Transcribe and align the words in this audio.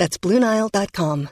That's 0.00 0.16
BlueNile.com. 0.16 1.28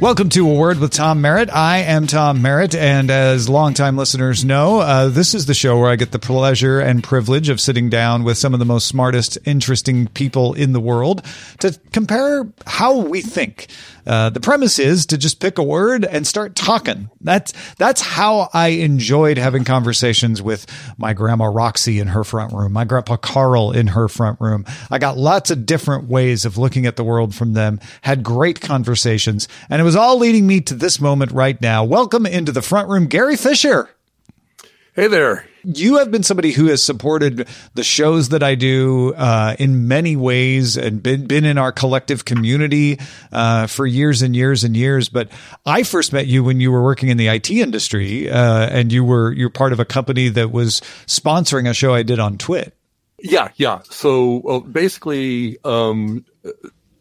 Welcome 0.00 0.28
to 0.28 0.48
A 0.48 0.54
Word 0.54 0.78
with 0.78 0.92
Tom 0.92 1.20
Merritt. 1.20 1.50
I 1.52 1.78
am 1.78 2.06
Tom 2.06 2.40
Merritt, 2.40 2.74
and 2.74 3.10
as 3.10 3.48
longtime 3.48 3.96
listeners 3.96 4.44
know, 4.44 4.78
uh, 4.78 5.08
this 5.08 5.34
is 5.34 5.46
the 5.46 5.54
show 5.54 5.76
where 5.76 5.90
I 5.90 5.96
get 5.96 6.12
the 6.12 6.20
pleasure 6.20 6.78
and 6.78 7.02
privilege 7.02 7.48
of 7.48 7.60
sitting 7.60 7.90
down 7.90 8.22
with 8.22 8.38
some 8.38 8.54
of 8.54 8.60
the 8.60 8.64
most 8.64 8.86
smartest, 8.86 9.38
interesting 9.44 10.06
people 10.06 10.54
in 10.54 10.72
the 10.72 10.80
world 10.80 11.22
to 11.58 11.78
compare 11.92 12.46
how 12.64 12.98
we 13.00 13.20
think. 13.20 13.66
Uh, 14.08 14.30
the 14.30 14.40
premise 14.40 14.78
is 14.78 15.04
to 15.04 15.18
just 15.18 15.38
pick 15.38 15.58
a 15.58 15.62
word 15.62 16.04
and 16.06 16.26
start 16.26 16.54
talking. 16.54 17.10
That's 17.20 17.52
that's 17.74 18.00
how 18.00 18.48
I 18.54 18.68
enjoyed 18.68 19.36
having 19.36 19.64
conversations 19.64 20.40
with 20.40 20.66
my 20.96 21.12
grandma 21.12 21.44
Roxy 21.44 22.00
in 22.00 22.08
her 22.08 22.24
front 22.24 22.54
room, 22.54 22.72
my 22.72 22.86
grandpa 22.86 23.16
Carl 23.16 23.70
in 23.70 23.88
her 23.88 24.08
front 24.08 24.40
room. 24.40 24.64
I 24.90 24.98
got 24.98 25.18
lots 25.18 25.50
of 25.50 25.66
different 25.66 26.08
ways 26.08 26.46
of 26.46 26.56
looking 26.56 26.86
at 26.86 26.96
the 26.96 27.04
world 27.04 27.34
from 27.34 27.52
them. 27.52 27.80
Had 28.00 28.22
great 28.22 28.62
conversations, 28.62 29.46
and 29.68 29.78
it 29.78 29.84
was 29.84 29.96
all 29.96 30.18
leading 30.18 30.46
me 30.46 30.62
to 30.62 30.74
this 30.74 31.00
moment 31.00 31.32
right 31.32 31.60
now. 31.60 31.84
Welcome 31.84 32.24
into 32.24 32.50
the 32.50 32.62
front 32.62 32.88
room, 32.88 33.08
Gary 33.08 33.36
Fisher. 33.36 33.90
Hey 34.94 35.08
there 35.08 35.44
you 35.74 35.98
have 35.98 36.10
been 36.10 36.22
somebody 36.22 36.52
who 36.52 36.66
has 36.66 36.82
supported 36.82 37.46
the 37.74 37.84
shows 37.84 38.30
that 38.30 38.42
I 38.42 38.54
do 38.54 39.14
uh, 39.14 39.54
in 39.58 39.86
many 39.86 40.16
ways 40.16 40.76
and 40.76 41.02
been 41.02 41.26
been 41.26 41.44
in 41.44 41.58
our 41.58 41.72
collective 41.72 42.24
community 42.24 42.98
uh, 43.32 43.66
for 43.66 43.86
years 43.86 44.22
and 44.22 44.34
years 44.34 44.64
and 44.64 44.76
years. 44.76 45.08
But 45.08 45.30
I 45.66 45.82
first 45.82 46.12
met 46.12 46.26
you 46.26 46.42
when 46.42 46.60
you 46.60 46.72
were 46.72 46.82
working 46.82 47.10
in 47.10 47.18
the 47.18 47.28
IT 47.28 47.50
industry, 47.50 48.30
uh, 48.30 48.68
and 48.70 48.92
you 48.92 49.04
were 49.04 49.32
you're 49.32 49.50
part 49.50 49.72
of 49.72 49.80
a 49.80 49.84
company 49.84 50.28
that 50.30 50.50
was 50.50 50.80
sponsoring 51.06 51.68
a 51.68 51.74
show 51.74 51.92
I 51.92 52.02
did 52.02 52.18
on 52.18 52.38
Twit. 52.38 52.74
Yeah, 53.20 53.50
yeah. 53.56 53.80
So 53.90 54.40
well, 54.44 54.60
basically, 54.60 55.58
um, 55.64 56.24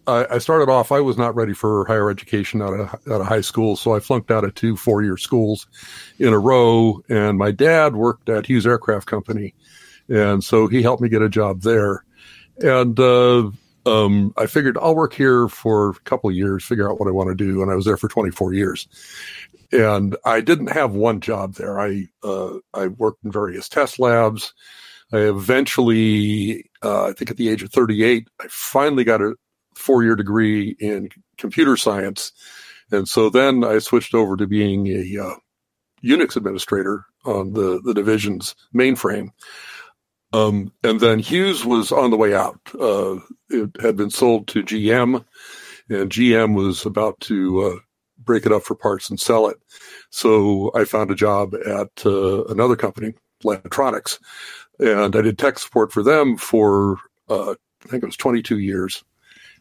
I, 0.08 0.38
started 0.38 0.72
off, 0.72 0.91
I 0.91 1.02
was 1.02 1.17
not 1.17 1.36
ready 1.36 1.53
for 1.53 1.86
higher 1.86 2.09
education 2.09 2.61
out 2.61 2.73
of, 2.73 2.94
out 3.11 3.22
of 3.22 3.27
high 3.27 3.41
school. 3.41 3.75
So 3.75 3.94
I 3.94 4.00
flunked 4.00 4.31
out 4.31 4.44
of 4.44 4.55
two 4.55 4.77
four 4.77 5.03
year 5.03 5.17
schools 5.17 5.67
in 6.17 6.33
a 6.33 6.39
row. 6.39 7.02
And 7.09 7.38
my 7.38 7.52
dad 7.52 7.95
worked 7.95 8.30
at 8.30 8.45
Hughes 8.45 8.66
Aircraft 8.66 9.08
Company. 9.08 9.53
And 10.08 10.44
so 10.44 10.67
he 10.67 10.81
helped 10.81 11.02
me 11.02 11.09
get 11.09 11.22
a 11.22 11.30
job 11.30 11.61
there. 11.61 12.05
And, 12.59 13.00
uh, 13.00 13.52
um, 13.85 14.33
I 14.35 14.47
figured 14.47 14.78
I'll 14.78 14.95
work 14.95 15.13
here 15.13 15.47
for 15.47 15.91
a 15.91 15.94
couple 16.02 16.30
of 16.30 16.35
years, 16.35 16.63
figure 16.63 16.89
out 16.89 17.00
what 17.00 17.08
I 17.08 17.11
want 17.11 17.30
to 17.30 17.35
do. 17.35 17.61
And 17.61 17.72
I 17.72 17.75
was 17.75 17.85
there 17.85 17.97
for 17.97 18.08
24 18.09 18.53
years. 18.53 18.88
And 19.72 20.16
I 20.25 20.41
didn't 20.41 20.72
have 20.72 20.94
one 20.94 21.22
job 21.22 21.55
there. 21.55 21.80
I, 21.80 22.08
uh, 22.23 22.55
I 22.73 22.88
worked 22.88 23.23
in 23.23 23.31
various 23.31 23.69
test 23.69 24.00
labs. 24.00 24.53
I 25.11 25.19
eventually, 25.19 26.69
uh, 26.83 27.05
I 27.05 27.13
think 27.13 27.31
at 27.31 27.38
the 27.38 27.50
age 27.50 27.63
of 27.63 27.72
38, 27.72 28.28
I 28.41 28.45
finally 28.50 29.05
got 29.05 29.22
a, 29.22 29.35
four 29.78 30.03
year 30.03 30.16
degree 30.16 30.75
in 30.80 31.09
computer 31.38 31.78
science. 31.78 32.31
And 32.91 33.07
so 33.07 33.29
then 33.29 33.63
I 33.63 33.79
switched 33.79 34.13
over 34.13 34.38
to 34.38 34.47
being 34.47 34.88
a 34.88 35.24
uh, 35.24 35.35
Unix 36.03 36.35
administrator 36.35 37.06
on 37.25 37.53
the, 37.53 37.81
the 37.84 37.94
division's 37.94 38.56
mainframe. 38.74 39.29
Um, 40.34 40.72
and 40.84 41.00
then 41.00 41.19
Hughes 41.19 41.66
was 41.66 41.91
on 41.91 42.12
the 42.12 42.18
way 42.18 42.34
out. 42.34 42.59
Uh, 42.79 43.18
it 43.50 43.72
had 43.81 43.96
been 43.96 44.09
sold 44.09 44.47
to 44.50 44.63
GM, 44.63 45.24
and 45.90 46.12
GM 46.12 46.53
was 46.53 46.85
about 46.85 47.19
to 47.22 47.62
uh, 47.62 47.75
break 48.18 48.46
it 48.46 48.52
up 48.52 48.63
for 48.63 48.75
parts 48.75 49.09
and 49.09 49.19
sell 49.19 49.47
it. 49.47 49.57
So 50.09 50.72
I 50.75 50.84
found 50.84 51.12
a 51.12 51.16
job 51.16 51.56
at 51.56 52.06
uh, 52.06 52.44
another 52.46 52.75
company, 52.75 53.13
Lantronix, 53.44 54.19
and 54.79 55.16
I 55.16 55.22
did 55.22 55.38
tech 55.38 55.59
support 55.59 55.91
for 55.91 56.03
them 56.03 56.38
for 56.38 56.97
uh, 57.29 57.56
I 57.85 57.90
think 57.90 58.03
it 58.03 58.07
was 58.07 58.18
22 58.18 58.59
years 58.59 59.03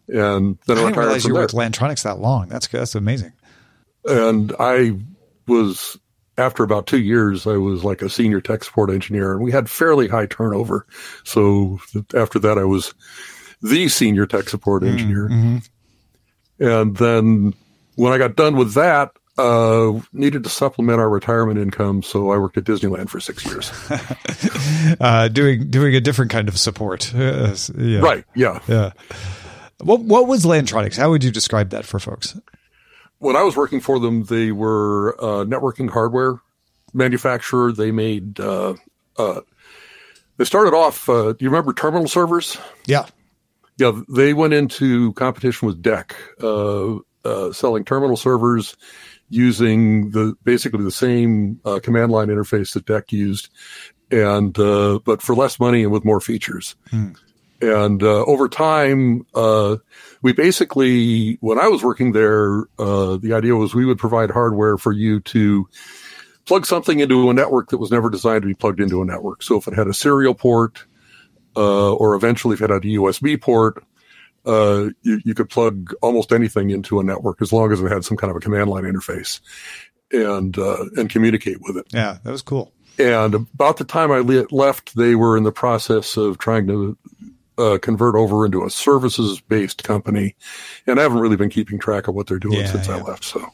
and 0.08 0.58
then 0.66 0.78
I 0.78 0.82
didn't 0.82 0.96
realize 0.96 1.24
you 1.24 1.34
were 1.34 1.42
with 1.42 1.52
Lantronix 1.52 2.02
that 2.04 2.18
long. 2.18 2.48
That's 2.48 2.66
that's 2.68 2.94
amazing. 2.94 3.32
And 4.04 4.52
I 4.58 4.98
was 5.46 5.98
after 6.38 6.62
about 6.62 6.86
two 6.86 7.00
years, 7.00 7.46
I 7.46 7.56
was 7.56 7.82
like 7.84 8.02
a 8.02 8.10
senior 8.10 8.40
tech 8.40 8.64
support 8.64 8.90
engineer, 8.90 9.32
and 9.32 9.42
we 9.42 9.52
had 9.52 9.70
fairly 9.70 10.08
high 10.08 10.26
turnover. 10.26 10.86
So 11.24 11.80
after 12.14 12.38
that, 12.40 12.58
I 12.58 12.64
was 12.64 12.94
the 13.62 13.88
senior 13.88 14.26
tech 14.26 14.48
support 14.48 14.82
mm, 14.82 14.88
engineer. 14.88 15.28
Mm-hmm. 15.28 15.56
And 16.64 16.96
then 16.96 17.54
when 17.96 18.12
I 18.12 18.18
got 18.18 18.36
done 18.36 18.56
with 18.56 18.74
that, 18.74 19.12
uh, 19.38 20.00
needed 20.12 20.44
to 20.44 20.50
supplement 20.50 20.98
our 20.98 21.10
retirement 21.10 21.58
income, 21.58 22.02
so 22.02 22.30
I 22.30 22.38
worked 22.38 22.56
at 22.56 22.64
Disneyland 22.64 23.10
for 23.10 23.20
six 23.20 23.44
years, 23.44 23.70
uh, 25.00 25.28
doing 25.28 25.68
doing 25.68 25.94
a 25.94 26.00
different 26.00 26.30
kind 26.30 26.48
of 26.48 26.58
support. 26.58 27.12
Uh, 27.26 27.54
yeah. 27.76 27.98
Right? 28.00 28.24
Yeah. 28.34 28.60
Yeah. 28.68 28.92
What 29.78 30.00
what 30.00 30.26
was 30.26 30.44
Lantronix? 30.44 30.96
How 30.96 31.10
would 31.10 31.22
you 31.22 31.30
describe 31.30 31.70
that 31.70 31.84
for 31.84 31.98
folks? 31.98 32.38
When 33.18 33.36
I 33.36 33.42
was 33.42 33.56
working 33.56 33.80
for 33.80 33.98
them, 33.98 34.24
they 34.24 34.52
were 34.52 35.10
a 35.10 35.44
networking 35.44 35.90
hardware 35.90 36.40
manufacturer. 36.94 37.72
They 37.72 37.90
made 37.90 38.40
uh, 38.40 38.74
uh, 39.18 39.40
they 40.36 40.44
started 40.44 40.74
off. 40.74 41.08
Uh, 41.08 41.32
do 41.32 41.44
you 41.44 41.50
remember 41.50 41.72
terminal 41.72 42.08
servers? 42.08 42.56
Yeah, 42.86 43.06
yeah. 43.76 44.00
They 44.08 44.34
went 44.34 44.54
into 44.54 45.12
competition 45.12 45.66
with 45.66 45.82
DEC, 45.82 46.12
uh, 46.42 47.00
uh, 47.28 47.52
selling 47.52 47.84
terminal 47.84 48.16
servers 48.16 48.76
using 49.28 50.10
the 50.10 50.34
basically 50.44 50.84
the 50.84 50.90
same 50.90 51.60
uh, 51.64 51.80
command 51.82 52.12
line 52.12 52.28
interface 52.28 52.72
that 52.74 52.86
DEC 52.86 53.12
used, 53.12 53.50
and 54.10 54.54
but 54.54 55.20
for 55.22 55.34
less 55.34 55.60
money 55.60 55.82
and 55.82 55.92
with 55.92 56.04
more 56.04 56.20
features. 56.20 56.76
Hmm. 56.90 57.12
And 57.60 58.02
uh, 58.02 58.24
over 58.24 58.48
time, 58.48 59.26
uh, 59.34 59.76
we 60.22 60.32
basically, 60.32 61.38
when 61.40 61.58
I 61.58 61.68
was 61.68 61.82
working 61.82 62.12
there, 62.12 62.64
uh, 62.78 63.16
the 63.16 63.32
idea 63.32 63.56
was 63.56 63.74
we 63.74 63.86
would 63.86 63.98
provide 63.98 64.30
hardware 64.30 64.76
for 64.76 64.92
you 64.92 65.20
to 65.20 65.68
plug 66.44 66.66
something 66.66 67.00
into 67.00 67.30
a 67.30 67.34
network 67.34 67.70
that 67.70 67.78
was 67.78 67.90
never 67.90 68.10
designed 68.10 68.42
to 68.42 68.48
be 68.48 68.54
plugged 68.54 68.80
into 68.80 69.00
a 69.00 69.04
network. 69.04 69.42
So 69.42 69.56
if 69.56 69.66
it 69.66 69.74
had 69.74 69.88
a 69.88 69.94
serial 69.94 70.34
port, 70.34 70.84
uh, 71.56 71.94
or 71.94 72.14
eventually 72.14 72.54
if 72.54 72.60
it 72.60 72.70
had 72.70 72.84
a 72.84 72.88
USB 72.88 73.40
port, 73.40 73.82
uh, 74.44 74.90
you, 75.02 75.20
you 75.24 75.34
could 75.34 75.50
plug 75.50 75.92
almost 76.02 76.32
anything 76.32 76.70
into 76.70 77.00
a 77.00 77.04
network 77.04 77.42
as 77.42 77.52
long 77.52 77.72
as 77.72 77.80
it 77.80 77.90
had 77.90 78.04
some 78.04 78.16
kind 78.16 78.30
of 78.30 78.36
a 78.36 78.40
command 78.40 78.70
line 78.70 78.84
interface 78.84 79.40
and 80.12 80.56
uh, 80.58 80.84
and 80.96 81.10
communicate 81.10 81.60
with 81.62 81.76
it. 81.76 81.86
Yeah, 81.92 82.18
that 82.22 82.30
was 82.30 82.42
cool. 82.42 82.72
And 82.98 83.34
about 83.34 83.76
the 83.76 83.84
time 83.84 84.12
I 84.12 84.20
left, 84.20 84.96
they 84.96 85.14
were 85.14 85.36
in 85.36 85.42
the 85.42 85.52
process 85.52 86.16
of 86.16 86.38
trying 86.38 86.66
to 86.68 86.96
uh, 87.58 87.78
convert 87.80 88.14
over 88.14 88.44
into 88.44 88.64
a 88.64 88.70
services 88.70 89.40
based 89.40 89.84
company, 89.84 90.34
and 90.86 90.98
I 90.98 91.02
haven't 91.02 91.18
really 91.18 91.36
been 91.36 91.50
keeping 91.50 91.78
track 91.78 92.08
of 92.08 92.14
what 92.14 92.26
they're 92.26 92.38
doing 92.38 92.60
yeah, 92.60 92.66
since 92.66 92.88
yeah. 92.88 92.96
I 92.96 93.02
left. 93.02 93.24
So. 93.24 93.46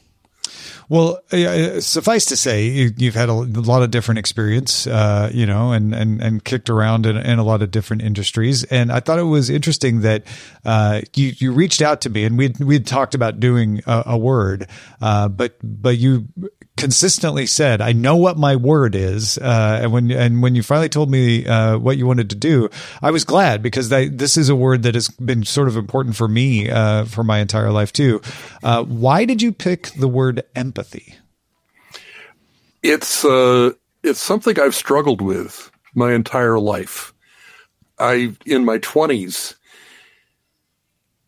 Well, 0.93 1.23
uh, 1.31 1.81
suffice 1.81 2.25
to 2.25 2.37
say, 2.37 2.67
you, 2.67 2.93
have 3.07 3.15
had 3.15 3.27
a, 3.27 3.33
lot 3.33 3.81
of 3.81 3.89
different 3.89 4.19
experience, 4.19 4.85
uh, 4.85 5.31
you 5.33 5.47
know, 5.47 5.71
and, 5.71 5.91
and, 5.91 6.21
and 6.21 6.43
kicked 6.43 6.69
around 6.69 7.07
in, 7.07 7.17
in, 7.17 7.39
a 7.39 7.43
lot 7.43 7.63
of 7.63 7.71
different 7.71 8.03
industries. 8.03 8.63
And 8.65 8.91
I 8.91 8.99
thought 8.99 9.17
it 9.17 9.23
was 9.23 9.49
interesting 9.49 10.01
that 10.01 10.23
uh, 10.63 11.01
you, 11.15 11.33
you 11.37 11.51
reached 11.51 11.81
out 11.81 12.01
to 12.01 12.11
me 12.11 12.25
and 12.25 12.37
we'd, 12.37 12.59
we'd 12.59 12.85
talked 12.85 13.15
about 13.15 13.39
doing 13.39 13.81
a, 13.87 14.03
a 14.05 14.17
word, 14.19 14.67
uh, 15.01 15.29
but, 15.29 15.57
but 15.63 15.97
you 15.97 16.27
consistently 16.75 17.45
said, 17.45 17.81
"I 17.81 17.91
know 17.91 18.15
what 18.15 18.37
my 18.37 18.55
word 18.55 18.95
is," 18.95 19.37
uh, 19.37 19.79
and 19.83 19.91
when 19.91 20.11
and 20.11 20.41
when 20.41 20.55
you 20.55 20.63
finally 20.63 20.89
told 20.89 21.09
me 21.09 21.45
uh, 21.45 21.77
what 21.77 21.97
you 21.97 22.07
wanted 22.07 22.29
to 22.31 22.35
do, 22.35 22.69
I 23.01 23.11
was 23.11 23.23
glad 23.23 23.61
because 23.61 23.91
I, 23.91 24.07
this 24.07 24.37
is 24.37 24.49
a 24.49 24.55
word 24.55 24.83
that 24.83 24.95
has 24.95 25.09
been 25.09 25.43
sort 25.43 25.67
of 25.67 25.77
important 25.77 26.15
for 26.15 26.27
me 26.27 26.69
uh, 26.69 27.05
for 27.05 27.23
my 27.23 27.39
entire 27.39 27.71
life 27.71 27.93
too. 27.93 28.21
Uh, 28.63 28.83
why 28.83 29.25
did 29.25 29.41
you 29.41 29.51
pick 29.51 29.91
the 29.91 30.07
word 30.07 30.43
empathy? 30.55 30.82
It's 32.81 33.23
uh, 33.23 33.71
it's 34.03 34.19
something 34.19 34.59
I've 34.59 34.75
struggled 34.75 35.21
with 35.21 35.71
my 35.95 36.13
entire 36.13 36.59
life. 36.59 37.13
I 37.99 38.35
in 38.45 38.65
my 38.65 38.79
twenties, 38.79 39.55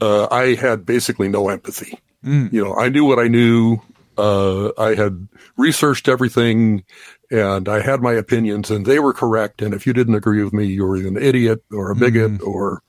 uh, 0.02 0.28
I 0.31 0.56
had 0.56 0.86
basically 0.86 1.30
no 1.30 1.50
empathy. 1.50 2.00
Mm. 2.24 2.52
You 2.52 2.63
know, 2.63 2.75
I 2.75 2.90
knew 2.90 3.06
what 3.06 3.19
I 3.19 3.28
knew 3.28 3.81
uh, 4.18 4.72
I 4.78 4.96
had 4.96 5.28
researched 5.57 6.07
everything 6.07 6.84
and 7.31 7.68
I 7.68 7.81
had 7.81 8.02
my 8.02 8.13
opinions 8.13 8.72
and 8.72 8.86
they 8.86 9.00
were 9.00 9.13
correct. 9.13 9.62
And 9.62 9.74
if 9.74 9.86
you 9.86 9.94
didn't 9.94 10.16
agree 10.16 10.44
with 10.44 10.54
me, 10.54 10.66
you 10.66 10.86
were 10.86 10.96
an 10.96 11.18
idiot 11.18 11.63
or 11.72 11.92
a 11.92 11.96
bigot 11.96 12.31
mm. 12.34 12.48
or, 12.48 12.81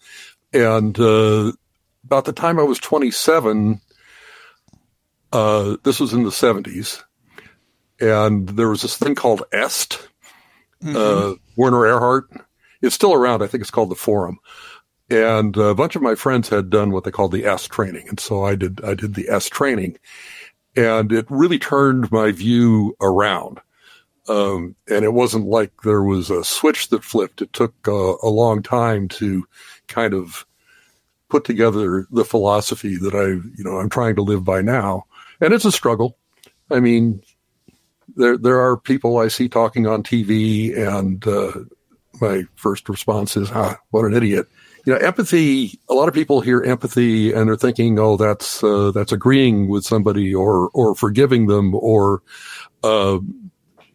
and, 0.53 0.99
uh, 0.99 1.53
about 2.05 2.25
the 2.25 2.33
time 2.33 2.59
I 2.59 2.63
was 2.63 2.79
27, 2.79 3.81
uh, 5.33 5.77
this 5.83 6.01
was 6.01 6.13
in 6.13 6.25
the 6.25 6.31
70s, 6.31 7.03
and 8.01 8.49
there 8.49 8.69
was 8.69 8.83
this 8.83 8.97
thing 8.97 9.15
called 9.15 9.43
EST, 9.53 10.09
mm-hmm. 10.83 10.97
uh, 10.97 11.35
Werner 11.57 11.87
Erhard. 11.87 12.25
It's 12.83 12.95
still 12.95 13.15
around. 13.15 13.43
I 13.43 13.47
think 13.47 13.63
it's 13.63 13.71
called 13.71 13.91
the 13.91 13.97
Forum. 13.97 14.39
And 15.09 15.57
a 15.57 15.75
bunch 15.75 15.97
of 15.97 16.03
my 16.03 16.15
friends 16.15 16.49
had 16.49 16.69
done 16.69 16.91
what 16.91 17.05
they 17.05 17.11
called 17.11 17.33
the 17.33 17.47
EST 17.47 17.71
training. 17.71 18.09
And 18.09 18.19
so 18.19 18.45
I 18.45 18.57
did, 18.57 18.85
I 18.85 18.95
did 18.95 19.15
the 19.15 19.29
EST 19.29 19.53
training 19.53 19.99
and 20.77 21.11
it 21.11 21.27
really 21.31 21.59
turned 21.59 22.13
my 22.13 22.31
view 22.31 22.97
around. 23.01 23.61
Um, 24.29 24.75
and 24.89 25.05
it 25.05 25.13
wasn't 25.13 25.47
like 25.47 25.73
there 25.83 26.03
was 26.03 26.31
a 26.31 26.45
switch 26.45 26.89
that 26.89 27.05
flipped. 27.05 27.41
It 27.43 27.53
took 27.53 27.75
uh, 27.87 28.15
a 28.23 28.29
long 28.29 28.63
time 28.63 29.09
to 29.09 29.47
kind 29.87 30.13
of 30.13 30.45
put 31.29 31.45
together 31.45 32.07
the 32.11 32.25
philosophy 32.25 32.97
that 32.97 33.15
I, 33.15 33.27
you 33.57 33.65
know, 33.65 33.79
I'm 33.79 33.89
trying 33.89 34.17
to 34.17 34.23
live 34.23 34.45
by 34.45 34.63
now. 34.63 35.07
And 35.41 35.53
it's 35.53 35.65
a 35.65 35.73
struggle. 35.73 36.19
I 36.71 36.81
mean, 36.81 37.23
there 38.17 38.37
there 38.37 38.61
are 38.61 38.77
people 38.77 39.19
I 39.19 39.29
see 39.29 39.49
talking 39.49 39.87
on 39.87 40.03
TV, 40.03 40.77
and 40.77 41.27
uh, 41.27 41.53
my 42.21 42.45
first 42.57 42.89
response 42.89 43.37
is, 43.37 43.51
"Ah, 43.53 43.79
what 43.91 44.05
an 44.05 44.15
idiot." 44.15 44.49
You 44.85 44.93
know, 44.93 44.99
empathy. 45.01 45.79
A 45.89 45.95
lot 45.95 46.09
of 46.09 46.15
people 46.15 46.41
hear 46.41 46.63
empathy 46.63 47.33
and 47.33 47.49
they're 47.49 47.57
thinking, 47.57 47.99
"Oh, 47.99 48.17
that's 48.17 48.63
uh, 48.65 48.91
that's 48.93 49.13
agreeing 49.13 49.69
with 49.69 49.85
somebody, 49.85 50.35
or 50.35 50.71
or 50.75 50.95
forgiving 50.95 51.47
them, 51.47 51.75
or 51.75 52.23
uh, 52.83 53.19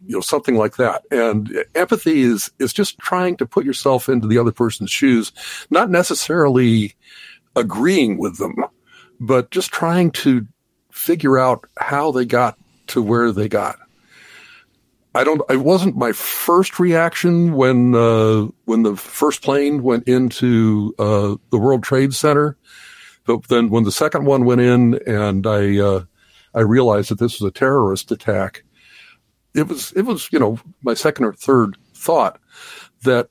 you 0.06 0.16
know 0.16 0.20
something 0.20 0.56
like 0.56 0.76
that." 0.76 1.04
And 1.10 1.64
empathy 1.74 2.20
is 2.20 2.50
is 2.58 2.72
just 2.72 2.98
trying 2.98 3.36
to 3.38 3.46
put 3.46 3.64
yourself 3.64 4.08
into 4.08 4.28
the 4.28 4.38
other 4.38 4.52
person's 4.52 4.90
shoes, 4.90 5.32
not 5.70 5.90
necessarily 5.90 6.94
agreeing 7.56 8.18
with 8.18 8.38
them, 8.38 8.54
but 9.20 9.50
just 9.50 9.72
trying 9.72 10.10
to 10.10 10.46
figure 10.92 11.38
out 11.38 11.66
how 11.76 12.12
they 12.12 12.24
got 12.24 12.56
to 12.88 13.02
where 13.02 13.32
they 13.32 13.48
got. 13.48 13.78
I 15.14 15.24
don't. 15.24 15.42
It 15.50 15.58
wasn't 15.58 15.96
my 15.96 16.12
first 16.12 16.78
reaction 16.78 17.52
when 17.52 17.94
uh, 17.94 18.46
when 18.64 18.82
the 18.82 18.96
first 18.96 19.42
plane 19.42 19.82
went 19.82 20.08
into 20.08 20.94
uh, 20.98 21.36
the 21.50 21.58
World 21.58 21.82
Trade 21.82 22.14
Center, 22.14 22.56
but 23.26 23.48
then 23.48 23.68
when 23.68 23.84
the 23.84 23.92
second 23.92 24.24
one 24.24 24.44
went 24.44 24.62
in, 24.62 24.94
and 25.06 25.46
I 25.46 25.78
uh, 25.78 26.04
I 26.54 26.60
realized 26.60 27.10
that 27.10 27.18
this 27.18 27.40
was 27.40 27.48
a 27.48 27.52
terrorist 27.52 28.10
attack. 28.10 28.64
It 29.54 29.68
was 29.68 29.92
it 29.92 30.02
was 30.02 30.28
you 30.32 30.38
know 30.38 30.58
my 30.82 30.94
second 30.94 31.26
or 31.26 31.34
third 31.34 31.76
thought 31.94 32.40
that 33.02 33.28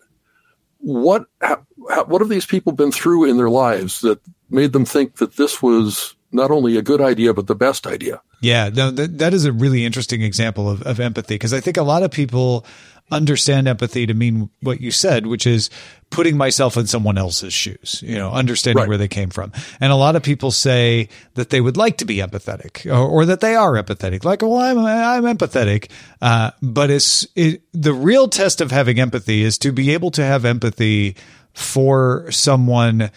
what 0.77 1.25
how, 1.41 1.65
what 2.05 2.21
have 2.21 2.29
these 2.29 2.45
people 2.45 2.73
been 2.73 2.91
through 2.91 3.25
in 3.25 3.37
their 3.37 3.49
lives 3.49 4.01
that 4.01 4.19
made 4.51 4.73
them 4.73 4.85
think 4.85 5.15
that 5.15 5.37
this 5.37 5.63
was 5.63 6.15
not 6.31 6.51
only 6.51 6.77
a 6.77 6.81
good 6.81 7.01
idea 7.01 7.33
but 7.33 7.47
the 7.47 7.55
best 7.55 7.87
idea? 7.87 8.21
Yeah, 8.41 8.69
no, 8.69 8.91
that, 8.91 9.17
that 9.19 9.33
is 9.33 9.45
a 9.45 9.51
really 9.51 9.85
interesting 9.85 10.21
example 10.21 10.69
of, 10.69 10.81
of 10.83 10.99
empathy 10.99 11.35
because 11.35 11.53
I 11.53 11.59
think 11.59 11.77
a 11.77 11.83
lot 11.83 12.03
of 12.03 12.11
people 12.11 12.65
understand 13.11 13.67
empathy 13.67 14.05
to 14.05 14.13
mean 14.13 14.49
what 14.61 14.79
you 14.79 14.89
said, 14.89 15.27
which 15.27 15.45
is 15.45 15.69
putting 16.09 16.37
myself 16.37 16.77
in 16.77 16.87
someone 16.87 17.17
else's 17.17 17.53
shoes, 17.53 18.01
you 18.05 18.15
know, 18.15 18.31
understanding 18.31 18.79
right. 18.79 18.87
where 18.87 18.97
they 18.97 19.07
came 19.07 19.29
from. 19.29 19.51
And 19.79 19.91
a 19.91 19.95
lot 19.95 20.15
of 20.15 20.23
people 20.23 20.51
say 20.51 21.09
that 21.35 21.49
they 21.49 21.61
would 21.61 21.77
like 21.77 21.97
to 21.97 22.05
be 22.05 22.17
empathetic 22.17 22.85
or, 22.85 23.07
or 23.07 23.25
that 23.25 23.41
they 23.41 23.55
are 23.55 23.73
empathetic. 23.73 24.23
Like, 24.23 24.41
well, 24.41 24.55
I'm, 24.55 24.79
I'm 24.79 25.37
empathetic. 25.37 25.91
Uh, 26.21 26.51
but 26.61 26.89
it's, 26.89 27.27
it, 27.35 27.63
the 27.73 27.93
real 27.93 28.27
test 28.27 28.61
of 28.61 28.71
having 28.71 28.99
empathy 28.99 29.43
is 29.43 29.57
to 29.59 29.71
be 29.71 29.91
able 29.91 30.11
to 30.11 30.23
have 30.23 30.45
empathy 30.45 31.15
for 31.53 32.31
someone 32.31 33.11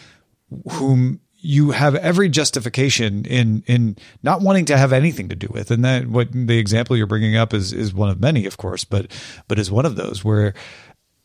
whom 0.73 1.21
you 1.45 1.73
have 1.73 1.95
every 1.97 2.29
justification 2.29 3.25
in 3.27 3.63
in 3.67 3.97
not 4.23 4.41
wanting 4.41 4.65
to 4.65 4.77
have 4.77 4.93
anything 4.93 5.29
to 5.29 5.37
do 5.37 5.49
with 5.51 5.71
and 5.71 5.85
that 5.85 6.07
what 6.07 6.29
the 6.33 6.59
example 6.59 6.97
you're 6.97 7.07
bringing 7.07 7.37
up 7.37 7.53
is 7.53 7.73
is 7.73 7.93
one 7.93 8.09
of 8.09 8.21
many 8.21 8.47
of 8.47 8.57
course 8.57 8.85
but 8.85 9.11
but 9.47 9.59
is 9.59 9.71
one 9.71 9.85
of 9.85 9.97
those 9.97 10.25
where 10.25 10.55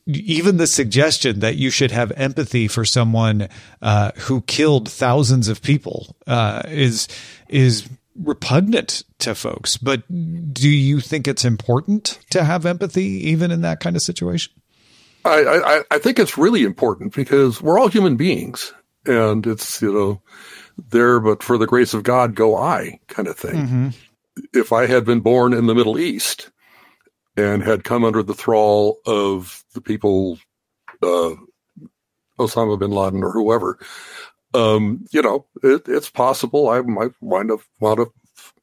even 0.05 0.57
the 0.57 0.67
suggestion 0.67 1.39
that 1.39 1.55
you 1.55 1.69
should 1.69 1.91
have 1.91 2.11
empathy 2.13 2.67
for 2.67 2.83
someone 2.83 3.47
uh, 3.81 4.11
who 4.17 4.41
killed 4.41 4.89
thousands 4.89 5.47
of 5.47 5.61
people 5.61 6.15
uh, 6.25 6.63
is 6.67 7.07
is 7.47 7.87
repugnant 8.15 9.03
to 9.19 9.35
folks. 9.35 9.77
But 9.77 10.03
do 10.53 10.67
you 10.67 10.99
think 10.99 11.27
it's 11.27 11.45
important 11.45 12.19
to 12.31 12.43
have 12.43 12.65
empathy 12.65 13.29
even 13.29 13.51
in 13.51 13.61
that 13.61 13.79
kind 13.79 13.95
of 13.95 14.01
situation? 14.01 14.53
I, 15.25 15.43
I, 15.45 15.81
I 15.91 15.97
think 15.99 16.17
it's 16.17 16.37
really 16.37 16.63
important 16.63 17.13
because 17.13 17.61
we're 17.61 17.77
all 17.77 17.89
human 17.89 18.15
beings 18.15 18.73
and 19.09 19.47
it's 19.47 19.81
you 19.81 19.91
know 19.91 20.21
there 20.89 21.19
but 21.19 21.43
for 21.43 21.57
the 21.57 21.67
grace 21.67 21.93
of 21.93 22.03
god 22.03 22.35
go 22.35 22.55
i 22.55 22.99
kind 23.07 23.27
of 23.27 23.35
thing 23.35 23.55
mm-hmm. 23.55 23.89
if 24.53 24.71
i 24.71 24.85
had 24.85 25.03
been 25.03 25.19
born 25.19 25.51
in 25.51 25.65
the 25.65 25.75
middle 25.75 25.99
east 25.99 26.51
and 27.35 27.63
had 27.63 27.83
come 27.83 28.05
under 28.05 28.21
the 28.21 28.33
thrall 28.33 28.99
of 29.05 29.63
the 29.73 29.81
people 29.81 30.37
uh, 31.01 31.31
osama 32.37 32.77
bin 32.77 32.91
laden 32.91 33.23
or 33.23 33.31
whoever 33.31 33.79
um, 34.53 35.05
you 35.11 35.21
know 35.21 35.45
it, 35.63 35.83
it's 35.87 36.09
possible 36.09 36.69
i 36.69 36.79
might 36.81 37.11
wind 37.19 37.51
up 37.51 37.61
wound 37.79 37.99
up 37.99 38.09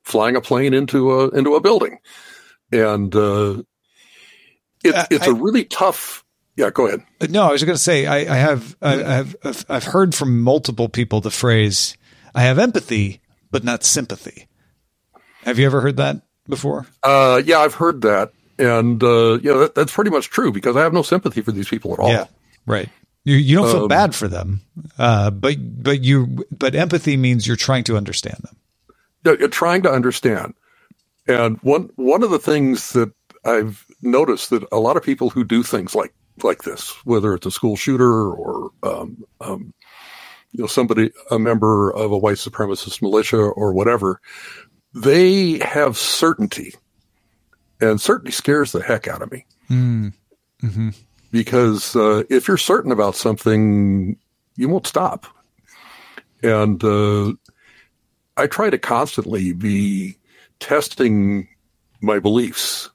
flying 0.05 0.37
a 0.37 0.41
plane 0.41 0.73
into 0.73 1.13
a 1.13 1.29
into 1.31 1.55
a 1.55 1.61
building 1.61 1.99
and 2.73 3.15
uh, 3.15 3.63
it, 4.85 4.95
uh, 4.95 5.07
it's 5.11 5.27
I, 5.27 5.31
a 5.31 5.35
really 5.35 5.65
tough 5.65 6.25
yeah, 6.57 6.71
go 6.71 6.87
ahead. 6.87 7.03
No, 7.31 7.45
I 7.45 7.53
was 7.53 7.63
going 7.63 7.77
to 7.77 7.83
say 7.83 8.07
I, 8.07 8.17
I 8.17 8.37
have 8.37 8.77
I, 8.81 8.97
have 8.97 9.37
I've 9.69 9.85
heard 9.85 10.15
from 10.15 10.41
multiple 10.41 10.89
people 10.89 11.21
the 11.21 11.31
phrase 11.31 11.97
"I 12.35 12.43
have 12.43 12.59
empathy, 12.59 13.21
but 13.51 13.63
not 13.63 13.85
sympathy." 13.85 14.49
Have 15.45 15.59
you 15.59 15.67
ever 15.67 15.81
heard 15.81 15.99
that 15.99 16.23
before? 16.49 16.87
Uh, 17.03 17.43
yeah, 17.45 17.59
I've 17.59 17.75
heard 17.75 18.01
that, 18.03 18.33
and 18.59 19.03
uh, 19.03 19.39
yeah, 19.43 19.53
that, 19.59 19.75
that's 19.75 19.93
pretty 19.93 20.11
much 20.11 20.31
true 20.31 20.51
because 20.51 20.77
I 20.77 20.81
have 20.81 20.95
no 20.95 21.03
sympathy 21.03 21.43
for 21.43 21.53
these 21.53 21.69
people 21.69 21.93
at 21.93 21.99
all. 21.99 22.11
Yeah, 22.11 22.27
right. 22.65 22.89
You 23.25 23.37
you 23.37 23.57
don't 23.57 23.71
feel 23.71 23.83
um, 23.83 23.89
bad 23.89 24.15
for 24.15 24.29
them, 24.29 24.63
uh, 24.99 25.31
but 25.31 25.57
but 25.83 26.03
you 26.03 26.47
but 26.51 26.75
empathy 26.75 27.17
means 27.17 27.47
you're 27.47 27.57
trying 27.57 27.85
to 27.85 27.97
understand 27.97 28.39
them. 28.43 28.57
Yeah, 29.25 29.35
you're 29.39 29.49
trying 29.49 29.83
to 29.83 29.91
understand, 29.91 30.55
and 31.27 31.59
one 31.59 31.91
one 31.97 32.23
of 32.23 32.31
the 32.31 32.39
things 32.39 32.93
that 32.93 33.13
I've 33.45 33.85
noticed 34.01 34.51
that 34.51 34.65
a 34.73 34.79
lot 34.79 34.97
of 34.97 35.03
people 35.03 35.29
who 35.31 35.45
do 35.45 35.63
things 35.63 35.95
like 35.95 36.15
like 36.43 36.63
this, 36.63 36.91
whether 37.05 37.35
it's 37.35 37.47
a 37.47 37.51
school 37.51 37.77
shooter 37.77 38.31
or 38.31 38.71
um, 38.83 39.25
um, 39.41 39.75
you 40.53 40.61
know 40.63 40.67
somebody, 40.67 41.11
a 41.31 41.39
member 41.39 41.91
of 41.91 42.13
a 42.13 42.19
white 42.19 42.37
supremacist 42.37 43.03
militia 43.03 43.39
or 43.39 43.73
whatever, 43.73 44.21
they 44.95 45.59
have 45.59 45.99
certainty, 45.99 46.75
and 47.81 48.01
certainty 48.01 48.33
scares 48.33 48.73
the 48.73 48.83
heck 48.83 49.09
out 49.09 49.23
of 49.23 49.31
me. 49.31 49.47
Mm. 49.71 50.13
Mm-hmm. 50.63 50.91
Because 51.31 51.95
uh, 51.97 52.23
if 52.31 52.49
you're 52.49 52.57
certain 52.57 52.93
about 52.93 53.15
something, 53.15 54.17
you 54.57 54.69
won't 54.69 54.87
stop. 54.87 55.27
And 56.43 56.83
uh, 56.83 57.33
I 58.37 58.47
try 58.47 58.71
to 58.71 58.79
constantly 58.79 59.53
be 59.53 60.17
testing 60.61 61.49
my 62.01 62.19
beliefs 62.19 62.91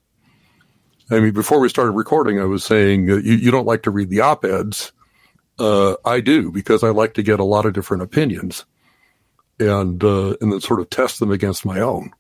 I 1.12 1.20
mean, 1.20 1.34
before 1.34 1.60
we 1.60 1.68
started 1.70 1.92
recording, 1.92 2.40
I 2.40 2.46
was 2.46 2.64
saying 2.64 3.12
uh, 3.12 3.16
you, 3.18 3.34
you, 3.34 3.52
don't 3.52 3.68
like 3.68 3.84
to 3.84 3.92
read 3.92 4.10
the 4.10 4.22
op 4.22 4.46
eds. 4.46 4.94
Uh, 5.60 5.96
I 6.06 6.22
do 6.22 6.52
because 6.52 6.84
I 6.84 6.90
like 6.90 7.14
to 7.16 7.24
get 7.24 7.40
a 7.40 7.44
lot 7.44 7.66
of 7.66 7.74
different 7.74 8.04
opinions 8.04 8.66
and 9.60 10.04
uh, 10.04 10.36
and 10.42 10.52
then 10.52 10.62
sort 10.62 10.80
of 10.80 10.90
test 10.90 11.20
them 11.20 11.30
against 11.30 11.66
my 11.66 11.80
own. 11.80 12.12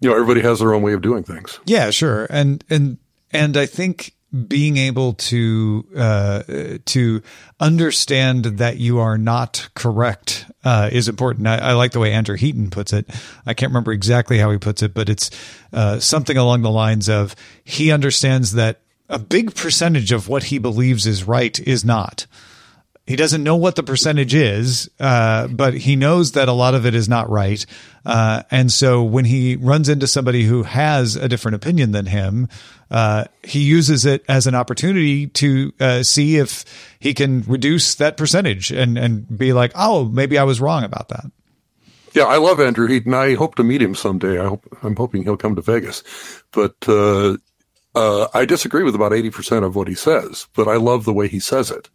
You 0.00 0.08
know, 0.08 0.14
everybody 0.14 0.40
has 0.40 0.60
their 0.60 0.74
own 0.74 0.82
way 0.82 0.94
of 0.94 1.02
doing 1.02 1.22
things. 1.22 1.60
Yeah, 1.66 1.90
sure, 1.90 2.26
and 2.30 2.64
and 2.70 2.98
and 3.30 3.56
I 3.56 3.66
think 3.66 4.14
being 4.46 4.76
able 4.76 5.14
to 5.14 5.86
uh, 5.96 6.42
to 6.84 7.22
understand 7.60 8.44
that 8.44 8.76
you 8.76 8.98
are 8.98 9.16
not 9.16 9.68
correct 9.74 10.44
uh, 10.64 10.90
is 10.92 11.08
important. 11.08 11.46
I, 11.46 11.56
I, 11.56 11.72
like 11.72 11.92
the 11.92 12.00
way 12.00 12.12
Andrew 12.12 12.36
Heaton 12.36 12.68
puts 12.68 12.92
it. 12.92 13.08
I 13.46 13.54
can't 13.54 13.70
remember 13.70 13.92
exactly 13.92 14.38
how 14.38 14.50
he 14.50 14.58
puts 14.58 14.82
it, 14.82 14.92
but 14.92 15.08
it's 15.08 15.30
uh, 15.72 15.98
something 15.98 16.36
along 16.36 16.62
the 16.62 16.70
lines 16.70 17.08
of 17.08 17.34
he 17.64 17.90
understands 17.90 18.52
that 18.52 18.80
a 19.08 19.18
big 19.18 19.54
percentage 19.54 20.12
of 20.12 20.28
what 20.28 20.44
he 20.44 20.58
believes 20.58 21.06
is 21.06 21.24
right 21.24 21.58
is 21.60 21.84
not. 21.84 22.26
He 23.08 23.16
doesn't 23.16 23.42
know 23.42 23.56
what 23.56 23.74
the 23.74 23.82
percentage 23.82 24.34
is, 24.34 24.90
uh, 25.00 25.48
but 25.48 25.72
he 25.72 25.96
knows 25.96 26.32
that 26.32 26.46
a 26.46 26.52
lot 26.52 26.74
of 26.74 26.84
it 26.84 26.94
is 26.94 27.08
not 27.08 27.30
right. 27.30 27.64
Uh, 28.04 28.42
and 28.50 28.70
so 28.70 29.02
when 29.02 29.24
he 29.24 29.56
runs 29.56 29.88
into 29.88 30.06
somebody 30.06 30.42
who 30.42 30.62
has 30.64 31.16
a 31.16 31.26
different 31.26 31.54
opinion 31.54 31.92
than 31.92 32.04
him, 32.04 32.50
uh, 32.90 33.24
he 33.42 33.60
uses 33.60 34.04
it 34.04 34.26
as 34.28 34.46
an 34.46 34.54
opportunity 34.54 35.26
to 35.28 35.72
uh, 35.80 36.02
see 36.02 36.36
if 36.36 36.66
he 37.00 37.14
can 37.14 37.40
reduce 37.44 37.94
that 37.94 38.18
percentage 38.18 38.70
and, 38.70 38.98
and 38.98 39.38
be 39.38 39.54
like, 39.54 39.72
oh, 39.74 40.04
maybe 40.04 40.36
I 40.36 40.44
was 40.44 40.60
wrong 40.60 40.84
about 40.84 41.08
that. 41.08 41.30
Yeah, 42.12 42.24
I 42.24 42.36
love 42.36 42.60
Andrew 42.60 42.88
Heaton. 42.88 43.14
I 43.14 43.36
hope 43.36 43.54
to 43.54 43.64
meet 43.64 43.80
him 43.80 43.94
someday. 43.94 44.38
I 44.38 44.48
hope 44.48 44.66
I'm 44.82 44.96
hoping 44.96 45.22
he'll 45.22 45.38
come 45.38 45.56
to 45.56 45.62
Vegas. 45.62 46.02
But 46.52 46.76
uh, 46.86 47.38
uh, 47.94 48.28
I 48.34 48.44
disagree 48.44 48.82
with 48.82 48.94
about 48.94 49.12
80% 49.12 49.64
of 49.64 49.76
what 49.76 49.88
he 49.88 49.94
says, 49.94 50.46
but 50.54 50.68
I 50.68 50.76
love 50.76 51.06
the 51.06 51.14
way 51.14 51.26
he 51.26 51.40
says 51.40 51.70
it. 51.70 51.88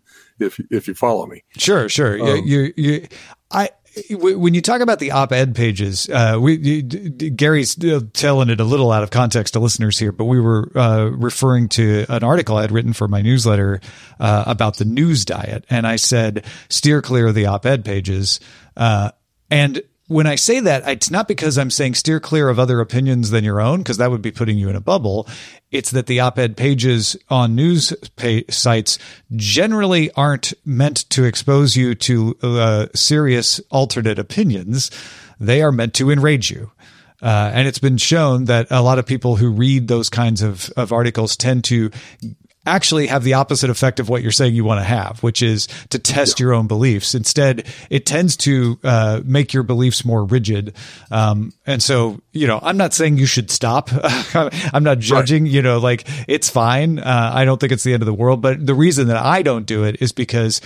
If, 0.45 0.59
if 0.69 0.87
you 0.87 0.93
follow 0.93 1.25
me. 1.25 1.43
Sure, 1.57 1.89
sure. 1.89 2.19
Um, 2.19 2.43
you, 2.45 2.61
you, 2.61 2.73
you, 2.75 3.07
I, 3.51 3.69
when 4.09 4.53
you 4.53 4.61
talk 4.61 4.81
about 4.81 4.99
the 4.99 5.11
op-ed 5.11 5.55
pages, 5.55 6.09
uh, 6.09 6.37
we 6.41 6.57
you, 6.57 6.81
Gary's 6.81 7.75
telling 8.13 8.49
it 8.49 8.59
a 8.59 8.63
little 8.63 8.91
out 8.91 9.03
of 9.03 9.11
context 9.11 9.53
to 9.53 9.59
listeners 9.59 9.99
here, 9.99 10.11
but 10.11 10.25
we 10.25 10.39
were 10.39 10.71
uh, 10.75 11.05
referring 11.11 11.69
to 11.69 12.05
an 12.09 12.23
article 12.23 12.57
I 12.57 12.61
had 12.61 12.71
written 12.71 12.93
for 12.93 13.07
my 13.07 13.21
newsletter 13.21 13.81
uh, 14.19 14.45
about 14.47 14.77
the 14.77 14.85
news 14.85 15.25
diet, 15.25 15.65
and 15.69 15.85
I 15.85 15.97
said 15.97 16.43
steer 16.69 17.01
clear 17.01 17.27
of 17.27 17.35
the 17.35 17.45
op-ed 17.45 17.85
pages. 17.85 18.39
Uh, 18.75 19.11
and 19.51 19.83
when 20.07 20.27
I 20.27 20.35
say 20.35 20.59
that, 20.59 20.87
it's 20.87 21.09
not 21.09 21.27
because 21.27 21.57
I'm 21.57 21.71
saying 21.71 21.95
steer 21.95 22.19
clear 22.19 22.49
of 22.49 22.59
other 22.59 22.81
opinions 22.81 23.29
than 23.29 23.43
your 23.43 23.61
own, 23.61 23.79
because 23.79 23.97
that 23.97 24.11
would 24.11 24.21
be 24.21 24.31
putting 24.31 24.57
you 24.57 24.69
in 24.69 24.75
a 24.75 24.81
bubble. 24.81 25.27
It's 25.71 25.91
that 25.91 26.07
the 26.07 26.19
op-ed 26.19 26.57
pages 26.57 27.15
on 27.29 27.55
news 27.55 27.93
pay- 28.15 28.45
sites 28.49 28.99
generally 29.35 30.11
aren't 30.11 30.53
meant 30.65 31.09
to 31.11 31.23
expose 31.23 31.77
you 31.77 31.95
to 31.95 32.37
uh, 32.43 32.87
serious 32.93 33.61
alternate 33.71 34.19
opinions. 34.19 34.91
They 35.39 35.61
are 35.61 35.71
meant 35.71 35.93
to 35.95 36.11
enrage 36.11 36.51
you. 36.51 36.71
Uh, 37.21 37.51
and 37.53 37.69
it's 37.69 37.79
been 37.79 37.97
shown 37.97 38.45
that 38.45 38.67
a 38.69 38.81
lot 38.81 38.99
of 38.99 39.05
people 39.05 39.37
who 39.37 39.49
read 39.49 39.87
those 39.87 40.09
kinds 40.09 40.41
of, 40.41 40.69
of 40.75 40.91
articles 40.91 41.37
tend 41.37 41.63
to 41.63 41.89
actually 42.65 43.07
have 43.07 43.23
the 43.23 43.33
opposite 43.33 43.69
effect 43.69 43.99
of 43.99 44.09
what 44.09 44.21
you're 44.21 44.31
saying 44.31 44.55
you 44.55 44.63
want 44.63 44.79
to 44.79 44.85
have, 44.85 45.21
which 45.21 45.41
is 45.41 45.67
to 45.89 45.99
test 45.99 46.39
yeah. 46.39 46.45
your 46.45 46.53
own 46.53 46.67
beliefs. 46.67 47.13
Instead, 47.13 47.67
it 47.89 48.05
tends 48.05 48.37
to 48.37 48.79
uh, 48.83 49.21
make 49.25 49.53
your 49.53 49.63
beliefs 49.63 50.05
more 50.05 50.23
rigid. 50.23 50.73
Um, 51.11 51.53
and 51.65 51.83
so, 51.83 52.21
you 52.31 52.47
know, 52.47 52.59
I'm 52.61 52.77
not 52.77 52.93
saying 52.93 53.17
you 53.17 53.25
should 53.25 53.51
stop. 53.51 53.89
I'm 54.33 54.83
not 54.83 54.99
judging, 54.99 55.43
right. 55.43 55.51
you 55.51 55.61
know, 55.61 55.79
like 55.79 56.07
it's 56.27 56.49
fine. 56.49 56.99
Uh, 56.99 57.31
I 57.33 57.45
don't 57.45 57.59
think 57.59 57.71
it's 57.71 57.83
the 57.83 57.93
end 57.93 58.01
of 58.01 58.07
the 58.07 58.13
world. 58.13 58.41
But 58.41 58.65
the 58.65 58.75
reason 58.75 59.07
that 59.07 59.17
I 59.17 59.41
don't 59.41 59.65
do 59.65 59.83
it 59.83 60.01
is 60.01 60.11
because 60.11 60.61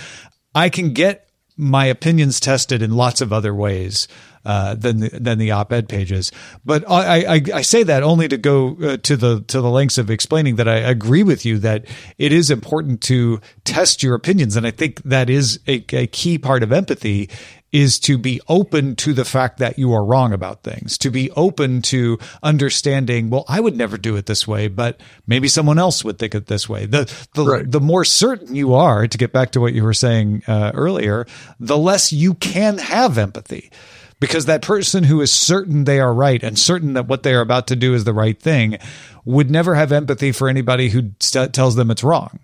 I 0.54 0.68
can 0.68 0.92
get 0.92 1.28
my 1.56 1.86
opinions 1.86 2.38
tested 2.38 2.82
in 2.82 2.92
lots 2.92 3.20
of 3.20 3.32
other 3.32 3.52
ways 3.52 4.06
uh, 4.48 4.74
than 4.74 5.00
the, 5.00 5.10
than 5.10 5.36
the 5.36 5.50
op-ed 5.50 5.90
pages. 5.90 6.32
But 6.64 6.82
I, 6.90 7.34
I, 7.34 7.42
I 7.54 7.62
say 7.62 7.82
that 7.82 8.02
only 8.02 8.28
to 8.28 8.38
go 8.38 8.78
uh, 8.82 8.96
to 8.96 9.14
the 9.14 9.42
to 9.42 9.60
the 9.60 9.68
lengths 9.68 9.98
of 9.98 10.10
explaining 10.10 10.56
that 10.56 10.66
I 10.66 10.76
agree 10.76 11.22
with 11.22 11.44
you 11.44 11.58
that 11.58 11.84
it 12.16 12.32
is 12.32 12.50
important 12.50 13.02
to 13.02 13.42
test 13.64 14.02
your 14.02 14.14
opinions, 14.14 14.56
and 14.56 14.66
I 14.66 14.70
think 14.70 15.02
that 15.02 15.28
is 15.28 15.60
a, 15.68 15.84
a 15.92 16.06
key 16.06 16.38
part 16.38 16.62
of 16.62 16.72
empathy 16.72 17.28
is 17.70 17.98
to 18.00 18.16
be 18.16 18.40
open 18.48 18.96
to 18.96 19.12
the 19.12 19.26
fact 19.26 19.58
that 19.58 19.78
you 19.78 19.92
are 19.92 20.02
wrong 20.02 20.32
about 20.32 20.62
things, 20.62 20.96
to 20.96 21.10
be 21.10 21.30
open 21.32 21.82
to 21.82 22.18
understanding, 22.42 23.28
well, 23.28 23.44
I 23.46 23.60
would 23.60 23.76
never 23.76 23.98
do 23.98 24.16
it 24.16 24.24
this 24.24 24.48
way, 24.48 24.68
but 24.68 24.98
maybe 25.26 25.48
someone 25.48 25.78
else 25.78 26.02
would 26.02 26.18
think 26.18 26.34
it 26.34 26.46
this 26.46 26.66
way. 26.66 26.86
The, 26.86 27.12
the, 27.34 27.44
right. 27.44 27.70
the 27.70 27.80
more 27.80 28.06
certain 28.06 28.54
you 28.54 28.72
are, 28.72 29.06
to 29.06 29.18
get 29.18 29.32
back 29.32 29.50
to 29.50 29.60
what 29.60 29.74
you 29.74 29.84
were 29.84 29.92
saying 29.92 30.44
uh, 30.46 30.72
earlier, 30.72 31.26
the 31.60 31.76
less 31.76 32.10
you 32.10 32.32
can 32.32 32.78
have 32.78 33.18
empathy 33.18 33.70
because 34.20 34.46
that 34.46 34.62
person 34.62 35.04
who 35.04 35.20
is 35.20 35.32
certain 35.32 35.84
they 35.84 36.00
are 36.00 36.12
right 36.12 36.42
and 36.42 36.58
certain 36.58 36.94
that 36.94 37.06
what 37.06 37.22
they 37.22 37.34
are 37.34 37.40
about 37.40 37.66
to 37.68 37.76
do 37.76 37.94
is 37.94 38.04
the 38.04 38.14
right 38.14 38.40
thing 38.40 38.78
would 39.24 39.50
never 39.50 39.74
have 39.74 39.92
empathy 39.92 40.32
for 40.32 40.48
anybody 40.48 40.88
who 40.88 41.10
st- 41.20 41.52
tells 41.52 41.76
them 41.76 41.90
it's 41.90 42.04
wrong. 42.04 42.38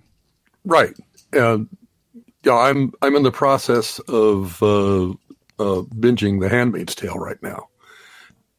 Right. 0.64 0.94
And 1.32 1.68
yeah, 2.44 2.56
I'm 2.56 2.92
I'm 3.02 3.16
in 3.16 3.22
the 3.22 3.32
process 3.32 3.98
of 4.00 4.62
uh, 4.62 5.10
uh, 5.58 5.82
binging 5.96 6.40
The 6.40 6.48
Handmaid's 6.48 6.94
Tale 6.94 7.18
right 7.18 7.42
now, 7.42 7.68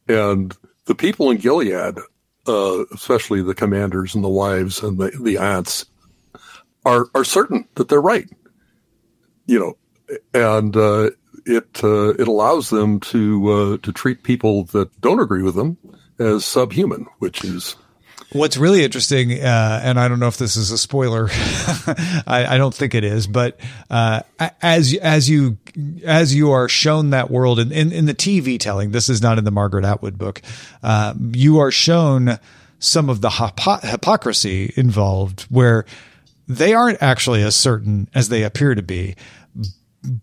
and 0.08 0.54
the 0.86 0.94
people 0.94 1.30
in 1.30 1.38
Gilead, 1.38 1.98
uh, 2.46 2.84
especially 2.92 3.42
the 3.42 3.54
commanders 3.54 4.14
and 4.14 4.24
the 4.24 4.28
wives 4.28 4.82
and 4.82 4.98
the, 4.98 5.10
the 5.22 5.38
aunts, 5.38 5.86
are 6.84 7.06
are 7.14 7.24
certain 7.24 7.68
that 7.76 7.88
they're 7.88 8.00
right. 8.00 8.28
You 9.46 9.60
know, 9.60 10.18
and 10.34 10.76
uh, 10.76 11.10
it 11.46 11.82
uh, 11.82 12.10
it 12.10 12.28
allows 12.28 12.70
them 12.70 13.00
to 13.00 13.52
uh, 13.52 13.76
to 13.78 13.92
treat 13.92 14.22
people 14.22 14.64
that 14.66 15.00
don't 15.00 15.20
agree 15.20 15.42
with 15.42 15.54
them 15.54 15.78
as 16.18 16.44
subhuman, 16.44 17.06
which 17.18 17.44
is 17.44 17.76
What's 18.32 18.56
really 18.56 18.82
interesting, 18.82 19.32
uh, 19.32 19.80
and 19.84 20.00
I 20.00 20.08
don't 20.08 20.18
know 20.18 20.26
if 20.26 20.36
this 20.36 20.56
is 20.56 20.72
a 20.72 20.78
spoiler, 20.78 21.28
I, 21.30 22.46
I, 22.48 22.58
don't 22.58 22.74
think 22.74 22.96
it 22.96 23.04
is, 23.04 23.28
but 23.28 23.60
uh, 23.88 24.22
as 24.60 24.94
as 24.94 25.30
you 25.30 25.58
as 26.04 26.34
you 26.34 26.50
are 26.50 26.68
shown 26.68 27.10
that 27.10 27.30
world 27.30 27.60
in, 27.60 27.70
in, 27.70 27.92
in, 27.92 28.06
the 28.06 28.14
TV 28.14 28.58
telling, 28.58 28.90
this 28.90 29.08
is 29.08 29.22
not 29.22 29.38
in 29.38 29.44
the 29.44 29.52
Margaret 29.52 29.84
Atwood 29.84 30.18
book, 30.18 30.42
uh, 30.82 31.14
you 31.30 31.60
are 31.60 31.70
shown 31.70 32.40
some 32.80 33.08
of 33.08 33.20
the 33.20 33.30
hypo- 33.30 33.86
hypocrisy 33.86 34.72
involved, 34.76 35.42
where 35.42 35.86
they 36.48 36.74
aren't 36.74 37.00
actually 37.00 37.44
as 37.44 37.54
certain 37.54 38.08
as 38.12 38.28
they 38.28 38.42
appear 38.42 38.74
to 38.74 38.82
be 38.82 39.14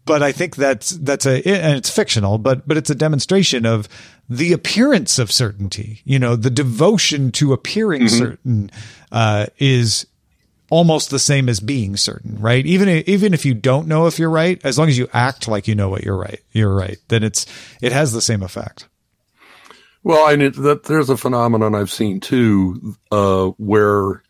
but 0.06 0.24
I 0.24 0.32
think 0.32 0.56
that's 0.56 0.92
that's 0.92 1.26
a 1.26 1.36
and 1.48 1.78
it's 1.78 1.90
fictional, 1.90 2.38
but 2.38 2.68
but 2.68 2.78
it's 2.78 2.90
a 2.90 2.96
demonstration 2.96 3.66
of 3.66 3.88
the 4.30 4.54
appearance 4.54 5.20
of 5.20 5.32
certainty. 5.32 6.02
You 6.06 6.20
know, 6.20 6.36
the 6.36 6.50
devotion 6.50 7.32
to 7.34 7.54
appearing 7.54 8.04
mm-hmm. 8.04 8.18
certain 8.18 8.72
uh, 9.12 9.48
is 9.58 10.06
almost 10.70 11.10
the 11.10 11.20
same 11.20 11.50
as 11.50 11.60
being 11.60 11.98
certain, 11.98 12.40
right? 12.40 12.66
Even 12.66 12.90
even 12.90 13.34
if 13.34 13.46
you 13.46 13.54
don't 13.54 13.88
know 13.88 14.08
if 14.08 14.20
you're 14.20 14.30
right, 14.30 14.60
as 14.64 14.78
long 14.78 14.90
as 14.90 14.98
you 14.98 15.08
act 15.14 15.48
like 15.48 15.68
you 15.68 15.76
know 15.76 15.90
what 15.90 16.04
you're 16.04 16.18
right, 16.18 16.42
you're 16.52 16.76
right. 16.76 16.98
Then 17.10 17.24
it's 17.24 17.46
it 17.82 17.92
has 17.92 18.14
the 18.14 18.22
same 18.22 18.42
effect. 18.42 18.88
Well, 20.04 20.28
I 20.28 20.36
mean, 20.36 20.52
that 20.64 20.84
there's 20.84 21.10
a 21.10 21.18
phenomenon 21.18 21.76
I've 21.76 21.92
seen 21.92 22.20
too, 22.20 22.96
uh, 23.12 23.48
where 23.58 24.22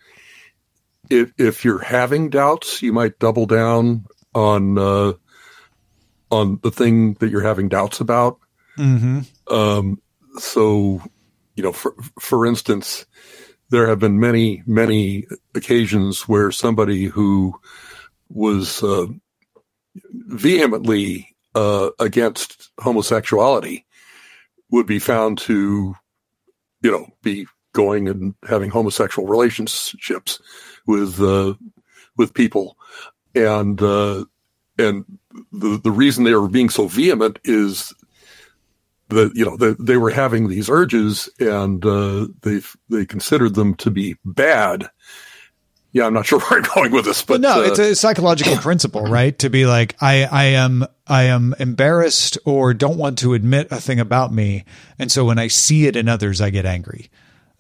if 1.10 1.32
if 1.38 1.66
you're 1.66 1.84
having 1.84 2.30
doubts, 2.30 2.82
you 2.82 2.94
might 2.94 3.20
double 3.20 3.46
down 3.46 4.06
on 4.36 4.78
uh, 4.78 5.14
on 6.34 6.60
the 6.63 6.72
thing 6.72 7.13
that 7.16 7.30
you're 7.30 7.42
having 7.42 7.70
doubts 7.70 8.00
about. 8.02 8.40
Mm-hmm. 8.78 9.22
Um, 9.54 10.02
so, 10.38 11.02
you 11.56 11.63
know, 11.63 11.72
for 11.72 11.96
for 12.20 12.46
instance, 12.46 13.06
there 13.70 13.88
have 13.88 14.00
been 14.00 14.20
many 14.20 14.63
many 14.66 15.25
occasions 15.56 16.28
where 16.28 16.52
somebody 16.52 17.06
who 17.06 17.54
was 18.30 18.84
uh, 18.84 19.06
vehemently 19.96 21.36
uh, 21.56 21.90
against 22.00 22.72
homosexuality 22.80 23.86
would 24.72 24.88
be 24.88 25.00
found 25.00 25.38
to, 25.38 25.94
you 26.82 26.92
know, 26.92 27.06
be 27.22 27.46
going 27.74 28.08
and 28.08 28.34
having 28.48 28.70
homosexual 28.72 29.28
relationships 29.28 30.40
with 30.88 31.22
uh, 31.22 31.54
with 32.18 32.34
people, 32.34 32.78
and 33.36 33.82
uh, 33.82 34.25
and 34.78 35.06
the 35.52 35.80
the 35.84 35.92
reason 35.92 36.24
they 36.24 36.36
were 36.36 36.48
being 36.48 36.70
so 36.70 36.88
vehement 36.88 37.40
is 37.44 37.94
that 39.10 39.32
you 39.36 39.46
know 39.46 39.58
they, 39.58 39.75
they 39.80 39.98
were 39.98 40.10
having 40.10 40.48
these 40.48 40.70
urges 40.70 41.30
and 41.40 41.86
uh, 41.86 42.28
they 42.42 42.62
they 42.90 43.06
considered 43.06 43.56
them 43.56 43.75
to 43.75 43.92
be 43.92 44.16
bad. 44.25 44.90
Yeah, 45.92 46.08
I'm 46.08 46.13
not 46.13 46.25
sure 46.25 46.40
where 46.50 46.60
I'm 46.60 46.70
going 46.74 46.92
with 46.92 47.06
this, 47.06 47.22
but, 47.22 47.40
no, 47.40 47.62
uh, 47.62 47.68
it's 47.68 47.80
a 47.80 47.96
psychological 47.96 48.58
principle, 48.62 49.04
right? 49.04 49.38
To 49.40 49.50
be 49.52 49.68
like, 49.68 49.96
I, 50.02 50.24
I 50.24 50.44
am, 50.46 50.88
I 51.06 51.25
am 51.25 51.54
embarrassed 51.60 52.40
or 52.46 52.74
don't 52.74 52.98
want 52.98 53.20
to 53.20 53.36
admit 53.36 53.68
a 53.70 53.80
thing 53.80 54.00
about 54.00 54.34
me, 54.34 54.66
and 54.98 55.12
so 55.12 55.24
when 55.24 55.38
I 55.38 55.50
see 55.50 55.86
it 55.86 55.96
in 55.96 56.10
others, 56.10 56.42
I 56.42 56.50
get 56.50 56.66
angry 56.66 57.12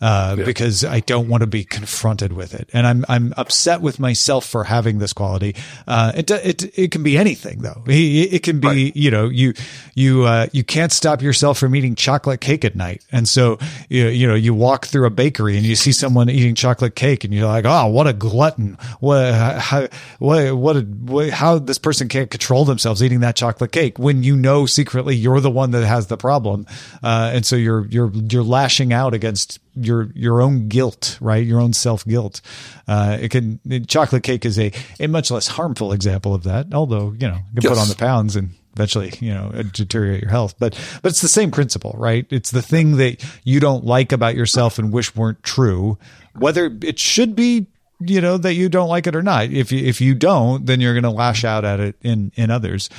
uh, 0.03 0.35
yeah. 0.37 0.43
because 0.43 0.83
I 0.83 0.99
don't 0.99 1.29
want 1.29 1.41
to 1.41 1.47
be 1.47 1.63
confronted 1.63 2.33
with 2.33 2.53
it, 2.53 2.69
and 2.73 2.85
I'm 2.85 3.05
I'm 3.07 3.33
upset 3.37 3.79
with 3.79 4.01
myself 4.01 4.45
for 4.45 4.65
having 4.65 4.99
this 4.99 5.13
quality. 5.13 5.55
Uh, 5.87 6.11
it 6.13 6.29
it 6.29 6.77
it 6.77 6.91
can 6.91 7.03
be 7.03 7.17
anything 7.17 7.59
though. 7.61 7.83
It, 7.87 8.33
it 8.33 8.43
can 8.43 8.59
be 8.59 8.67
right. 8.67 8.95
you 8.97 9.09
know 9.09 9.29
you 9.29 9.53
you 9.95 10.23
uh, 10.23 10.47
you 10.51 10.65
can't 10.65 10.91
stop 10.91 11.21
yourself 11.21 11.57
from 11.57 11.73
eating 11.73 11.95
chocolate 11.95 12.41
cake 12.41 12.65
at 12.65 12.75
night, 12.75 13.01
and 13.13 13.29
so 13.29 13.57
you 13.87 14.07
you 14.07 14.27
know 14.27 14.35
you 14.35 14.53
walk 14.53 14.87
through 14.87 15.05
a 15.05 15.09
bakery 15.09 15.55
and 15.55 15.65
you 15.65 15.77
see 15.77 15.93
someone 15.93 16.29
eating 16.29 16.53
chocolate 16.53 16.95
cake, 16.97 17.23
and 17.23 17.33
you're 17.33 17.47
like, 17.47 17.63
oh, 17.63 17.87
what 17.87 18.05
a 18.05 18.11
glutton! 18.11 18.77
What 18.99 19.33
how 19.33 19.87
what 20.19 20.53
what, 20.53 20.75
a, 20.75 20.81
what 20.81 21.29
how 21.29 21.59
this 21.59 21.77
person 21.77 22.09
can't 22.09 22.29
control 22.29 22.65
themselves 22.65 23.01
eating 23.01 23.21
that 23.21 23.37
chocolate 23.37 23.71
cake 23.71 23.97
when 23.97 24.21
you 24.21 24.35
know 24.35 24.65
secretly 24.65 25.15
you're 25.15 25.39
the 25.39 25.49
one 25.49 25.71
that 25.71 25.85
has 25.85 26.07
the 26.07 26.17
problem, 26.17 26.67
uh, 27.01 27.31
and 27.33 27.45
so 27.45 27.55
you're 27.55 27.85
you're 27.85 28.11
you're 28.11 28.43
lashing 28.43 28.91
out 28.91 29.13
against 29.13 29.59
your 29.75 30.09
your 30.13 30.41
own 30.41 30.67
guilt, 30.67 31.17
right? 31.21 31.45
Your 31.45 31.59
own 31.59 31.73
self 31.73 32.05
guilt. 32.05 32.41
Uh, 32.87 33.17
it 33.19 33.29
can 33.29 33.59
chocolate 33.87 34.23
cake 34.23 34.45
is 34.45 34.59
a 34.59 34.71
a 34.99 35.07
much 35.07 35.31
less 35.31 35.47
harmful 35.47 35.91
example 35.91 36.33
of 36.33 36.43
that. 36.43 36.73
Although 36.73 37.15
you 37.19 37.27
know 37.27 37.39
you 37.53 37.61
can 37.61 37.63
yes. 37.63 37.69
put 37.69 37.77
on 37.77 37.89
the 37.89 37.95
pounds 37.95 38.35
and 38.35 38.51
eventually 38.73 39.13
you 39.19 39.33
know 39.33 39.51
deteriorate 39.71 40.21
your 40.21 40.31
health. 40.31 40.55
But 40.59 40.79
but 41.01 41.11
it's 41.11 41.21
the 41.21 41.27
same 41.27 41.51
principle, 41.51 41.95
right? 41.97 42.25
It's 42.29 42.51
the 42.51 42.61
thing 42.61 42.97
that 42.97 43.23
you 43.43 43.59
don't 43.59 43.85
like 43.85 44.11
about 44.11 44.35
yourself 44.35 44.79
and 44.79 44.91
wish 44.91 45.15
weren't 45.15 45.43
true. 45.43 45.97
Whether 46.35 46.75
it 46.81 46.99
should 46.99 47.35
be 47.35 47.67
you 47.99 48.21
know 48.21 48.37
that 48.37 48.53
you 48.53 48.69
don't 48.69 48.89
like 48.89 49.07
it 49.07 49.15
or 49.15 49.23
not. 49.23 49.51
If 49.51 49.71
you 49.71 49.85
if 49.85 50.01
you 50.01 50.13
don't, 50.13 50.65
then 50.65 50.81
you're 50.81 50.93
going 50.93 51.03
to 51.03 51.09
lash 51.09 51.43
out 51.43 51.65
at 51.65 51.79
it 51.79 51.95
in 52.01 52.31
in 52.35 52.51
others. 52.51 52.89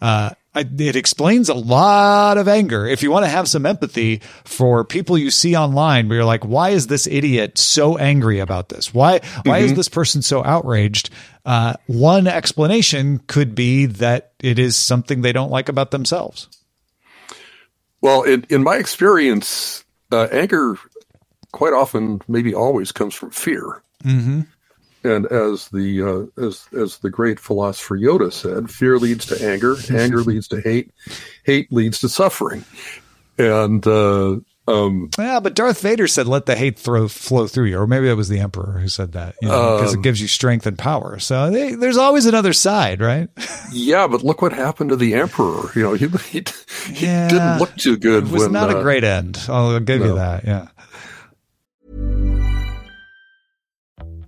Uh, 0.00 0.30
it 0.54 0.96
explains 0.96 1.48
a 1.48 1.54
lot 1.54 2.38
of 2.38 2.48
anger. 2.48 2.86
If 2.86 3.02
you 3.02 3.10
want 3.10 3.24
to 3.24 3.30
have 3.30 3.48
some 3.48 3.66
empathy 3.66 4.20
for 4.44 4.84
people 4.84 5.18
you 5.18 5.30
see 5.30 5.56
online, 5.56 6.08
where 6.08 6.18
you're 6.18 6.24
like, 6.24 6.44
why 6.44 6.70
is 6.70 6.86
this 6.86 7.06
idiot 7.06 7.58
so 7.58 7.98
angry 7.98 8.38
about 8.38 8.68
this? 8.68 8.94
Why 8.94 9.20
why 9.44 9.60
mm-hmm. 9.60 9.66
is 9.66 9.74
this 9.74 9.88
person 9.88 10.22
so 10.22 10.44
outraged? 10.44 11.10
Uh, 11.44 11.74
one 11.86 12.26
explanation 12.26 13.18
could 13.26 13.54
be 13.54 13.86
that 13.86 14.32
it 14.40 14.58
is 14.58 14.76
something 14.76 15.20
they 15.20 15.32
don't 15.32 15.50
like 15.50 15.68
about 15.68 15.90
themselves. 15.90 16.48
Well, 18.00 18.22
in, 18.22 18.46
in 18.50 18.62
my 18.62 18.76
experience, 18.76 19.84
uh, 20.12 20.28
anger 20.30 20.76
quite 21.52 21.72
often, 21.72 22.20
maybe 22.28 22.54
always, 22.54 22.92
comes 22.92 23.14
from 23.14 23.30
fear. 23.30 23.82
Mm-hmm. 24.04 24.42
And 25.04 25.26
as 25.26 25.68
the 25.68 26.02
uh, 26.38 26.42
as 26.42 26.66
as 26.72 26.98
the 26.98 27.10
great 27.10 27.38
philosopher 27.38 27.98
Yoda 27.98 28.32
said, 28.32 28.70
fear 28.70 28.98
leads 28.98 29.26
to 29.26 29.46
anger, 29.46 29.76
anger 29.92 30.18
leads 30.22 30.48
to 30.48 30.60
hate, 30.60 30.92
hate 31.44 31.70
leads 31.70 32.00
to 32.00 32.08
suffering, 32.08 32.64
and 33.38 33.86
uh, 33.86 34.36
um, 34.66 35.10
yeah, 35.18 35.40
but 35.40 35.54
Darth 35.54 35.82
Vader 35.82 36.08
said, 36.08 36.26
"Let 36.26 36.46
the 36.46 36.56
hate 36.56 36.78
throw, 36.78 37.06
flow 37.06 37.46
through 37.46 37.66
you," 37.66 37.78
or 37.78 37.86
maybe 37.86 38.08
it 38.08 38.14
was 38.14 38.30
the 38.30 38.38
Emperor 38.38 38.78
who 38.78 38.88
said 38.88 39.12
that, 39.12 39.34
you 39.42 39.48
know, 39.48 39.76
because 39.76 39.92
um, 39.92 40.00
it 40.00 40.02
gives 40.02 40.22
you 40.22 40.28
strength 40.28 40.66
and 40.66 40.78
power. 40.78 41.18
So 41.18 41.50
they, 41.50 41.74
there's 41.74 41.98
always 41.98 42.24
another 42.24 42.54
side, 42.54 43.02
right? 43.02 43.28
yeah, 43.72 44.06
but 44.06 44.22
look 44.22 44.40
what 44.40 44.54
happened 44.54 44.88
to 44.90 44.96
the 44.96 45.14
Emperor. 45.14 45.70
You 45.74 45.82
know, 45.82 45.92
he 45.92 46.06
he, 46.30 46.44
he 46.90 47.06
yeah, 47.06 47.28
didn't 47.28 47.58
look 47.58 47.76
too 47.76 47.98
good. 47.98 48.24
It 48.24 48.30
was 48.30 48.44
when, 48.44 48.52
not 48.52 48.70
uh, 48.70 48.78
a 48.78 48.82
great 48.82 49.04
end. 49.04 49.38
I'll 49.48 49.78
give 49.80 50.00
no. 50.00 50.06
you 50.06 50.14
that. 50.14 50.44
Yeah. 50.44 50.68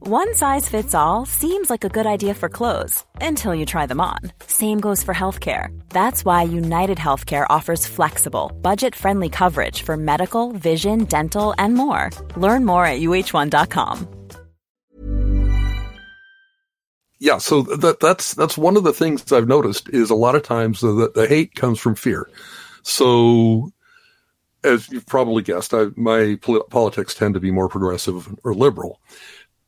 One 0.08 0.36
size 0.36 0.68
fits 0.68 0.94
all 0.94 1.26
seems 1.26 1.68
like 1.68 1.82
a 1.82 1.88
good 1.88 2.06
idea 2.06 2.32
for 2.32 2.48
clothes 2.48 3.04
until 3.20 3.52
you 3.52 3.66
try 3.66 3.86
them 3.86 4.00
on. 4.00 4.20
Same 4.46 4.78
goes 4.78 5.02
for 5.02 5.12
healthcare. 5.12 5.76
That's 5.88 6.24
why 6.24 6.44
United 6.44 6.96
Healthcare 6.96 7.44
offers 7.50 7.88
flexible, 7.88 8.52
budget 8.62 8.94
friendly 8.94 9.28
coverage 9.28 9.82
for 9.82 9.96
medical, 9.96 10.52
vision, 10.52 11.06
dental, 11.06 11.54
and 11.58 11.74
more. 11.74 12.10
Learn 12.36 12.64
more 12.64 12.86
at 12.86 13.00
uh1.com. 13.00 14.06
Yeah, 17.18 17.38
so 17.38 17.62
that, 17.62 17.98
that's 17.98 18.34
that's 18.34 18.56
one 18.56 18.76
of 18.76 18.84
the 18.84 18.92
things 18.92 19.32
I've 19.32 19.48
noticed 19.48 19.88
is 19.88 20.10
a 20.10 20.14
lot 20.14 20.36
of 20.36 20.44
times 20.44 20.82
the, 20.82 21.10
the 21.12 21.26
hate 21.26 21.56
comes 21.56 21.80
from 21.80 21.96
fear. 21.96 22.30
So 22.84 23.72
as 24.62 24.88
you've 24.88 25.06
probably 25.06 25.42
guessed, 25.42 25.74
I, 25.74 25.86
my 25.96 26.38
politics 26.70 27.14
tend 27.16 27.34
to 27.34 27.40
be 27.40 27.50
more 27.50 27.68
progressive 27.68 28.32
or 28.44 28.54
liberal. 28.54 29.00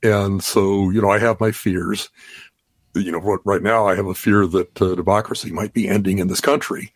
And 0.03 0.43
so, 0.43 0.91
you 0.91 1.01
know, 1.03 1.11
I 1.11 1.19
have 1.19 1.41
my 1.41 1.53
fears. 1.53 2.09
You 2.95 3.13
know, 3.13 3.39
right 3.45 3.63
now 3.63 3.87
I 3.87 3.95
have 3.95 4.07
a 4.07 4.15
fear 4.15 4.47
that 4.47 4.83
uh, 4.83 4.95
democracy 4.95 5.53
might 5.53 5.73
be 5.73 5.87
ending 5.87 6.19
in 6.19 6.29
this 6.29 6.41
country. 6.41 6.93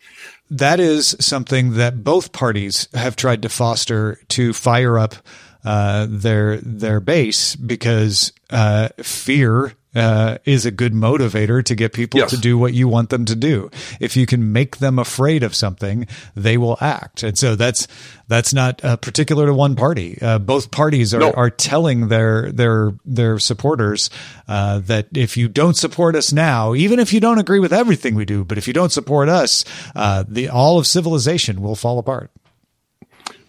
That 0.51 0.81
is 0.81 1.17
something 1.21 1.75
that 1.75 2.03
both 2.03 2.33
parties 2.33 2.89
have 2.95 3.15
tried 3.15 3.43
to 3.43 3.49
foster 3.49 4.19
to 4.31 4.53
fire 4.53 4.99
up 4.99 5.15
uh, 5.65 6.07
their 6.09 6.57
their 6.59 6.99
base 7.01 7.55
because 7.55 8.33
uh, 8.51 8.89
fear 9.01 9.75
uh, 9.95 10.39
is 10.45 10.65
a 10.67 10.71
good 10.71 10.93
motivator 10.93 11.65
to 11.65 11.75
get 11.75 11.93
people 11.93 12.21
yes. 12.21 12.31
to 12.31 12.37
do 12.37 12.57
what 12.57 12.75
you 12.75 12.89
want 12.89 13.11
them 13.11 13.25
to 13.27 13.37
do. 13.37 13.71
If 14.01 14.17
you 14.17 14.27
can 14.27 14.53
make 14.53 14.79
them 14.79 14.99
afraid 14.99 15.43
of 15.43 15.55
something, 15.55 16.07
they 16.35 16.57
will 16.57 16.79
act. 16.81 17.23
And 17.23 17.37
so 17.37 17.57
that's 17.57 17.87
that's 18.29 18.55
not 18.55 18.83
uh, 18.85 18.97
particular 18.97 19.47
to 19.47 19.55
one 19.55 19.77
party. 19.77 20.19
Uh, 20.21 20.39
both 20.39 20.71
parties 20.71 21.13
are, 21.13 21.21
no. 21.21 21.33
are 21.33 21.51
telling 21.51 22.09
their 22.09 22.51
their 22.53 22.93
their 23.05 23.39
supporters 23.39 24.09
uh, 24.49 24.79
that 24.81 25.09
if 25.15 25.37
you 25.37 25.49
don't 25.49 25.77
support 25.77 26.17
us 26.17 26.33
now, 26.33 26.75
even 26.75 26.99
if 26.99 27.13
you 27.13 27.21
don't 27.21 27.39
agree 27.39 27.61
with 27.61 27.73
everything 27.73 28.15
we 28.15 28.25
do, 28.25 28.45
but 28.45 28.59
if 28.59 28.67
you 28.67 28.73
don't 28.73 28.93
support 28.93 29.29
us, 29.29 29.65
uh, 29.95 30.25
the 30.27 30.49
all 30.49 30.79
of 30.79 30.87
civilization 30.87 31.61
will 31.61 31.77
fall 31.77 31.99
apart. 31.99 32.31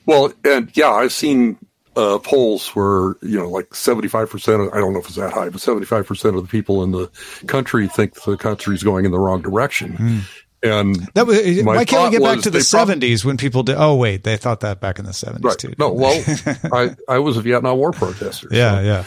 Well, 0.05 0.33
and 0.43 0.69
yeah, 0.75 0.89
I've 0.89 1.13
seen 1.13 1.57
uh, 1.95 2.19
polls 2.19 2.69
where 2.69 3.15
you 3.21 3.37
know 3.37 3.49
like 3.49 3.69
75% 3.69 4.73
i 4.73 4.79
don't 4.79 4.93
know 4.93 4.99
if 4.99 5.05
it's 5.05 5.15
that 5.15 5.31
high 5.31 5.49
but 5.49 5.61
75% 5.61 6.37
of 6.37 6.41
the 6.43 6.49
people 6.49 6.83
in 6.83 6.91
the 6.91 7.09
country 7.47 7.87
think 7.87 8.21
the 8.23 8.37
country's 8.37 8.83
going 8.83 9.05
in 9.05 9.11
the 9.11 9.19
wrong 9.19 9.41
direction. 9.41 9.93
Mm. 9.93 10.21
and 10.63 10.95
that 11.13 11.27
was, 11.27 11.63
why 11.63 11.85
can't 11.85 12.11
we 12.11 12.17
get 12.17 12.23
back 12.23 12.43
to 12.43 12.49
the 12.49 12.59
70s 12.59 13.23
when 13.23 13.37
people 13.37 13.63
did 13.63 13.75
oh 13.77 13.95
wait 13.95 14.23
they 14.23 14.37
thought 14.37 14.61
that 14.61 14.79
back 14.79 14.99
in 14.99 15.05
the 15.05 15.11
70s 15.11 15.43
right. 15.43 15.57
too 15.57 15.73
no 15.77 15.91
well 15.91 16.23
I, 16.73 16.95
I 17.07 17.19
was 17.19 17.37
a 17.37 17.41
vietnam 17.41 17.77
war 17.77 17.91
protester 17.91 18.47
yeah 18.51 18.75
so, 18.75 19.05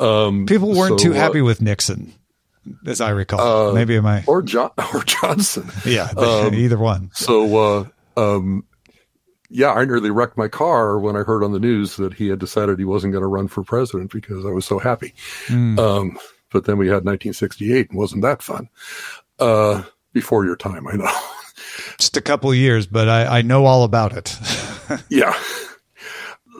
yeah. 0.00 0.24
um, 0.26 0.46
people 0.46 0.74
weren't 0.74 1.00
so, 1.00 1.08
too 1.08 1.12
happy 1.12 1.40
uh, 1.40 1.44
with 1.44 1.62
nixon 1.62 2.12
as 2.86 3.00
i 3.00 3.10
recall. 3.10 3.70
Uh, 3.70 3.72
maybe 3.74 3.96
am 3.96 4.06
i 4.06 4.24
or 4.26 4.42
john 4.42 4.70
or 4.94 5.02
johnson. 5.04 5.68
Yeah 5.84 6.08
um, 6.16 6.54
either 6.54 6.78
one. 6.78 7.10
so 7.12 7.56
uh, 7.56 7.84
um, 8.16 8.64
yeah, 9.50 9.72
I 9.72 9.84
nearly 9.84 10.10
wrecked 10.10 10.36
my 10.36 10.48
car 10.48 10.98
when 10.98 11.16
I 11.16 11.22
heard 11.22 11.44
on 11.44 11.52
the 11.52 11.58
news 11.58 11.96
that 11.96 12.14
he 12.14 12.28
had 12.28 12.38
decided 12.38 12.78
he 12.78 12.84
wasn't 12.84 13.12
going 13.12 13.22
to 13.22 13.28
run 13.28 13.48
for 13.48 13.62
president 13.62 14.10
because 14.10 14.44
I 14.44 14.50
was 14.50 14.64
so 14.64 14.78
happy. 14.78 15.14
Mm. 15.46 15.78
Um, 15.78 16.18
but 16.50 16.64
then 16.64 16.78
we 16.78 16.86
had 16.86 17.04
1968 17.04 17.90
and 17.90 17.98
wasn't 17.98 18.22
that 18.22 18.42
fun? 18.42 18.68
Uh, 19.38 19.82
before 20.12 20.44
your 20.44 20.56
time, 20.56 20.86
I 20.86 20.94
know. 20.94 21.10
Just 21.98 22.16
a 22.16 22.20
couple 22.20 22.50
of 22.50 22.56
years, 22.56 22.86
but 22.86 23.08
I, 23.08 23.38
I 23.38 23.42
know 23.42 23.66
all 23.66 23.84
about 23.84 24.16
it. 24.16 24.38
yeah. 25.08 25.34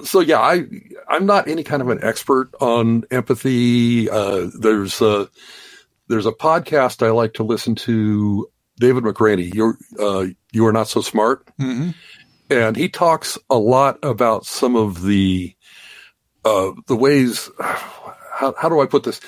So 0.03 0.21
yeah, 0.21 0.41
I 0.41 0.67
I'm 1.09 1.25
not 1.25 1.49
any 1.49 1.63
kind 1.63 1.81
of 1.81 1.89
an 1.89 2.03
expert 2.03 2.51
on 2.61 3.05
empathy. 3.11 4.11
Uh, 4.11 4.49
there's 4.59 5.01
a 5.01 5.29
there's 6.09 6.27
a 6.27 6.33
podcast 6.33 7.05
I 7.05 7.11
like 7.11 7.35
to 7.35 7.43
listen 7.43 7.75
to. 7.77 8.49
David 8.77 9.05
McRaney, 9.05 9.55
you're 9.55 9.79
uh, 10.01 10.27
you 10.53 10.67
are 10.67 10.73
not 10.73 10.89
so 10.89 11.01
smart. 11.01 11.47
Mm-hmm 11.61 11.91
and 12.51 12.77
he 12.77 12.89
talks 12.89 13.39
a 13.51 13.59
lot 13.59 13.99
about 14.03 14.47
some 14.47 14.77
of 14.77 15.03
the 15.03 15.55
uh, 16.45 16.73
the 16.87 16.97
ways. 16.97 17.51
How, 17.59 18.55
how 18.59 18.69
do 18.69 18.81
I 18.81 18.87
put 18.87 19.05
this? 19.05 19.21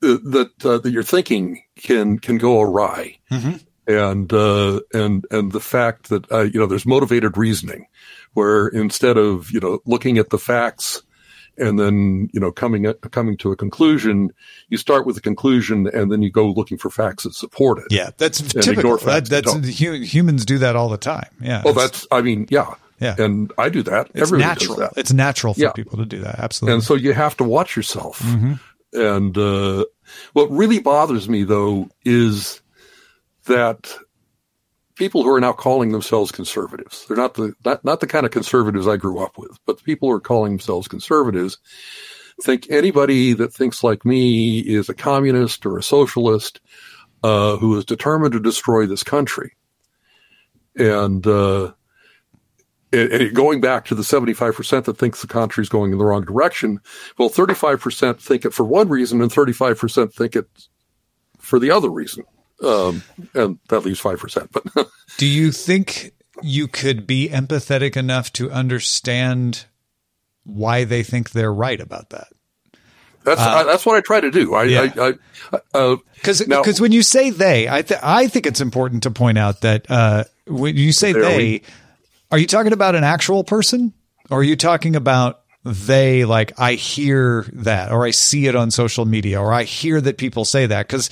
That 0.00 0.50
uh, 0.64 0.78
that 0.78 0.90
your 0.90 1.02
thinking 1.02 1.62
can 1.76 2.18
can 2.18 2.38
go 2.38 2.60
awry, 2.60 3.18
mm-hmm. 3.30 3.56
and 3.86 4.32
uh, 4.32 4.80
and 4.92 5.24
and 5.30 5.52
the 5.52 5.60
fact 5.60 6.08
that 6.08 6.30
uh, 6.30 6.40
you 6.40 6.58
know 6.58 6.66
there's 6.66 6.86
motivated 6.86 7.36
reasoning, 7.36 7.86
where 8.32 8.66
instead 8.68 9.16
of 9.16 9.50
you 9.52 9.60
know 9.60 9.80
looking 9.86 10.18
at 10.18 10.30
the 10.30 10.38
facts 10.38 11.02
and 11.58 11.78
then 11.78 12.28
you 12.32 12.40
know 12.40 12.50
coming 12.50 12.86
at, 12.86 13.00
coming 13.10 13.36
to 13.36 13.52
a 13.52 13.56
conclusion 13.56 14.32
you 14.68 14.76
start 14.78 15.06
with 15.06 15.16
a 15.16 15.20
conclusion 15.20 15.86
and 15.88 16.10
then 16.10 16.22
you 16.22 16.30
go 16.30 16.48
looking 16.50 16.78
for 16.78 16.90
facts 16.90 17.24
that 17.24 17.34
support 17.34 17.78
it. 17.78 17.86
Yeah 17.90 18.10
that's 18.16 18.40
typical. 18.40 18.96
that, 18.98 19.26
that's 19.26 19.54
humans 19.66 20.44
do 20.44 20.58
that 20.58 20.76
all 20.76 20.88
the 20.88 20.96
time. 20.96 21.28
Yeah. 21.40 21.62
Well 21.64 21.74
that's 21.74 22.06
i 22.10 22.22
mean 22.22 22.46
yeah. 22.50 22.74
Yeah. 23.00 23.16
And 23.18 23.52
i 23.58 23.68
do 23.68 23.82
that. 23.82 24.08
It's 24.14 24.22
Everybody 24.22 24.48
natural. 24.48 24.76
that. 24.76 24.92
it's 24.96 25.12
natural 25.12 25.54
for 25.54 25.60
yeah. 25.60 25.72
people 25.72 25.98
to 25.98 26.06
do 26.06 26.20
that. 26.20 26.38
Absolutely. 26.38 26.74
and 26.74 26.84
so 26.84 26.94
you 26.94 27.12
have 27.12 27.36
to 27.38 27.44
watch 27.44 27.76
yourself. 27.76 28.20
Mm-hmm. 28.20 28.54
and 29.00 29.38
uh, 29.38 29.84
what 30.32 30.50
really 30.50 30.78
bothers 30.80 31.28
me 31.28 31.44
though 31.44 31.88
is 32.04 32.60
that 33.46 33.94
people 35.02 35.24
who 35.24 35.34
are 35.34 35.40
now 35.40 35.52
calling 35.52 35.90
themselves 35.90 36.30
conservatives. 36.30 37.06
They're 37.06 37.16
not 37.16 37.34
the 37.34 37.54
not, 37.64 37.84
not 37.84 37.98
the 37.98 38.06
kind 38.06 38.24
of 38.24 38.30
conservatives 38.30 38.86
I 38.86 38.96
grew 38.96 39.18
up 39.18 39.36
with, 39.36 39.58
but 39.66 39.78
the 39.78 39.82
people 39.82 40.08
who 40.08 40.14
are 40.14 40.20
calling 40.20 40.52
themselves 40.52 40.86
conservatives 40.86 41.58
think 42.40 42.70
anybody 42.70 43.32
that 43.32 43.52
thinks 43.52 43.82
like 43.82 44.04
me 44.04 44.60
is 44.60 44.88
a 44.88 44.94
communist 44.94 45.66
or 45.66 45.76
a 45.76 45.82
socialist 45.82 46.60
uh, 47.24 47.56
who 47.56 47.76
is 47.76 47.84
determined 47.84 48.32
to 48.34 48.38
destroy 48.38 48.86
this 48.86 49.02
country. 49.02 49.56
And, 50.76 51.26
uh, 51.26 51.72
and 52.92 53.34
going 53.34 53.60
back 53.60 53.86
to 53.86 53.96
the 53.96 54.02
75% 54.02 54.84
that 54.84 54.98
thinks 54.98 55.20
the 55.20 55.26
country 55.26 55.62
is 55.62 55.68
going 55.68 55.90
in 55.90 55.98
the 55.98 56.04
wrong 56.04 56.24
direction, 56.24 56.78
well, 57.18 57.28
35% 57.28 58.20
think 58.20 58.44
it 58.44 58.54
for 58.54 58.64
one 58.64 58.88
reason 58.88 59.20
and 59.20 59.32
35% 59.32 60.14
think 60.14 60.36
it 60.36 60.46
for 61.40 61.58
the 61.58 61.72
other 61.72 61.90
reason 61.90 62.24
um, 62.62 63.02
and 63.34 63.58
that 63.68 63.80
leaves 63.84 64.00
five 64.00 64.18
percent. 64.18 64.50
But 64.52 64.64
do 65.18 65.26
you 65.26 65.52
think 65.52 66.12
you 66.42 66.68
could 66.68 67.06
be 67.06 67.28
empathetic 67.28 67.96
enough 67.96 68.32
to 68.34 68.50
understand 68.50 69.66
why 70.44 70.84
they 70.84 71.02
think 71.02 71.30
they're 71.30 71.52
right 71.52 71.80
about 71.80 72.10
that? 72.10 72.28
That's 73.24 73.40
uh, 73.40 73.44
I, 73.44 73.62
that's 73.64 73.86
what 73.86 73.96
I 73.96 74.00
try 74.00 74.20
to 74.20 74.30
do. 74.30 74.54
I 74.54 74.66
because 76.14 76.40
uh, 76.40 76.46
because 76.46 76.80
when 76.80 76.92
you 76.92 77.02
say 77.02 77.30
they, 77.30 77.68
I 77.68 77.82
th- 77.82 78.00
I 78.02 78.26
think 78.26 78.46
it's 78.46 78.60
important 78.60 79.04
to 79.04 79.10
point 79.10 79.38
out 79.38 79.60
that 79.60 79.90
uh, 79.90 80.24
when 80.46 80.76
you 80.76 80.92
say 80.92 81.12
they, 81.12 81.36
we, 81.36 81.62
are 82.30 82.38
you 82.38 82.46
talking 82.46 82.72
about 82.72 82.94
an 82.94 83.04
actual 83.04 83.44
person, 83.44 83.92
or 84.30 84.40
are 84.40 84.42
you 84.42 84.56
talking 84.56 84.96
about 84.96 85.42
they 85.64 86.24
like 86.24 86.58
I 86.58 86.74
hear 86.74 87.46
that 87.52 87.92
or 87.92 88.04
I 88.04 88.10
see 88.10 88.46
it 88.46 88.56
on 88.56 88.70
social 88.70 89.04
media 89.04 89.40
or 89.40 89.52
I 89.52 89.62
hear 89.62 90.00
that 90.00 90.18
people 90.18 90.44
say 90.44 90.66
that 90.66 90.88
because 90.88 91.08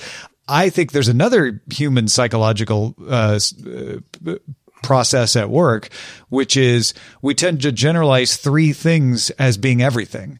I 0.51 0.69
think 0.69 0.91
there's 0.91 1.07
another 1.07 1.61
human 1.71 2.09
psychological 2.09 2.93
uh, 3.07 3.39
uh, 3.65 4.35
process 4.83 5.37
at 5.37 5.49
work, 5.49 5.89
which 6.27 6.57
is 6.57 6.93
we 7.21 7.33
tend 7.33 7.61
to 7.61 7.71
generalize 7.71 8.35
three 8.35 8.73
things 8.73 9.29
as 9.31 9.57
being 9.57 9.81
everything. 9.81 10.39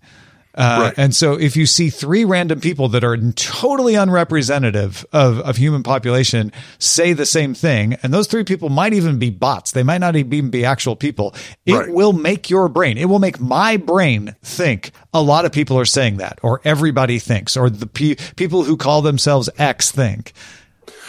Uh, 0.55 0.79
Right. 0.81 0.93
And 0.97 1.15
so 1.15 1.33
if 1.39 1.55
you 1.55 1.65
see 1.65 1.89
three 1.89 2.25
random 2.25 2.59
people 2.59 2.89
that 2.89 3.03
are 3.03 3.15
totally 3.33 3.95
unrepresentative 3.95 5.05
of, 5.13 5.39
of 5.39 5.57
human 5.57 5.83
population 5.83 6.51
say 6.79 7.13
the 7.13 7.25
same 7.25 7.53
thing, 7.53 7.93
and 8.03 8.13
those 8.13 8.27
three 8.27 8.43
people 8.43 8.69
might 8.69 8.93
even 8.93 9.17
be 9.19 9.29
bots, 9.29 9.71
they 9.71 9.83
might 9.83 9.99
not 9.99 10.15
even 10.15 10.49
be 10.49 10.65
actual 10.65 10.95
people, 10.95 11.33
it 11.65 11.73
Right. 11.73 11.89
will 11.93 12.13
make 12.13 12.49
your 12.49 12.67
brain, 12.69 12.97
it 12.97 13.05
will 13.05 13.19
make 13.19 13.39
my 13.39 13.77
brain 13.77 14.35
think 14.43 14.91
a 15.13 15.21
lot 15.21 15.45
of 15.45 15.51
people 15.51 15.79
are 15.79 15.85
saying 15.85 16.17
that, 16.17 16.39
or 16.41 16.59
everybody 16.65 17.19
thinks, 17.19 17.55
or 17.55 17.69
the 17.69 17.87
pe- 17.87 18.15
people 18.35 18.63
who 18.63 18.75
call 18.77 19.01
themselves 19.01 19.49
X 19.57 19.91
think, 19.91 20.33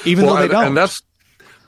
even 0.05 0.27
though 0.27 0.37
they 0.37 0.43
and, 0.43 0.51
don't. 0.51 0.67
and 0.67 0.77
that's 0.77 1.03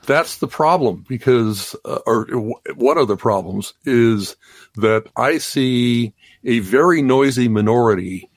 that's 0.05 0.37
the 0.37 0.47
problem 0.47 1.03
because, 1.07 1.75
uh, 1.83 1.99
or 2.05 2.25
w- 2.25 2.53
one 2.75 2.97
of 2.99 3.07
the 3.07 3.17
problems 3.17 3.73
is 3.85 4.35
that 4.75 5.07
I 5.17 5.39
see 5.39 6.13
a 6.45 6.59
very 6.59 7.01
noisy 7.01 7.47
minority, 7.47 8.29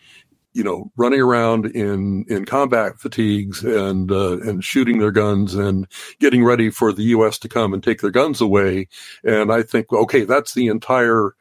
you 0.55 0.65
know, 0.65 0.91
running 0.97 1.21
around 1.21 1.67
in 1.67 2.25
in 2.29 2.45
combat 2.45 2.99
fatigues 2.99 3.63
and 3.63 4.11
uh, 4.11 4.39
and 4.41 4.65
shooting 4.65 4.99
their 4.99 5.11
guns 5.13 5.55
and 5.55 5.87
getting 6.19 6.43
ready 6.45 6.71
for 6.71 6.93
the 6.93 7.03
U.S. 7.05 7.39
to 7.41 7.49
come 7.49 7.73
and 7.75 7.83
take 7.83 8.01
their 8.01 8.11
guns 8.11 8.41
away. 8.41 8.89
And 9.25 9.53
I 9.53 9.63
think, 9.63 9.93
okay, 9.93 10.25
that's 10.25 10.55
the 10.55 10.67
entire 10.69 11.35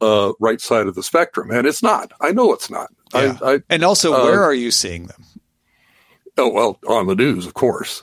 uh, 0.00 0.32
right 0.40 0.60
side 0.60 0.86
of 0.86 0.94
the 0.94 1.02
spectrum, 1.02 1.50
and 1.50 1.66
it's 1.66 1.82
not. 1.82 2.12
I 2.20 2.32
know 2.32 2.52
it's 2.52 2.70
not. 2.70 2.88
Yeah. 3.14 3.36
I, 3.42 3.54
I 3.54 3.60
and 3.70 3.82
also, 3.84 4.12
uh, 4.14 4.24
where 4.24 4.42
are 4.42 4.54
you 4.54 4.70
seeing 4.70 5.06
them? 5.06 5.22
oh 6.38 6.48
well, 6.50 6.78
on 6.86 7.06
the 7.06 7.14
news, 7.14 7.46
of 7.46 7.54
course, 7.54 8.02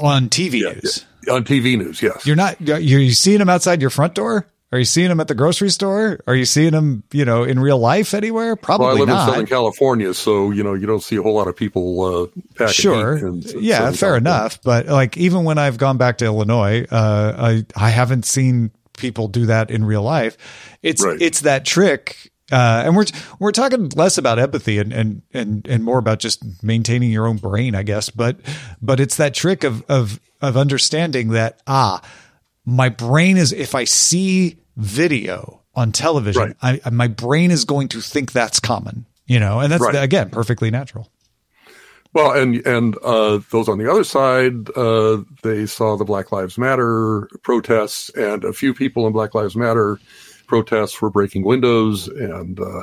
On 0.00 0.28
TV 0.28 0.60
Yeah, 0.62 0.72
news. 0.72 1.04
on 1.30 1.44
TV 1.44 1.78
news, 1.78 2.02
yes. 2.02 2.26
You're 2.26 2.36
not. 2.36 2.60
You're 2.60 3.10
seeing 3.10 3.38
them 3.38 3.48
outside 3.48 3.80
your 3.80 3.90
front 3.90 4.14
door? 4.14 4.46
Are 4.72 4.78
you 4.78 4.84
seeing 4.84 5.08
them 5.08 5.18
at 5.18 5.26
the 5.26 5.34
grocery 5.34 5.68
store? 5.70 6.20
Are 6.28 6.34
you 6.34 6.44
seeing 6.44 6.70
them, 6.70 7.02
you 7.12 7.24
know, 7.24 7.42
in 7.42 7.58
real 7.58 7.78
life 7.78 8.14
anywhere? 8.14 8.54
Probably 8.54 8.86
Well, 8.86 8.96
I 8.96 8.98
live 9.00 9.08
not. 9.08 9.26
in 9.28 9.32
Southern 9.34 9.46
California, 9.46 10.14
so 10.14 10.52
you 10.52 10.62
know 10.62 10.74
you 10.74 10.86
don't 10.86 11.02
see 11.02 11.16
a 11.16 11.22
whole 11.22 11.34
lot 11.34 11.48
of 11.48 11.56
people 11.56 12.02
uh, 12.02 12.26
packing 12.54 12.74
Sure. 12.74 13.18
yeah, 13.58 13.78
Southern 13.78 13.94
fair 13.94 14.08
California. 14.10 14.16
enough. 14.18 14.62
But 14.62 14.86
like, 14.86 15.16
even 15.16 15.42
when 15.42 15.58
I've 15.58 15.76
gone 15.76 15.96
back 15.98 16.18
to 16.18 16.24
Illinois, 16.24 16.86
uh, 16.90 17.34
I 17.36 17.66
I 17.74 17.90
haven't 17.90 18.24
seen 18.26 18.70
people 18.96 19.26
do 19.28 19.46
that 19.46 19.70
in 19.72 19.84
real 19.84 20.02
life. 20.02 20.36
It's 20.82 21.02
Right. 21.04 21.20
it's 21.20 21.40
that 21.40 21.64
trick. 21.64 22.30
Uh, 22.52 22.82
and 22.84 22.96
we're 22.96 23.06
we're 23.40 23.52
talking 23.52 23.88
less 23.96 24.18
about 24.18 24.38
empathy 24.38 24.78
and, 24.78 24.92
and 24.92 25.22
and 25.32 25.66
and 25.68 25.82
more 25.84 25.98
about 25.98 26.18
just 26.20 26.44
maintaining 26.62 27.10
your 27.10 27.26
own 27.26 27.36
brain, 27.38 27.74
I 27.74 27.82
guess. 27.82 28.08
But 28.10 28.38
but 28.82 29.00
it's 29.00 29.16
that 29.16 29.34
trick 29.34 29.64
of 29.64 29.82
of 29.88 30.20
of 30.40 30.56
understanding 30.56 31.28
that 31.30 31.60
ah, 31.68 32.00
my 32.64 32.88
brain 32.88 33.36
is 33.36 33.52
if 33.52 33.74
I 33.74 33.84
see 33.84 34.58
video 34.76 35.62
on 35.74 35.92
television, 35.92 36.54
I, 36.62 36.80
my 36.90 37.08
brain 37.08 37.50
is 37.50 37.64
going 37.64 37.88
to 37.88 38.00
think 38.00 38.32
that's 38.32 38.60
common, 38.60 39.06
you 39.26 39.40
know, 39.40 39.60
and 39.60 39.70
that's 39.72 39.82
Right. 39.82 39.94
again 39.94 40.30
perfectly 40.30 40.70
natural. 40.70 41.10
Well, 42.12 42.32
and 42.32 42.66
and 42.66 42.96
uh, 43.04 43.38
those 43.50 43.68
on 43.68 43.78
the 43.78 43.88
other 43.90 44.02
side, 44.02 44.68
uh, 44.76 45.22
they 45.42 45.66
saw 45.66 45.96
the 45.96 46.04
Black 46.04 46.32
Lives 46.32 46.58
Matter 46.58 47.28
protests, 47.42 48.10
and 48.10 48.42
a 48.42 48.52
few 48.52 48.74
people 48.74 49.06
in 49.06 49.12
Black 49.12 49.32
Lives 49.34 49.54
Matter 49.54 50.00
protests 50.48 51.00
were 51.00 51.10
breaking 51.10 51.44
windows, 51.44 52.08
and 52.08 52.58
uh, 52.58 52.82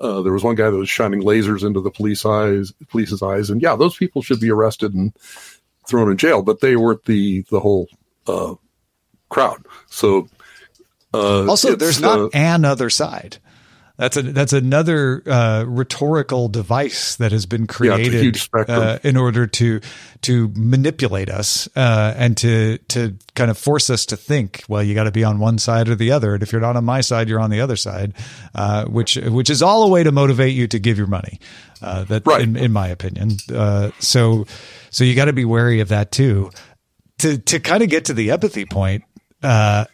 uh, 0.00 0.22
there 0.22 0.32
was 0.32 0.42
one 0.42 0.56
guy 0.56 0.70
that 0.70 0.76
was 0.76 0.88
shining 0.90 1.22
lasers 1.22 1.64
into 1.64 1.80
the 1.80 1.90
police 1.90 2.26
eyes, 2.26 2.72
police's 2.88 3.22
eyes, 3.22 3.48
and 3.48 3.62
yeah, 3.62 3.76
those 3.76 3.96
people 3.96 4.22
should 4.22 4.40
be 4.40 4.50
arrested 4.50 4.92
and 4.92 5.14
thrown 5.88 6.10
in 6.10 6.16
jail, 6.16 6.42
but 6.42 6.60
they 6.60 6.74
weren't 6.74 7.04
the 7.04 7.44
the 7.50 7.60
whole 7.60 7.86
uh, 8.26 8.54
crowd. 9.34 9.66
So 9.90 10.28
uh, 11.12 11.46
Also, 11.48 11.74
there's 11.76 12.00
not 12.00 12.18
uh, 12.18 12.28
an 12.32 12.64
other 12.64 12.88
side. 12.90 13.38
That's 13.96 14.16
a 14.16 14.22
that's 14.22 14.52
another 14.52 15.22
uh, 15.24 15.62
rhetorical 15.68 16.48
device 16.48 17.14
that 17.16 17.30
has 17.30 17.46
been 17.46 17.62
Yeah, 17.62 17.94
created 17.94 18.36
spectrum. 18.36 18.82
uh, 18.82 18.98
in 19.04 19.16
order 19.16 19.46
to 19.46 19.80
to 20.22 20.52
manipulate 20.56 21.30
us 21.30 21.68
uh, 21.76 22.12
and 22.16 22.36
to 22.38 22.78
to 22.88 23.14
kind 23.36 23.52
of 23.52 23.56
force 23.58 23.90
us 23.90 24.04
to 24.06 24.16
think. 24.16 24.64
Well, 24.68 24.82
you 24.82 24.94
got 24.96 25.04
to 25.04 25.12
be 25.12 25.22
on 25.22 25.38
one 25.38 25.58
side 25.58 25.88
or 25.88 25.94
the 25.94 26.10
other, 26.10 26.34
and 26.34 26.42
if 26.42 26.50
you're 26.50 26.60
not 26.60 26.74
on 26.76 26.84
my 26.84 27.02
side, 27.02 27.28
you're 27.28 27.38
on 27.38 27.50
the 27.50 27.60
other 27.60 27.76
side. 27.76 28.14
Uh, 28.52 28.84
which 28.86 29.14
which 29.14 29.48
is 29.48 29.62
all 29.62 29.84
a 29.84 29.88
way 29.88 30.02
to 30.02 30.10
motivate 30.10 30.54
you 30.56 30.66
to 30.66 30.80
give 30.80 30.98
your 30.98 31.06
money. 31.06 31.38
Uh, 31.80 32.02
that, 32.04 32.26
Right. 32.26 32.42
in, 32.42 32.56
in 32.56 32.72
my 32.72 32.88
opinion. 32.88 33.36
Uh, 33.54 33.92
so 34.00 34.44
so 34.90 35.04
you 35.04 35.14
got 35.14 35.26
to 35.26 35.32
be 35.32 35.44
wary 35.44 35.78
of 35.78 35.88
that 35.90 36.10
too. 36.10 36.50
To 37.18 37.38
to 37.38 37.60
kind 37.60 37.80
of 37.84 37.90
get 37.90 38.06
to 38.06 38.12
the 38.12 38.32
empathy 38.32 38.64
point. 38.64 39.04
Uh, 39.44 39.84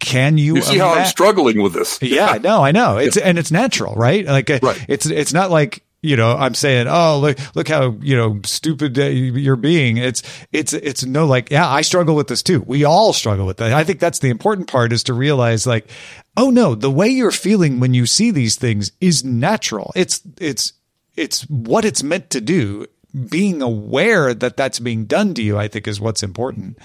can 0.00 0.36
you, 0.36 0.56
you 0.56 0.62
see 0.62 0.78
how 0.78 0.92
I'm 0.92 1.06
struggling 1.06 1.62
with 1.62 1.72
this? 1.72 1.98
yeah, 2.02 2.38
no, 2.42 2.62
I 2.62 2.72
know. 2.72 2.98
It's 2.98 3.16
and 3.16 3.38
it's 3.38 3.50
natural, 3.50 3.94
right? 3.94 4.24
Like 4.26 4.50
uh, 4.50 4.58
Right. 4.62 4.84
it's 4.88 5.06
it's 5.06 5.32
not 5.32 5.50
like 5.50 5.82
you 6.02 6.16
know 6.16 6.32
I'm 6.36 6.52
saying, 6.54 6.86
oh 6.88 7.18
look 7.20 7.38
look 7.56 7.68
how 7.68 7.96
you 8.02 8.14
know 8.16 8.40
stupid 8.44 8.96
you're 8.98 9.56
being. 9.56 9.96
It's 9.96 10.22
it's 10.52 10.74
it's 10.74 11.04
no 11.06 11.24
like 11.26 11.50
yeah, 11.50 11.66
I 11.66 11.80
struggle 11.80 12.16
with 12.16 12.28
this 12.28 12.42
too. 12.42 12.62
We 12.66 12.84
all 12.84 13.14
struggle 13.14 13.46
with 13.46 13.56
that. 13.58 13.72
I 13.72 13.84
think 13.84 13.98
that's 14.00 14.18
the 14.18 14.28
important 14.28 14.68
part 14.68 14.92
is 14.92 15.04
to 15.04 15.14
realize 15.14 15.66
like, 15.66 15.88
oh 16.36 16.50
no, 16.50 16.74
the 16.74 16.90
way 16.90 17.08
you're 17.08 17.30
feeling 17.30 17.80
when 17.80 17.94
you 17.94 18.04
see 18.04 18.30
these 18.30 18.56
things 18.56 18.92
is 19.00 19.24
natural. 19.24 19.90
It's 19.94 20.20
it's 20.38 20.74
it's 21.16 21.42
what 21.48 21.86
it's 21.86 22.02
meant 22.02 22.28
to 22.30 22.42
do. 22.42 22.86
Being 23.30 23.62
aware 23.62 24.34
that 24.34 24.56
that's 24.58 24.80
being 24.80 25.04
done 25.06 25.32
to 25.34 25.42
you, 25.42 25.56
I 25.56 25.68
think, 25.68 25.86
is 25.88 26.00
what's 26.00 26.22
important. 26.24 26.76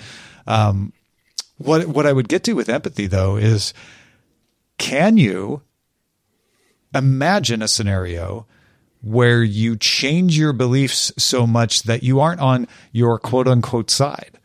Um, 0.47 0.93
what 1.60 1.86
what 1.88 2.06
I 2.08 2.13
would 2.13 2.28
get 2.28 2.43
to 2.45 2.54
with 2.54 2.67
empathy 2.67 3.06
though 3.06 3.36
is 3.38 3.74
can 4.78 5.17
you 5.17 5.62
imagine 6.95 7.62
a 7.62 7.67
scenario 7.67 8.48
where 9.02 9.43
you 9.43 9.78
change 9.78 10.38
your 10.38 10.52
beliefs 10.54 11.12
so 11.17 11.45
much 11.48 11.84
that 11.84 12.02
you 12.04 12.19
aren't 12.19 12.41
on 12.41 12.67
your 12.91 13.19
quote 13.19 13.48
unquote 13.48 13.89
side? 13.91 14.39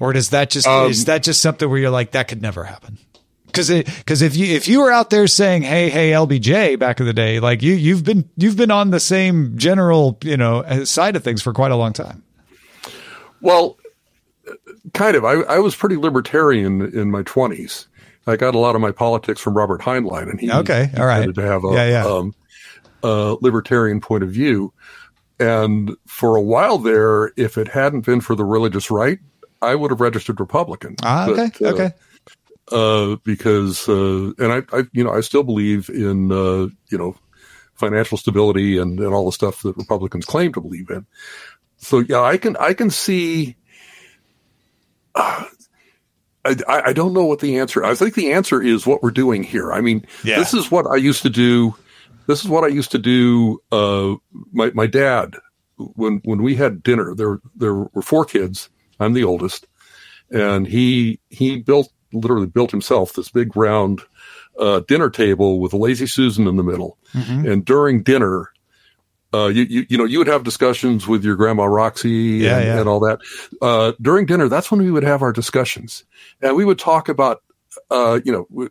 Or 0.00 0.12
does 0.12 0.30
that 0.30 0.50
just 0.50 0.66
Um, 0.66 0.90
is 0.90 1.04
that 1.06 1.22
just 1.22 1.40
something 1.40 1.68
where 1.68 1.78
you're 1.78 1.90
like 1.90 2.10
that 2.12 2.28
could 2.28 2.42
never 2.42 2.64
happen? 2.64 2.98
Because 3.46 3.68
because 3.68 4.22
if 4.22 4.36
you 4.36 4.46
if 4.54 4.68
you 4.68 4.80
were 4.80 4.90
out 4.92 5.10
there 5.10 5.26
saying 5.26 5.62
hey 5.62 5.88
hey 5.88 6.10
LBJ 6.10 6.78
back 6.78 7.00
in 7.00 7.06
the 7.06 7.14
day 7.14 7.40
like 7.40 7.62
you 7.62 7.74
you've 7.74 8.04
been 8.04 8.28
you've 8.36 8.56
been 8.56 8.70
on 8.70 8.90
the 8.90 9.00
same 9.00 9.56
general 9.56 10.18
you 10.22 10.36
know 10.36 10.84
side 10.84 11.16
of 11.16 11.24
things 11.24 11.42
for 11.42 11.52
quite 11.52 11.72
a 11.72 11.76
long 11.76 11.92
time 11.92 12.22
Well, 13.40 13.76
kind 14.94 15.16
of. 15.16 15.24
I, 15.24 15.34
I 15.42 15.58
was 15.58 15.74
pretty 15.74 15.96
libertarian 15.96 16.82
in 16.94 17.10
my 17.10 17.22
twenties. 17.22 17.86
I 18.26 18.36
got 18.36 18.54
a 18.54 18.58
lot 18.58 18.74
of 18.74 18.80
my 18.80 18.92
politics 18.92 19.40
from 19.40 19.56
Robert 19.56 19.80
Heinlein, 19.80 20.30
and 20.30 20.40
he 20.40 20.50
Okay, 20.52 20.90
all 20.98 21.06
right. 21.06 21.34
to 21.34 21.42
have 21.42 21.64
a, 21.64 21.72
Yeah, 21.72 21.88
yeah. 21.88 22.04
Um, 22.06 22.34
a 23.02 23.36
libertarian 23.40 24.00
point 24.00 24.22
of 24.22 24.30
view. 24.30 24.72
And 25.40 25.96
for 26.06 26.34
a 26.34 26.42
while 26.42 26.78
there, 26.78 27.32
if 27.36 27.56
it 27.56 27.68
hadn't 27.68 28.04
been 28.04 28.20
for 28.20 28.34
the 28.34 28.44
religious 28.44 28.90
right, 28.90 29.20
I 29.62 29.76
would 29.76 29.92
have 29.92 30.00
registered 30.00 30.40
Republican. 30.40 30.96
ah 31.02 31.28
okay 31.28 31.50
But, 31.58 31.66
uh, 31.66 31.72
okay 31.72 31.92
uh, 32.72 33.16
because 33.24 33.88
uh, 33.88 34.32
and 34.38 34.52
I, 34.52 34.62
I 34.76 34.84
you 34.92 35.04
know 35.04 35.12
I 35.12 35.20
still 35.20 35.42
believe 35.42 35.88
in 35.88 36.32
uh, 36.32 36.68
you 36.90 36.98
know 36.98 37.16
financial 37.74 38.18
stability 38.18 38.78
and, 38.78 38.98
and 38.98 39.14
all 39.14 39.26
the 39.26 39.32
stuff 39.32 39.62
that 39.62 39.76
Republicans 39.76 40.26
claim 40.26 40.52
to 40.52 40.60
believe 40.60 40.90
in. 40.90 41.06
So 41.76 42.00
yeah, 42.00 42.22
I 42.22 42.36
can 42.36 42.56
I 42.56 42.74
can 42.74 42.90
see. 42.90 43.56
Uh, 45.18 45.44
I, 46.44 46.56
I 46.68 46.82
I 46.88 46.92
don't 46.92 47.12
know 47.12 47.24
what 47.24 47.40
the 47.40 47.58
answer. 47.58 47.84
I 47.84 47.94
think 47.94 48.14
the 48.14 48.32
answer 48.32 48.62
is 48.62 48.86
what 48.86 49.02
we're 49.02 49.10
doing 49.10 49.42
here. 49.42 49.72
I 49.72 49.80
mean, 49.80 50.06
Yeah. 50.24 50.38
this 50.38 50.54
is 50.54 50.70
what 50.70 50.86
I 50.86 50.96
used 50.96 51.22
to 51.22 51.30
do. 51.30 51.74
This 52.26 52.44
is 52.44 52.48
what 52.48 52.64
I 52.64 52.68
used 52.68 52.92
to 52.92 52.98
do. 52.98 53.60
Uh, 53.72 54.14
my 54.52 54.70
my 54.74 54.86
dad, 54.86 55.34
when 55.76 56.20
when 56.24 56.42
we 56.42 56.54
had 56.54 56.82
dinner, 56.82 57.14
there 57.14 57.40
there 57.56 57.74
were 57.74 58.02
four 58.02 58.24
kids. 58.24 58.70
I'm 59.00 59.12
the 59.14 59.24
oldest, 59.24 59.66
and 60.30 60.66
he 60.66 61.18
he 61.30 61.58
built 61.60 61.88
literally 62.12 62.46
built 62.46 62.70
himself 62.70 63.12
this 63.12 63.28
big 63.30 63.56
round 63.56 64.00
uh, 64.58 64.80
dinner 64.88 65.10
table 65.10 65.60
with 65.60 65.72
a 65.72 65.76
lazy 65.76 66.06
susan 66.06 66.46
in 66.46 66.56
the 66.56 66.62
middle. 66.62 66.98
Mm-hmm. 67.14 67.46
And 67.50 67.64
during 67.64 68.02
dinner, 68.02 68.52
uh, 69.34 69.46
you, 69.48 69.62
you 69.64 69.86
you 69.90 69.98
know 69.98 70.04
you 70.04 70.18
would 70.18 70.26
have 70.26 70.44
discussions 70.44 71.06
with 71.06 71.24
your 71.24 71.36
grandma 71.36 71.64
Roxy 71.64 72.10
Yeah, 72.10 72.56
and, 72.58 72.66
yeah. 72.66 72.80
and 72.80 72.88
all 72.88 73.00
that. 73.00 73.18
Uh, 73.60 73.92
during 74.00 74.26
dinner, 74.26 74.48
that's 74.48 74.70
when 74.70 74.80
we 74.82 74.90
would 74.90 75.04
have 75.04 75.22
our 75.22 75.32
discussions, 75.32 76.04
and 76.40 76.56
we 76.56 76.64
would 76.64 76.78
talk 76.78 77.08
about 77.08 77.42
uh, 77.90 78.20
you 78.24 78.32
know. 78.32 78.68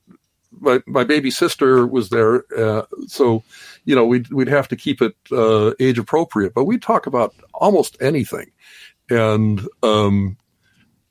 my, 0.60 0.82
my 0.88 1.04
baby 1.04 1.30
sister 1.30 1.86
was 1.86 2.10
there, 2.10 2.44
uh, 2.58 2.82
so 3.06 3.44
you 3.86 3.96
know 3.96 4.06
we'd 4.06 4.28
we'd 4.32 4.48
have 4.48 4.68
to 4.70 4.76
keep 4.76 5.02
it 5.04 5.16
uh, 5.32 5.72
age 5.80 6.00
appropriate, 6.00 6.54
but 6.56 6.64
we'd 6.66 6.82
talk 6.82 7.06
about 7.06 7.36
almost 7.54 7.96
anything. 8.02 8.50
And 9.10 9.62
um, 9.84 10.36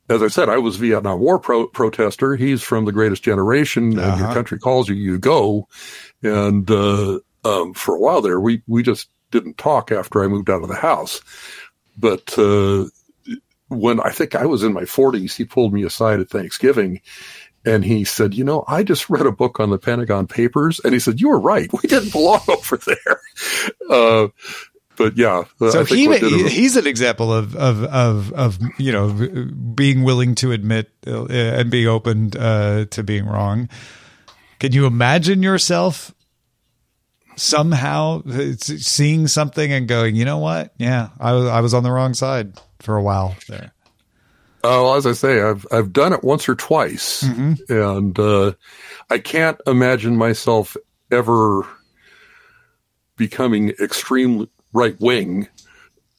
as 0.09 0.21
I 0.21 0.27
said, 0.27 0.49
I 0.49 0.57
was 0.57 0.75
Vietnam 0.75 1.19
War 1.21 1.39
pro- 1.39 1.67
protester. 1.67 2.35
He's 2.35 2.61
from 2.61 2.83
the 2.85 2.91
Greatest 2.91 3.23
Generation, 3.23 3.91
and 3.93 3.99
Uh-huh. 3.99 4.25
your 4.25 4.33
country 4.33 4.59
calls 4.59 4.89
you, 4.89 4.95
you 4.95 5.17
go. 5.17 5.67
And 6.21 6.69
uh, 6.69 7.19
um, 7.45 7.73
for 7.73 7.95
a 7.95 7.99
while 7.99 8.21
there, 8.21 8.39
we 8.41 8.61
we 8.67 8.83
just 8.83 9.07
didn't 9.31 9.57
talk 9.57 9.91
after 9.91 10.23
I 10.23 10.27
moved 10.27 10.49
out 10.49 10.63
of 10.63 10.69
the 10.69 10.75
house. 10.75 11.21
But 11.97 12.37
uh, 12.37 12.85
when 13.69 13.99
I 13.99 14.11
think 14.11 14.35
I 14.35 14.45
was 14.45 14.63
in 14.63 14.73
my 14.73 14.83
40s, 14.83 15.35
he 15.35 15.45
pulled 15.45 15.73
me 15.73 15.83
aside 15.83 16.19
at 16.19 16.29
Thanksgiving, 16.29 17.01
and 17.65 17.83
he 17.83 18.03
said, 18.03 18.33
"You 18.33 18.43
know, 18.43 18.63
I 18.67 18.83
just 18.83 19.09
read 19.09 19.25
a 19.25 19.31
book 19.31 19.59
on 19.59 19.69
the 19.69 19.77
Pentagon 19.77 20.27
Papers," 20.27 20.79
and 20.83 20.93
he 20.93 20.99
said, 20.99 21.19
"You 21.19 21.29
were 21.29 21.39
right. 21.39 21.69
We 21.73 21.89
didn't 21.89 22.11
belong 22.11 22.41
over 22.47 22.77
there." 22.77 23.21
Uh, 23.89 24.27
but 24.95 25.15
yeah, 25.15 25.43
so 25.59 25.85
he, 25.85 26.07
he's 26.49 26.75
an 26.75 26.87
example 26.87 27.31
of, 27.31 27.55
of 27.55 27.83
of 27.83 28.33
of 28.33 28.59
you 28.79 28.91
know 28.91 29.13
being 29.75 30.03
willing 30.03 30.33
to 30.35 30.51
admit 30.51 30.89
uh, 31.05 31.25
and 31.27 31.69
being 31.69 31.87
open 31.87 32.31
uh, 32.37 32.85
to 32.85 33.03
being 33.03 33.25
wrong. 33.27 33.69
Can 34.59 34.71
you 34.71 34.87
imagine 34.87 35.43
yourself 35.43 36.15
somehow 37.37 38.21
seeing 38.57 39.27
something 39.27 39.71
and 39.71 39.87
going, 39.87 40.15
you 40.15 40.25
know 40.25 40.39
what? 40.39 40.73
Yeah, 40.77 41.09
I 41.19 41.31
was 41.31 41.45
I 41.45 41.61
was 41.61 41.73
on 41.73 41.83
the 41.83 41.91
wrong 41.91 42.13
side 42.13 42.59
for 42.79 42.97
a 42.97 43.01
while 43.01 43.35
there. 43.47 43.71
Oh, 44.63 44.97
as 44.97 45.05
I 45.05 45.13
say, 45.13 45.41
I've 45.41 45.65
I've 45.71 45.93
done 45.93 46.13
it 46.13 46.23
once 46.23 46.49
or 46.49 46.55
twice, 46.55 47.23
mm-hmm. 47.23 47.71
and 47.71 48.19
uh, 48.19 48.53
I 49.09 49.19
can't 49.19 49.59
imagine 49.65 50.17
myself 50.17 50.75
ever 51.11 51.65
becoming 53.15 53.69
extreme 53.79 54.49
right 54.73 54.99
wing. 54.99 55.47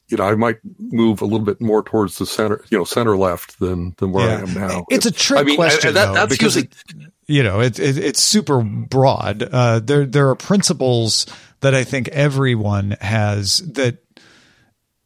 You 0.09 0.17
know, 0.17 0.23
I 0.23 0.35
might 0.35 0.57
move 0.77 1.21
a 1.21 1.25
little 1.25 1.45
bit 1.45 1.61
more 1.61 1.83
towards 1.83 2.17
the 2.17 2.25
center, 2.25 2.63
you 2.69 2.77
know, 2.77 2.83
center 2.83 3.15
left 3.15 3.59
than 3.59 3.93
than 3.97 4.11
where 4.11 4.27
yeah. 4.27 4.37
I 4.37 4.41
am 4.41 4.53
now. 4.53 4.85
It's 4.89 5.05
a 5.05 5.11
trick 5.11 5.39
I 5.39 5.43
mean, 5.43 5.55
question, 5.55 5.89
I, 5.89 5.93
that, 5.93 6.13
though, 6.13 6.27
because 6.27 6.55
usually, 6.55 7.05
it, 7.05 7.13
you 7.27 7.43
know, 7.43 7.61
it, 7.61 7.79
it, 7.79 7.97
it's 7.97 8.21
super 8.21 8.61
broad. 8.61 9.43
Uh, 9.43 9.79
there 9.79 10.05
there 10.05 10.29
are 10.29 10.35
principles 10.35 11.27
that 11.61 11.75
I 11.75 11.83
think 11.83 12.07
everyone 12.09 12.97
has 13.01 13.59
that 13.73 13.97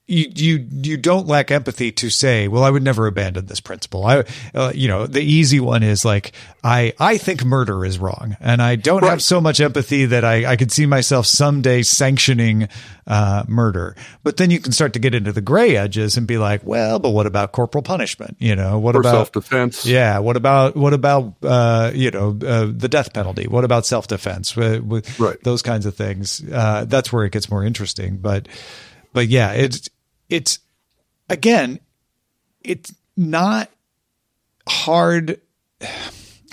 you 0.06 0.32
you 0.36 0.68
you 0.70 0.98
don't 0.98 1.28
lack 1.28 1.50
empathy 1.50 1.92
to 1.94 2.10
say, 2.10 2.50
well, 2.50 2.64
I 2.64 2.70
would 2.70 2.84
never 2.84 3.08
abandon 3.08 3.46
this 3.46 3.62
principle. 3.62 4.06
I, 4.06 4.26
uh, 4.54 4.74
you 4.76 4.90
know, 4.90 5.08
the 5.08 5.22
easy 5.22 5.62
one 5.62 5.82
is 5.82 6.04
like, 6.04 6.34
I 6.62 6.94
I 7.00 7.18
think 7.18 7.46
murder 7.46 7.86
is 7.86 8.00
wrong, 8.00 8.36
and 8.42 8.62
I 8.62 8.76
don't 8.76 9.02
right. 9.02 9.12
have 9.12 9.24
so 9.24 9.40
much 9.40 9.62
empathy 9.62 10.06
that 10.06 10.26
I 10.26 10.46
I 10.46 10.56
could 10.58 10.74
see 10.74 10.86
myself 10.86 11.26
someday 11.26 11.84
sanctioning 11.84 12.68
uh, 13.08 13.46
murder. 13.48 13.96
But 14.24 14.36
then 14.36 14.52
you 14.52 14.60
can 14.60 14.74
start 14.74 14.92
to 14.94 15.00
get 15.00 15.16
into 15.16 15.32
the 15.32 15.42
gray 15.42 15.78
edges 15.78 16.18
and 16.18 16.28
be 16.28 16.38
like, 16.38 16.66
well, 16.66 17.00
but 17.00 17.12
what 17.12 17.26
about 17.26 17.54
corporal 17.54 17.82
punishment? 17.82 18.36
You 18.40 18.58
know, 18.58 18.80
what 18.80 18.98
or 18.98 19.00
about 19.00 19.12
self 19.12 19.32
defense? 19.32 19.86
Yeah, 19.86 20.20
what 20.20 20.36
about 20.36 20.76
what 20.76 20.92
about 20.92 21.36
uh, 21.42 21.92
you 21.96 22.12
know 22.12 22.38
uh, 22.46 22.68
the 22.70 22.90
death 22.90 23.14
penalty? 23.14 23.48
What 23.48 23.64
about 23.64 23.86
self 23.86 24.08
defense? 24.08 24.54
With, 24.54 25.18
right. 25.20 25.42
those 25.44 25.62
kinds 25.62 25.86
of 25.86 25.96
things. 25.96 26.44
Uh, 26.52 26.84
that's 26.86 27.14
where 27.14 27.24
it 27.24 27.32
gets 27.32 27.50
more 27.50 27.64
interesting, 27.64 28.18
but 28.18 28.50
but 29.14 29.28
yeah, 29.28 29.52
it's 29.54 29.90
it's 30.30 30.60
again, 31.30 31.80
it's 32.62 32.94
not 33.16 33.70
hard. 34.68 35.40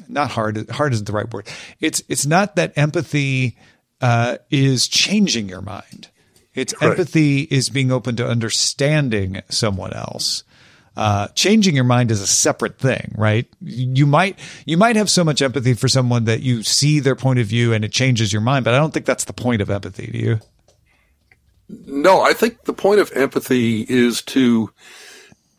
Not 0.09 0.31
hard. 0.31 0.69
Hard 0.71 0.93
isn't 0.93 1.07
the 1.07 1.13
right 1.13 1.33
word. 1.33 1.49
It's 1.81 2.03
it's 2.09 2.27
not 2.27 2.57
that 2.57 2.77
empathy 2.77 3.57
uh, 4.01 4.39
is 4.51 4.89
changing 4.89 5.49
your 5.49 5.61
mind. 5.61 6.09
It's 6.55 6.75
right. 6.81 6.91
empathy 6.91 7.43
is 7.43 7.71
being 7.71 7.93
open 7.93 8.17
to 8.17 8.27
understanding 8.27 9.41
someone 9.49 9.93
else. 9.93 10.43
Uh, 10.97 11.29
changing 11.29 11.77
your 11.77 11.85
mind 11.85 12.11
is 12.11 12.21
a 12.21 12.27
separate 12.27 12.79
thing, 12.79 13.15
right? 13.17 13.47
You 13.63 14.07
might 14.07 14.39
you 14.67 14.77
might 14.77 14.97
have 14.97 15.09
so 15.09 15.23
much 15.23 15.41
empathy 15.41 15.75
for 15.75 15.89
someone 15.89 16.25
that 16.25 16.41
you 16.41 16.63
see 16.63 16.99
their 16.99 17.15
point 17.15 17.39
of 17.39 17.47
view 17.47 17.73
and 17.73 17.85
it 17.85 17.93
changes 17.93 18.33
your 18.33 18.43
mind, 18.43 18.65
but 18.65 18.75
I 18.75 18.79
don't 18.79 18.93
think 18.93 19.07
that's 19.07 19.25
the 19.25 19.33
point 19.33 19.63
of 19.63 19.71
empathy. 19.71 20.09
Do 20.09 20.19
you? 20.19 20.41
No, 21.87 22.21
I 22.23 22.33
think 22.33 22.65
the 22.65 22.73
point 22.73 23.01
of 23.01 23.13
empathy 23.13 23.83
is 23.89 24.23
to, 24.23 24.73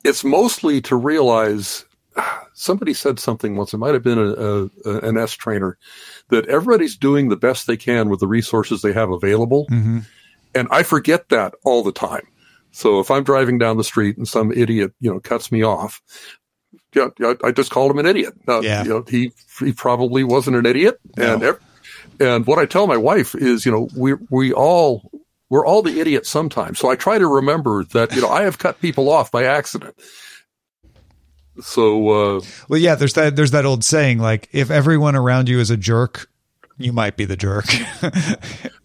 it's 0.04 0.24
mostly 0.24 0.82
to 0.82 0.95
realize 0.95 1.86
somebody 2.54 2.93
said 2.93 3.19
something 3.19 3.56
once, 3.56 3.74
it 3.74 3.78
might 3.78 3.93
have 3.93 4.04
been 4.04 4.19
a, 4.19 4.89
a, 4.89 5.00
an 5.00 5.17
EST 5.17 5.39
trainer, 5.39 5.78
that 6.30 6.47
everybody's 6.47 6.97
doing 6.97 7.30
the 7.30 7.38
best 7.38 7.67
they 7.67 7.78
can 7.78 8.10
with 8.10 8.19
the 8.19 8.28
resources 8.28 8.82
they 8.82 8.93
have 8.93 9.12
available. 9.12 9.67
Mm-hmm. 9.67 10.00
And 10.54 10.67
I 10.71 10.84
forget 10.84 11.30
that 11.30 11.54
all 11.63 11.84
the 11.84 11.91
time. 11.91 12.28
So 12.71 13.00
if 13.00 13.12
I'm 13.12 13.24
driving 13.24 13.58
down 13.58 13.78
the 13.78 13.84
street 13.84 14.17
and 14.17 14.28
some 14.28 14.52
idiot, 14.52 14.93
you 15.00 15.13
know, 15.13 15.19
cuts 15.19 15.52
me 15.52 15.63
off, 15.63 16.02
yeah, 16.93 17.08
I 17.43 17.52
just 17.52 17.71
called 17.71 17.91
him 17.91 18.00
an 18.00 18.06
idiot. 18.06 18.34
Uh, 18.47 18.62
yeah. 18.62 18.84
You 18.84 18.89
know, 18.89 19.06
he, 19.08 19.32
he 19.60 19.74
probably 19.74 20.24
wasn't 20.24 20.58
an 20.58 20.65
idiot. 20.65 21.00
No. 21.17 21.34
And, 21.34 21.58
and 22.19 22.45
what 22.45 22.60
I 22.60 22.65
tell 22.65 22.88
my 22.88 22.97
wife 22.97 23.36
is, 23.36 23.65
you 23.65 23.71
know, 23.71 23.89
we, 23.95 24.13
we 24.30 24.54
all 24.54 25.10
we're 25.52 25.66
all 25.66 25.82
the 25.82 26.00
idiots 26.00 26.30
sometimes. 26.30 26.80
So 26.80 26.90
I 26.90 26.96
try 26.96 27.18
to 27.18 27.28
remember 27.28 27.84
that, 27.84 28.16
you 28.16 28.22
know, 28.22 28.30
I 28.30 28.44
have 28.44 28.58
cut 28.58 28.80
people 28.80 29.10
off 29.10 29.32
by 29.32 29.44
accident. 29.44 29.94
So, 31.62 32.38
uh, 32.38 32.42
well, 32.70 32.80
yeah, 32.80 32.96
there's 32.96 33.14
that, 33.16 33.36
there's 33.36 33.52
that 33.52 33.66
old 33.66 33.84
saying, 33.84 34.20
like, 34.20 34.48
if 34.54 34.72
everyone 34.72 35.18
around 35.18 35.50
you 35.50 35.60
is 35.60 35.70
a 35.70 35.76
jerk, 35.76 36.30
you 36.78 36.94
might 36.94 37.18
be 37.18 37.26
the 37.26 37.36
jerk. 37.36 37.66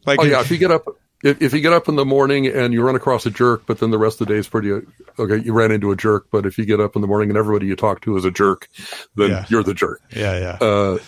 like, 0.06 0.18
oh, 0.18 0.24
yeah, 0.24 0.40
if 0.40 0.50
you 0.50 0.58
get 0.58 0.72
up, 0.72 0.84
if, 1.22 1.40
if 1.40 1.54
you 1.54 1.60
get 1.60 1.72
up 1.72 1.88
in 1.88 1.94
the 1.94 2.04
morning 2.04 2.48
and 2.48 2.74
you 2.74 2.82
run 2.82 2.96
across 2.96 3.24
a 3.26 3.30
jerk, 3.30 3.62
but 3.66 3.78
then 3.78 3.92
the 3.92 3.98
rest 3.98 4.20
of 4.20 4.26
the 4.26 4.34
day 4.34 4.38
is 4.40 4.48
pretty 4.48 4.72
okay. 5.20 5.36
You 5.36 5.52
ran 5.52 5.70
into 5.70 5.92
a 5.92 5.96
jerk, 5.96 6.26
but 6.32 6.46
if 6.46 6.58
you 6.58 6.66
get 6.66 6.80
up 6.80 6.96
in 6.96 7.00
the 7.00 7.08
morning 7.08 7.30
and 7.30 7.38
everybody 7.38 7.66
you 7.66 7.76
talk 7.76 8.00
to 8.02 8.16
is 8.16 8.24
a 8.24 8.32
jerk, 8.32 8.68
then 9.14 9.30
yeah. 9.30 9.46
you're 9.48 9.62
the 9.62 9.72
jerk. 9.72 10.02
Yeah, 10.10 10.36
yeah. 10.60 10.66
Uh, 10.66 10.98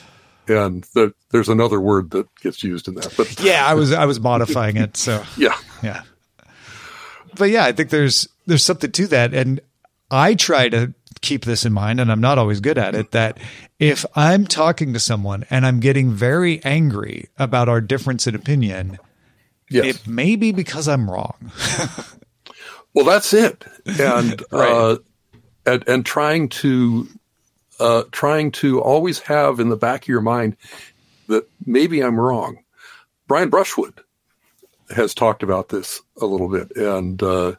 and 0.49 0.85
the, 0.95 1.15
there's 1.31 1.49
another 1.49 1.81
word 1.81 2.11
that 2.11 2.27
gets 2.37 2.63
used 2.63 2.89
in 2.89 2.95
that. 2.95 3.15
But 3.17 3.41
yeah, 3.41 3.67
I 3.67 3.75
was 3.75 3.93
I 3.93 4.05
was 4.05 4.21
modifying 4.21 4.77
it. 4.77 4.97
So 4.97 5.23
yeah, 5.37 5.57
yeah. 5.83 6.03
But 7.37 7.51
yeah, 7.51 7.65
I 7.65 7.73
think 7.73 7.91
there's 7.91 8.29
there's 8.47 8.65
something 8.65 8.91
to 8.93 9.07
that, 9.09 9.35
and 9.35 9.61
I 10.11 10.35
try 10.35 10.69
to 10.69 10.95
keep 11.21 11.45
this 11.45 11.65
in 11.65 11.73
mind, 11.73 12.01
and 12.01 12.11
I'm 12.11 12.21
not 12.21 12.39
always 12.39 12.61
good 12.61 12.79
at 12.79 12.95
it. 12.95 13.11
That 13.13 13.39
if 13.79 14.05
I'm 14.15 14.47
talking 14.47 14.93
to 14.93 15.01
someone 15.01 15.45
and 15.51 15.67
I'm 15.67 15.81
getting 15.81 16.11
very 16.11 16.63
angry 16.65 17.29
about 17.39 17.69
our 17.69 17.81
difference 17.81 18.27
in 18.27 18.35
opinion, 18.35 18.99
yes. 19.71 19.85
it 19.85 20.07
may 20.07 20.37
be 20.37 20.53
because 20.53 20.89
I'm 20.89 21.11
wrong. 21.11 21.53
well, 22.95 23.05
that's 23.05 23.33
it, 23.33 23.65
and 23.87 24.43
right. 24.51 24.71
uh, 24.71 24.99
and, 25.67 25.89
and 25.89 26.07
trying 26.07 26.49
to 26.49 27.09
uh, 27.81 28.05
trying 28.13 28.51
to 28.53 28.81
always 28.81 29.19
have 29.21 29.61
in 29.61 29.69
the 29.69 29.77
back 29.77 30.03
of 30.03 30.09
your 30.09 30.21
mind 30.21 30.57
that 31.29 31.49
maybe 31.65 32.03
I'm 32.03 32.19
wrong. 32.19 32.59
Brian 33.27 33.51
Brushwood 33.51 34.01
has 34.95 35.15
talked 35.15 35.43
about 35.43 35.69
this 35.69 36.01
a 36.21 36.27
little 36.27 36.49
bit, 36.49 36.75
and 36.77 37.23
uh, 37.23 37.55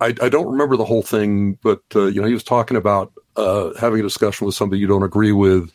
I, 0.00 0.08
I, 0.20 0.28
don't 0.28 0.52
remember 0.52 0.76
the 0.76 0.84
whole 0.84 1.02
thing, 1.02 1.58
but 1.62 1.82
uh, 1.96 2.06
you 2.06 2.20
know, 2.20 2.26
he 2.26 2.34
was 2.34 2.44
talking 2.44 2.76
about 2.76 3.12
uh, 3.36 3.70
having 3.80 4.00
a 4.00 4.02
discussion 4.02 4.46
with 4.46 4.54
somebody 4.54 4.80
you 4.80 4.86
don't 4.86 5.02
agree 5.02 5.32
with, 5.32 5.72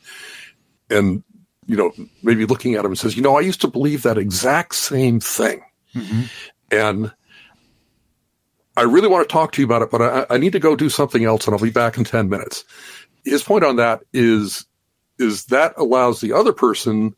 and 0.89 1.23
you 1.65 1.75
know, 1.75 1.91
maybe 2.23 2.45
looking 2.45 2.75
at 2.75 2.85
him 2.85 2.91
and 2.91 2.99
says, 2.99 3.17
"You 3.17 3.23
know, 3.23 3.35
I 3.35 3.41
used 3.41 3.61
to 3.61 3.67
believe 3.67 4.03
that 4.03 4.19
exact 4.19 4.75
same 4.75 5.19
thing," 5.19 5.61
mm-hmm. 5.95 6.23
and 6.71 7.11
I 8.77 8.83
really 8.83 9.07
want 9.07 9.27
to 9.27 9.33
talk 9.33 9.53
to 9.53 9.61
you 9.61 9.65
about 9.65 9.81
it, 9.81 9.89
but 9.89 10.01
I, 10.01 10.35
I 10.35 10.37
need 10.37 10.51
to 10.51 10.59
go 10.59 10.75
do 10.75 10.89
something 10.89 11.25
else, 11.25 11.47
and 11.47 11.55
I'll 11.55 11.61
be 11.61 11.71
back 11.71 11.97
in 11.97 12.03
ten 12.03 12.29
minutes 12.29 12.63
his 13.25 13.43
point 13.43 13.63
on 13.63 13.77
that 13.77 14.01
is 14.13 14.65
is 15.17 15.45
that 15.45 15.73
allows 15.77 16.21
the 16.21 16.34
other 16.34 16.53
person 16.53 17.13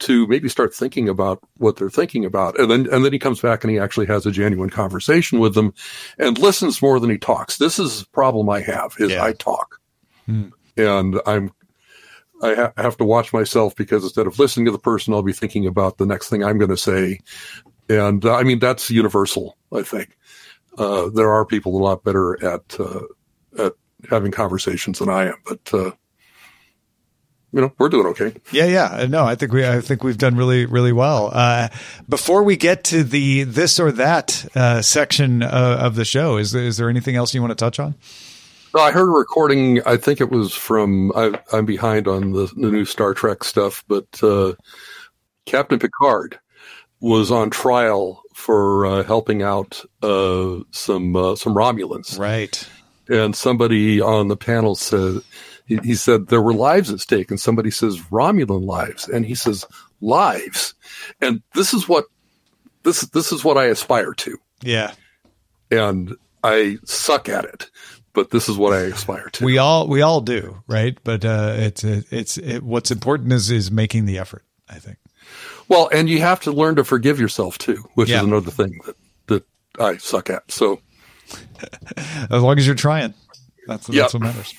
to 0.00 0.26
maybe 0.26 0.48
start 0.48 0.74
thinking 0.74 1.08
about 1.08 1.40
what 1.58 1.76
they're 1.76 1.90
thinking 1.90 2.24
about. 2.24 2.58
And 2.58 2.70
then 2.70 2.88
and 2.92 3.04
then 3.04 3.12
he 3.12 3.18
comes 3.18 3.40
back 3.40 3.62
and 3.62 3.70
he 3.70 3.78
actually 3.78 4.06
has 4.06 4.26
a 4.26 4.30
genuine 4.30 4.70
conversation 4.70 5.38
with 5.38 5.54
them 5.54 5.72
and 6.18 6.38
listens 6.38 6.82
more 6.82 6.98
than 6.98 7.10
he 7.10 7.18
talks. 7.18 7.58
This 7.58 7.78
is 7.78 8.02
a 8.02 8.08
problem 8.08 8.48
i 8.48 8.60
have 8.60 8.94
is 8.98 9.12
yeah. 9.12 9.24
i 9.24 9.32
talk. 9.32 9.80
Hmm. 10.26 10.48
and 10.78 11.20
i'm 11.26 11.52
i 12.42 12.54
ha- 12.54 12.72
have 12.78 12.96
to 12.96 13.04
watch 13.04 13.34
myself 13.34 13.76
because 13.76 14.04
instead 14.04 14.26
of 14.26 14.38
listening 14.38 14.64
to 14.64 14.72
the 14.72 14.78
person 14.78 15.12
i'll 15.12 15.22
be 15.22 15.34
thinking 15.34 15.66
about 15.66 15.98
the 15.98 16.06
next 16.06 16.30
thing 16.30 16.42
i'm 16.42 16.58
going 16.58 16.70
to 16.70 16.76
say. 16.76 17.20
And 17.88 18.24
uh, 18.24 18.34
i 18.34 18.42
mean 18.42 18.58
that's 18.58 18.90
universal 18.90 19.56
i 19.72 19.82
think. 19.82 20.16
Uh, 20.76 21.08
there 21.08 21.30
are 21.30 21.44
people 21.44 21.76
a 21.76 21.82
lot 21.82 22.02
better 22.02 22.42
at 22.44 22.80
uh, 22.80 23.02
at 23.58 23.74
having 24.10 24.32
conversations 24.32 24.98
than 24.98 25.08
I 25.08 25.28
am, 25.28 25.36
but 25.46 25.60
uh, 25.72 25.92
you 27.52 27.60
know 27.60 27.72
we're 27.78 27.88
doing 27.88 28.06
okay. 28.08 28.34
Yeah, 28.50 28.66
yeah. 28.66 29.06
No, 29.08 29.24
I 29.24 29.36
think 29.36 29.52
we 29.52 29.66
I 29.66 29.80
think 29.80 30.02
we've 30.02 30.18
done 30.18 30.36
really 30.36 30.66
really 30.66 30.92
well. 30.92 31.30
Uh, 31.32 31.68
before 32.08 32.42
we 32.42 32.56
get 32.56 32.84
to 32.84 33.04
the 33.04 33.44
this 33.44 33.78
or 33.78 33.92
that 33.92 34.46
uh, 34.54 34.82
section 34.82 35.42
uh, 35.42 35.78
of 35.80 35.94
the 35.94 36.04
show, 36.04 36.36
is 36.36 36.54
is 36.54 36.76
there 36.76 36.90
anything 36.90 37.16
else 37.16 37.32
you 37.32 37.40
want 37.40 37.52
to 37.52 37.56
touch 37.56 37.78
on? 37.78 37.94
I 38.76 38.90
heard 38.90 39.08
a 39.08 39.12
recording. 39.12 39.80
I 39.86 39.96
think 39.96 40.20
it 40.20 40.30
was 40.30 40.52
from. 40.52 41.12
I, 41.14 41.38
am 41.52 41.64
behind 41.64 42.08
on 42.08 42.32
the, 42.32 42.46
the, 42.56 42.70
new 42.70 42.84
Star 42.84 43.14
Trek 43.14 43.44
stuff, 43.44 43.84
but 43.86 44.20
uh, 44.20 44.54
Captain 45.46 45.78
Picard 45.78 46.40
was 47.00 47.30
on 47.30 47.50
trial 47.50 48.22
for 48.34 48.84
uh, 48.84 49.02
helping 49.04 49.42
out 49.42 49.84
uh, 50.02 50.58
some 50.72 51.14
uh, 51.14 51.36
some 51.36 51.54
Romulans. 51.54 52.18
Right 52.18 52.68
and 53.08 53.34
somebody 53.36 54.00
on 54.00 54.28
the 54.28 54.36
panel 54.36 54.74
said 54.74 55.20
he, 55.66 55.78
he, 55.82 55.94
said 55.94 56.28
there 56.28 56.42
were 56.42 56.54
lives 56.54 56.90
at 56.90 57.00
stake 57.00 57.30
and 57.30 57.40
somebody 57.40 57.70
says 57.70 57.98
romulan 58.10 58.64
lives 58.64 59.08
and 59.08 59.24
he 59.26 59.34
says 59.34 59.64
lives 60.00 60.74
and 61.20 61.42
this 61.54 61.74
is 61.74 61.88
what 61.88 62.04
this 62.82 63.02
this 63.08 63.32
is 63.32 63.44
what 63.44 63.58
i 63.58 63.64
aspire 63.64 64.12
to 64.14 64.36
yeah 64.62 64.92
and 65.70 66.14
i 66.42 66.76
suck 66.84 67.28
at 67.28 67.44
it 67.44 67.70
but 68.14 68.30
this 68.30 68.48
is 68.48 68.56
what 68.56 68.72
I 68.72 68.82
aspire 68.82 69.28
to. 69.32 69.44
We 69.44 69.58
all 69.58 69.88
we 69.88 70.00
all 70.00 70.20
do, 70.20 70.62
right? 70.66 70.96
But 71.04 71.24
uh, 71.24 71.56
it's 71.58 71.84
it's 71.84 72.38
it, 72.38 72.62
what's 72.62 72.90
important 72.90 73.32
is 73.32 73.50
is 73.50 73.70
making 73.70 74.06
the 74.06 74.18
effort. 74.18 74.44
I 74.68 74.76
think. 74.76 74.98
Well, 75.68 75.88
and 75.92 76.08
you 76.08 76.20
have 76.20 76.40
to 76.42 76.52
learn 76.52 76.76
to 76.76 76.84
forgive 76.84 77.18
yourself 77.20 77.58
too, 77.58 77.84
which 77.94 78.08
Yeah. 78.08 78.18
is 78.18 78.24
another 78.24 78.50
thing 78.50 78.80
that 78.86 78.96
that 79.26 79.44
I 79.80 79.96
suck 79.98 80.30
at. 80.30 80.50
So 80.50 80.80
as 82.30 82.42
long 82.42 82.58
as 82.58 82.66
you're 82.66 82.74
trying. 82.74 83.14
That's 83.66 83.88
Yep. 83.88 84.02
that's 84.02 84.14
what 84.14 84.22
matters. 84.22 84.54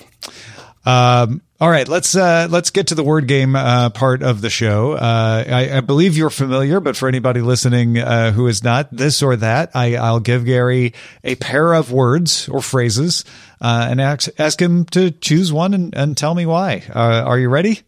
Um, 0.84 1.42
all 1.60 1.68
right, 1.68 1.88
let's 1.88 2.14
uh, 2.14 2.46
let's 2.48 2.70
get 2.70 2.88
to 2.88 2.94
the 2.94 3.02
word 3.02 3.26
game 3.26 3.56
uh, 3.56 3.90
part 3.90 4.22
of 4.22 4.40
the 4.40 4.50
show. 4.50 4.92
Uh, 4.92 5.44
I, 5.48 5.78
I 5.78 5.80
believe 5.80 6.16
you're 6.16 6.30
familiar, 6.30 6.78
but 6.78 6.96
for 6.96 7.08
anybody 7.08 7.40
listening 7.40 7.98
uh, 7.98 8.30
who 8.30 8.46
is 8.46 8.62
not, 8.62 8.94
this 8.94 9.20
or 9.22 9.34
that, 9.36 9.70
I, 9.74 9.96
I'll 9.96 10.20
give 10.20 10.44
Gary 10.44 10.94
a 11.24 11.34
pair 11.36 11.72
of 11.72 11.90
words 11.90 12.48
or 12.48 12.62
phrases 12.62 13.24
uh, 13.60 13.88
and 13.90 14.00
ask, 14.00 14.28
ask 14.38 14.60
him 14.62 14.84
to 14.86 15.10
choose 15.10 15.52
one 15.52 15.74
and, 15.74 15.96
and 15.96 16.16
tell 16.16 16.34
me 16.34 16.46
why. 16.46 16.84
Uh, 16.94 17.22
are 17.24 17.38
you 17.38 17.48
ready? 17.48 17.80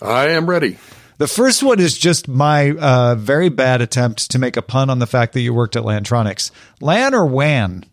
I 0.00 0.28
am 0.28 0.48
ready. 0.48 0.78
The 1.16 1.26
first 1.26 1.64
one 1.64 1.80
is 1.80 1.98
just 1.98 2.28
my 2.28 2.70
uh, 2.70 3.14
very 3.16 3.48
bad 3.48 3.80
attempt 3.80 4.30
to 4.30 4.38
make 4.38 4.56
a 4.56 4.62
pun 4.62 4.90
on 4.90 5.00
the 5.00 5.06
fact 5.06 5.32
that 5.32 5.40
you 5.40 5.52
worked 5.52 5.74
at 5.74 5.82
Lantronix. 5.82 6.52
LAN 6.80 7.14
or 7.14 7.26
WAN? 7.26 7.84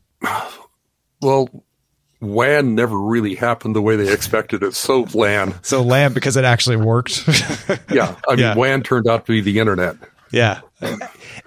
Well, 1.22 1.50
WAN 2.22 2.76
never 2.76 2.98
really 3.00 3.36
happened 3.36 3.76
the 3.76 3.82
way 3.82 3.96
they 3.96 4.12
expected 4.12 4.64
it. 4.64 4.74
So 4.76 5.08
LAN, 5.14 5.54
So 5.64 5.82
LAN 5.82 6.14
because 6.14 6.38
it 6.38 6.46
actually 6.46 6.78
worked. 6.78 7.24
yeah. 7.92 8.16
I 8.28 8.32
mean, 8.32 8.40
Yeah. 8.40 8.56
WAN 8.56 8.84
turned 8.84 9.08
out 9.08 9.26
to 9.26 9.32
be 9.32 9.42
the 9.42 9.60
internet. 9.60 9.96
Yeah. 10.32 10.62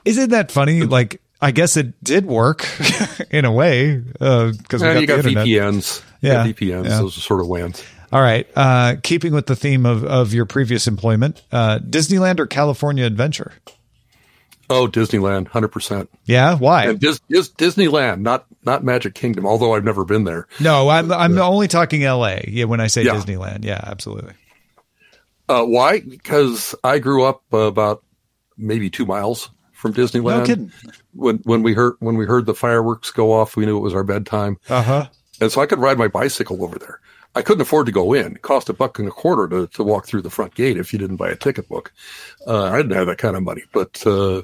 Isn't 0.05 0.31
that 0.31 0.51
funny? 0.51 0.83
Like, 0.83 1.21
I 1.41 1.51
guess 1.53 1.77
it 1.77 2.03
did 2.03 2.27
work 2.27 2.67
in 3.31 3.45
a 3.45 3.53
way 3.53 3.97
because 3.97 4.53
we 4.73 4.79
got 4.79 4.95
you 4.95 5.01
the 5.01 5.07
got 5.07 5.19
internet. 5.21 5.47
VPNs. 5.47 6.03
Yeah. 6.21 6.45
Yeah, 6.45 6.53
VPNs. 6.53 6.85
Yeah. 6.85 6.99
Those 6.99 7.17
are 7.17 7.21
sort 7.21 7.41
of 7.41 7.49
WANs. 7.49 7.83
All 8.13 8.23
right. 8.23 8.49
Uh, 8.57 8.97
keeping 9.03 9.33
with 9.35 9.47
the 9.47 9.55
theme 9.57 9.85
of, 9.87 10.03
of 10.05 10.33
your 10.33 10.47
previous 10.47 10.87
employment, 10.87 11.43
uh, 11.53 11.79
Disneyland 11.81 12.41
or 12.41 12.47
California 12.47 13.05
Adventure? 13.05 13.53
Oh, 14.71 14.87
Disneyland, 14.87 15.49
hundred 15.49 15.69
percent. 15.69 16.11
Yeah. 16.25 16.57
Why? 16.57 16.87
And 16.87 17.01
Dis- 17.01 17.21
Dis- 17.31 17.49
Disneyland, 17.51 18.21
not 18.21 18.45
not 18.65 18.85
Magic 18.85 19.15
Kingdom. 19.15 19.47
Although 19.47 19.75
I've 19.75 19.85
never 19.85 20.05
been 20.05 20.25
there. 20.25 20.47
no, 20.61 20.89
I'm 20.89 21.11
I'm 21.11 21.39
only 21.39 21.69
talking 21.69 22.05
L.A. 22.05 22.45
Yeah, 22.49 22.65
when 22.65 22.81
I 22.81 22.87
say 22.89 23.03
Yeah. 23.05 23.15
Disneyland. 23.15 23.65
Yeah, 23.65 23.81
absolutely. 23.83 24.35
Uh, 25.49 25.65
why? 25.65 26.01
Because 26.01 26.75
I 26.85 26.99
grew 26.99 27.25
up 27.25 27.43
uh, 27.53 27.59
about 27.59 28.03
maybe 28.59 28.91
two 28.91 29.07
miles 29.07 29.49
from 29.73 29.95
Disneyland. 29.95 30.41
No 30.41 30.45
kidding. 30.45 30.73
When 31.15 31.37
when 31.45 31.63
we 31.63 31.73
heard 31.73 31.95
when 32.01 32.17
we 32.17 32.27
heard 32.27 32.45
the 32.47 32.55
fireworks 32.55 33.11
go 33.11 33.33
off, 33.33 33.57
we 33.57 33.65
knew 33.65 33.77
it 33.77 33.81
was 33.81 33.95
our 33.95 34.05
bedtime, 34.05 34.59
Uh 34.69 34.83
huh. 34.83 35.07
and 35.41 35.51
so 35.51 35.63
I 35.63 35.67
could 35.67 35.79
ride 35.79 35.97
my 35.99 36.09
bicycle 36.09 36.63
over 36.63 36.79
there. 36.79 37.01
I 37.35 37.43
couldn't 37.43 37.61
afford 37.63 37.87
to 37.87 37.93
go 37.93 38.15
in. 38.15 38.33
It 38.37 38.43
cost 38.43 38.69
a 38.69 38.73
buck 38.73 38.99
and 38.99 39.07
a 39.07 39.11
quarter 39.13 39.47
to, 39.49 39.67
to 39.75 39.85
walk 39.85 40.07
through 40.07 40.23
the 40.23 40.31
front 40.31 40.55
gate 40.55 40.77
if 40.77 40.93
you 40.93 40.99
didn't 40.99 41.17
buy 41.17 41.29
a 41.29 41.37
ticket 41.37 41.69
book. 41.69 41.93
Uh, 42.47 42.65
I 42.65 42.79
didn't 42.79 42.97
have 42.97 43.07
that 43.07 43.19
kind 43.19 43.37
of 43.37 43.43
money, 43.43 43.63
but 43.73 44.05
uh, 44.07 44.43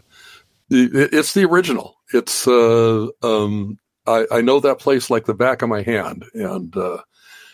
it's 0.71 1.35
the 1.35 1.45
original. 1.45 1.97
It's 2.13 2.47
uh, 2.47 3.09
um, 3.23 3.79
I, 4.07 4.27
I 4.31 4.41
know 4.41 4.61
that 4.61 4.79
place 4.79 5.11
like 5.11 5.27
the 5.27 5.35
back 5.35 5.63
of 5.63 5.69
my 5.69 5.83
hand, 5.83 6.25
and 6.35 6.77
uh, 6.77 6.99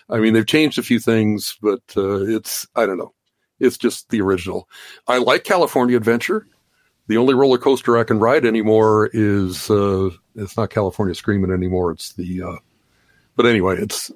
I 0.09 0.19
mean 0.19 0.35
they've 0.35 0.47
changed 0.47 0.79
a 0.79 0.83
few 0.83 0.99
things, 0.99 1.57
but 1.61 1.83
uh, 1.97 2.23
it's 2.25 2.67
I 2.75 2.87
don't 2.87 2.99
know. 2.99 3.15
It's 3.59 3.79
just 3.79 4.09
the 4.09 4.21
original. 4.23 4.69
I 5.07 5.19
like 5.19 5.45
California 5.45 5.97
Adventure. 5.97 6.47
The 7.09 7.17
only 7.17 7.35
roller 7.35 7.59
coaster 7.59 7.99
I 7.99 8.05
can 8.05 8.21
ride 8.21 8.47
anymore 8.47 9.11
is 9.13 9.71
uh, 9.71 10.11
it's 10.37 10.57
not 10.57 10.71
California 10.71 11.15
Screaming 11.15 11.51
anymore. 11.51 11.93
It's 11.93 12.13
the 12.15 12.43
uh, 12.43 12.57
but 13.37 13.47
anyway, 13.47 13.79
it's 13.79 14.11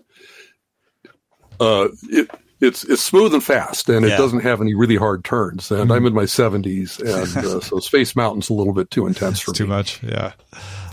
uh, 1.61 1.88
it, 2.04 2.30
it's 2.64 2.85
it's 2.85 3.03
smooth 3.03 3.35
and 3.35 3.42
fast, 3.44 3.88
and 3.88 4.05
Yeah. 4.07 4.14
it 4.14 4.16
doesn't 4.18 4.40
have 4.40 4.61
any 4.61 4.74
really 4.74 4.96
hard 4.96 5.24
turns. 5.24 5.70
And 5.70 5.92
I'm 5.92 6.07
in 6.07 6.14
my 6.14 6.24
70s, 6.24 6.98
and 7.37 7.46
uh, 7.46 7.61
so 7.61 7.79
Space 7.79 8.16
Mountain's 8.16 8.50
a 8.50 8.55
little 8.55 8.72
bit 8.72 8.90
too 8.90 9.07
intense 9.07 9.40
for 9.40 9.50
It's 9.53 9.59
too 9.59 9.64
me. 9.64 9.70
much. 9.70 10.03
Yeah. 10.03 10.33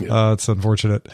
Uh, 0.08 0.32
it's 0.34 0.48
unfortunate. 0.48 1.08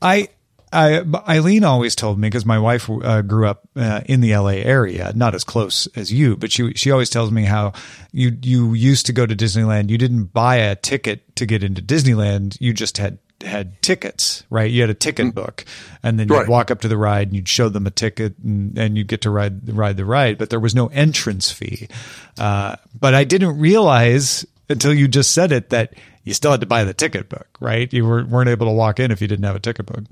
I, 0.00 0.28
I, 0.72 1.02
Eileen 1.28 1.64
always 1.64 1.94
told 1.94 2.18
me 2.18 2.28
because 2.28 2.46
my 2.46 2.58
wife 2.58 2.88
uh, 2.90 3.22
grew 3.22 3.46
up 3.46 3.68
uh, 3.76 4.00
in 4.06 4.20
the 4.20 4.34
LA 4.36 4.62
area, 4.64 5.12
not 5.14 5.34
as 5.34 5.44
close 5.44 5.86
as 5.96 6.12
you, 6.12 6.36
but 6.36 6.50
she 6.50 6.72
she 6.74 6.90
always 6.90 7.10
tells 7.10 7.30
me 7.30 7.44
how 7.44 7.72
you 8.10 8.36
you 8.42 8.72
used 8.74 9.06
to 9.06 9.12
go 9.12 9.26
to 9.26 9.36
Disneyland. 9.36 9.90
You 9.90 9.98
didn't 9.98 10.32
buy 10.32 10.56
a 10.56 10.74
ticket 10.74 11.36
to 11.36 11.46
get 11.46 11.62
into 11.62 11.82
Disneyland. 11.82 12.56
You 12.60 12.72
just 12.72 12.96
had 12.98 13.18
had 13.42 13.80
tickets, 13.82 14.44
right? 14.50 14.70
You 14.70 14.80
had 14.82 14.90
a 14.90 14.94
ticket 14.94 15.34
book, 15.34 15.64
and 16.02 16.18
then 16.18 16.28
you'd 16.28 16.34
Right. 16.34 16.48
walk 16.48 16.70
up 16.70 16.80
to 16.82 16.88
the 16.88 16.96
ride 16.96 17.28
and 17.28 17.36
you'd 17.36 17.48
show 17.48 17.68
them 17.68 17.86
a 17.86 17.90
ticket, 17.90 18.34
and, 18.42 18.76
and 18.78 18.96
you'd 18.96 19.08
get 19.08 19.20
to 19.22 19.30
ride 19.30 19.68
ride 19.76 19.96
the 19.96 20.04
ride. 20.04 20.38
But 20.38 20.50
there 20.50 20.60
was 20.60 20.74
no 20.74 20.86
entrance 20.88 21.50
fee. 21.50 21.88
Uh, 22.38 22.76
but 22.98 23.14
I 23.14 23.24
didn't 23.24 23.58
realize 23.58 24.46
until 24.68 24.94
you 24.94 25.08
just 25.08 25.32
said 25.32 25.52
it 25.52 25.70
that 25.70 25.94
you 26.24 26.32
still 26.34 26.52
had 26.52 26.60
to 26.60 26.66
buy 26.66 26.84
the 26.84 26.94
ticket 26.94 27.28
book, 27.28 27.48
right? 27.60 27.92
You 27.92 28.06
were, 28.06 28.24
weren't 28.24 28.48
able 28.48 28.66
to 28.66 28.72
walk 28.72 29.00
in 29.00 29.10
if 29.10 29.20
you 29.20 29.26
didn't 29.28 29.44
have 29.44 29.56
a 29.56 29.60
ticket 29.60 29.86
book. 29.86 30.04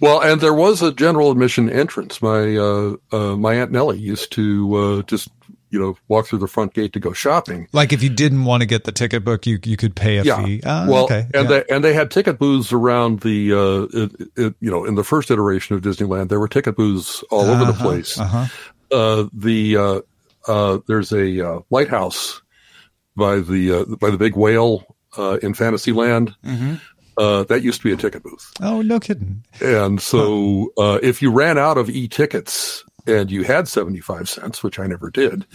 Well, 0.00 0.20
and 0.20 0.40
there 0.40 0.54
was 0.54 0.82
a 0.82 0.92
general 0.92 1.32
admission 1.32 1.68
entrance. 1.70 2.22
My 2.22 2.56
uh, 2.56 2.96
uh, 3.10 3.36
my 3.36 3.54
aunt 3.54 3.72
Nellie 3.72 3.98
used 3.98 4.30
to 4.32 4.74
uh, 4.76 5.02
just 5.02 5.28
you 5.70 5.78
know 5.78 5.96
walk 6.08 6.26
through 6.26 6.38
the 6.38 6.46
front 6.48 6.74
gate 6.74 6.92
to 6.94 7.00
go 7.00 7.12
shopping. 7.12 7.68
Like 7.72 7.92
if 7.92 8.02
you 8.02 8.08
didn't 8.10 8.44
want 8.44 8.60
to 8.62 8.66
get 8.66 8.84
the 8.84 8.92
ticket 8.92 9.24
book, 9.24 9.46
you 9.46 9.58
you 9.64 9.76
could 9.76 9.94
pay 9.94 10.18
a 10.18 10.22
Yeah. 10.24 10.42
fee. 10.44 10.60
Ah, 10.64 10.86
well, 10.88 11.04
okay. 11.04 11.26
and 11.34 11.48
yeah. 11.48 11.60
they 11.60 11.64
and 11.74 11.84
they 11.84 11.92
had 11.92 12.10
ticket 12.10 12.38
booths 12.38 12.72
around 12.72 13.20
the 13.20 13.52
uh, 13.52 14.02
it, 14.02 14.30
it, 14.36 14.54
you 14.60 14.70
know 14.70 14.84
in 14.84 14.94
the 14.94 15.04
first 15.04 15.30
iteration 15.30 15.76
of 15.76 15.82
Disneyland 15.82 16.28
there 16.28 16.40
were 16.40 16.48
ticket 16.48 16.76
booths 16.76 17.22
all 17.30 17.44
over 17.44 17.64
the 17.64 17.72
place. 17.78 18.18
uh-huh. 18.18 18.46
Uh, 18.90 19.28
the 19.32 19.76
uh, 19.76 20.00
uh, 20.48 20.78
there's 20.86 21.12
a 21.12 21.46
uh, 21.46 21.60
lighthouse 21.70 22.40
by 23.16 23.40
the 23.40 23.72
uh, 23.72 23.96
by 23.96 24.10
the 24.10 24.16
big 24.18 24.34
whale 24.36 24.96
uh, 25.18 25.38
in 25.42 25.54
Fantasyland. 25.54 26.34
Mm-hmm. 26.44 26.74
Uh, 27.18 27.42
that 27.44 27.62
used 27.64 27.80
to 27.80 27.84
be 27.88 27.92
a 27.92 27.96
ticket 27.96 28.22
booth, 28.22 28.52
oh, 28.62 28.80
no 28.80 29.00
kidding. 29.00 29.42
and 29.60 30.00
so 30.00 30.72
uh, 30.78 31.00
if 31.02 31.20
you 31.20 31.32
ran 31.32 31.58
out 31.58 31.76
of 31.76 31.90
e-tickets 31.90 32.84
and 33.08 33.30
you 33.30 33.42
had 33.42 33.66
seventy 33.66 34.00
five 34.00 34.28
cents, 34.28 34.62
which 34.62 34.78
I 34.78 34.86
never 34.86 35.10
did, 35.10 35.46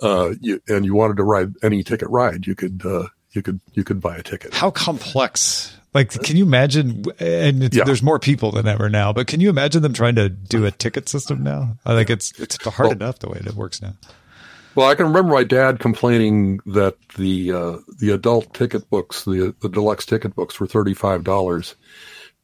uh, 0.00 0.30
you, 0.40 0.62
and 0.68 0.84
you 0.84 0.94
wanted 0.94 1.16
to 1.18 1.24
ride 1.24 1.52
any 1.62 1.82
ticket 1.82 2.08
ride, 2.08 2.46
you 2.46 2.54
could 2.54 2.80
uh, 2.86 3.08
you 3.32 3.42
could 3.42 3.60
you 3.74 3.84
could 3.84 4.00
buy 4.00 4.16
a 4.16 4.22
ticket. 4.22 4.54
How 4.54 4.70
complex. 4.70 5.76
Like, 5.92 6.10
can 6.22 6.36
you 6.36 6.44
imagine? 6.44 7.02
And 7.18 7.64
it's, 7.64 7.76
Yeah. 7.76 7.82
there's 7.82 8.02
more 8.02 8.20
people 8.20 8.52
than 8.52 8.68
ever 8.68 8.88
now, 8.88 9.12
but 9.12 9.26
can 9.26 9.40
you 9.40 9.50
imagine 9.50 9.82
them 9.82 9.92
trying 9.92 10.14
to 10.14 10.28
do 10.28 10.64
a 10.64 10.70
ticket 10.70 11.08
system 11.08 11.42
now? 11.42 11.76
I 11.84 11.94
think 11.96 12.10
it's 12.10 12.32
it's 12.38 12.56
hard 12.64 12.78
Well- 12.78 12.92
enough 12.92 13.18
the 13.18 13.28
way 13.28 13.42
it 13.44 13.54
works 13.54 13.82
now. 13.82 13.94
Well, 14.76 14.88
I 14.88 14.94
can 14.94 15.06
remember 15.06 15.32
my 15.34 15.42
dad 15.42 15.80
complaining 15.80 16.60
that 16.64 16.94
the 17.16 17.50
uh, 17.52 17.76
the 17.98 18.10
adult 18.14 18.54
ticket 18.54 18.88
books, 18.88 19.24
the 19.24 19.52
the 19.60 19.68
deluxe 19.68 20.06
ticket 20.06 20.36
books, 20.36 20.60
were 20.60 20.68
thirty 20.68 20.94
five 20.94 21.24
dollars, 21.24 21.74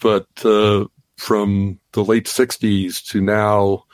but 0.01 0.27
uh, 0.45 0.87
from 1.17 1.79
the 1.93 2.03
late 2.03 2.25
'60s 2.27 3.01
to 3.11 3.21
now, 3.21 3.85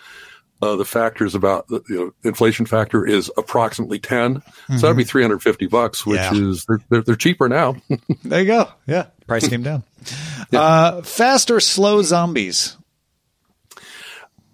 uh, 0.62 0.76
the 0.76 0.84
factors 0.84 1.34
about 1.34 1.66
the 1.68 1.82
you 1.88 1.96
know, 1.96 2.14
inflation 2.22 2.64
factor 2.64 3.04
is 3.04 3.30
approximately 3.36 3.98
10 3.98 4.40
So 4.68 4.76
that'd 4.78 4.96
be 4.96 5.04
three 5.04 5.22
hundred 5.22 5.42
fifty 5.42 5.66
bucks, 5.66 6.06
which 6.06 6.20
Mm-hmm. 6.20 6.34
Yeah. 6.44 6.50
is 6.50 6.66
they're, 6.88 7.02
they're 7.02 7.16
cheaper 7.16 7.48
now. 7.48 7.76
There 8.24 8.40
you 8.40 8.46
go. 8.46 8.68
Yeah, 8.86 9.06
price 9.26 9.46
came 9.48 9.62
down. 9.62 9.82
Uh, 10.52 11.02
fast 11.02 11.50
or 11.50 11.60
slow 11.60 12.02
zombies? 12.02 12.76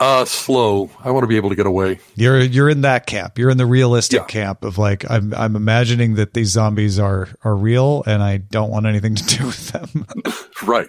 uh, 0.00 0.24
slow. 0.24 0.90
I 1.02 1.10
want 1.10 1.24
to 1.24 1.26
be 1.26 1.36
able 1.36 1.50
to 1.50 1.56
get 1.56 1.66
away. 1.66 1.98
You're 2.14 2.38
you're 2.40 2.68
in 2.68 2.82
that 2.82 3.06
camp. 3.06 3.36
You're 3.36 3.50
in 3.50 3.56
the 3.58 3.66
realistic 3.66 4.20
Yeah. 4.20 4.26
camp 4.26 4.64
of 4.64 4.78
like 4.78 5.08
I'm 5.10 5.34
I'm 5.34 5.56
imagining 5.56 6.14
that 6.14 6.34
these 6.34 6.48
zombies 6.48 6.98
are 7.00 7.28
are 7.42 7.56
real 7.56 8.04
and 8.06 8.22
I 8.22 8.36
don't 8.36 8.70
want 8.70 8.86
anything 8.86 9.16
to 9.16 9.24
do 9.24 9.46
with 9.46 9.68
them. 9.70 10.06
Right. 10.66 10.88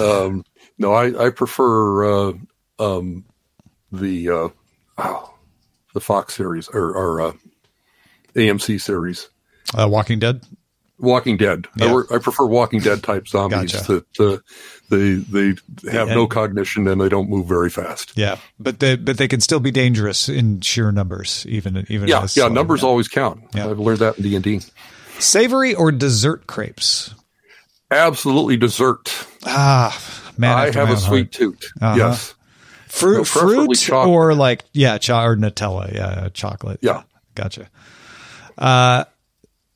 um, 0.00 0.42
no, 0.78 0.92
I, 0.94 1.26
I 1.26 1.30
prefer 1.30 2.28
uh, 2.28 2.32
um, 2.78 3.24
the 3.92 4.28
uh, 4.28 4.48
oh, 4.98 5.34
the 5.94 6.00
Fox 6.00 6.34
series 6.34 6.68
or, 6.68 6.90
or 6.92 7.20
uh, 7.20 7.32
AMC 8.34 8.80
series, 8.80 9.28
Uh, 9.76 9.88
Walking 9.88 10.18
Dead. 10.18 10.42
Walking 10.98 11.36
Dead. 11.36 11.66
I, 11.80 11.84
Yeah. 11.86 12.02
I 12.10 12.18
prefer 12.18 12.46
Walking 12.46 12.80
Dead 12.80 13.02
type 13.02 13.28
zombies 13.28 13.72
Gotcha. 13.72 14.02
that 14.16 14.20
uh, 14.20 14.38
they 14.88 15.14
they 15.14 15.54
have 15.92 16.08
no 16.08 16.26
cognition 16.26 16.88
and 16.88 16.98
they 17.00 17.08
don't 17.10 17.28
move 17.28 17.46
very 17.46 17.68
fast. 17.70 18.12
Yeah, 18.16 18.36
but 18.58 18.78
they 18.80 18.96
but 18.96 19.18
they 19.18 19.28
can 19.28 19.40
still 19.40 19.60
be 19.60 19.70
dangerous 19.70 20.28
in 20.28 20.60
sheer 20.62 20.90
numbers, 20.92 21.44
even 21.48 21.84
even 21.90 22.08
Yeah, 22.08 22.26
yeah. 22.34 22.48
Numbers 22.48 22.82
always 22.82 23.08
count. 23.08 23.42
Yeah. 23.54 23.68
I've 23.68 23.78
learned 23.78 23.98
that 23.98 24.16
in 24.16 24.22
D 24.22 24.34
and 24.36 24.44
D. 24.44 24.60
Savory 25.18 25.74
or 25.74 25.92
dessert 25.92 26.46
crepes? 26.46 27.14
Absolutely 27.90 28.56
dessert. 28.56 29.26
Ah, 29.44 29.96
man, 30.36 30.56
I 30.58 30.70
have 30.72 30.90
a 30.90 30.96
sweet 30.96 31.26
heart. 31.26 31.32
tooth. 31.32 31.72
Uh-huh. 31.80 31.96
Yes. 31.96 32.34
Fruit, 32.96 33.18
No, 33.18 33.24
fruit 33.24 33.74
chocolate. 33.76 34.08
or 34.14 34.34
like 34.34 34.64
yeah, 34.72 34.98
cho- 34.98 35.20
or 35.22 35.36
Nutella, 35.36 35.92
yeah, 35.94 36.28
chocolate. 36.32 36.78
Yeah. 36.82 37.02
gotcha. 37.34 37.68
Uh, 38.58 39.04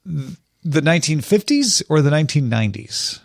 the 0.04 0.80
1950s 0.80 1.82
or 1.88 2.02
the 2.02 2.10
1990s? 2.10 3.20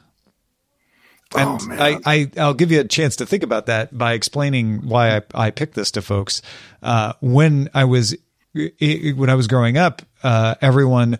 And 1.36 1.60
Oh. 1.62 1.68
I, 1.72 2.00
I, 2.06 2.32
I'll 2.38 2.54
give 2.54 2.72
you 2.72 2.80
a 2.80 2.84
chance 2.86 3.16
to 3.18 3.26
think 3.26 3.44
about 3.44 3.66
that 3.66 3.98
by 3.98 4.14
explaining 4.14 4.88
why 4.88 5.18
I, 5.18 5.22
I 5.34 5.52
picked 5.52 5.74
this 5.76 5.92
to 5.92 6.02
folks. 6.02 6.42
Uh, 6.84 7.14
when 7.22 7.70
I 7.74 7.84
was 7.86 8.16
when 8.54 9.30
I 9.30 9.36
was 9.36 9.48
growing 9.48 9.78
up, 9.78 10.02
uh, 10.24 10.56
everyone 10.62 11.18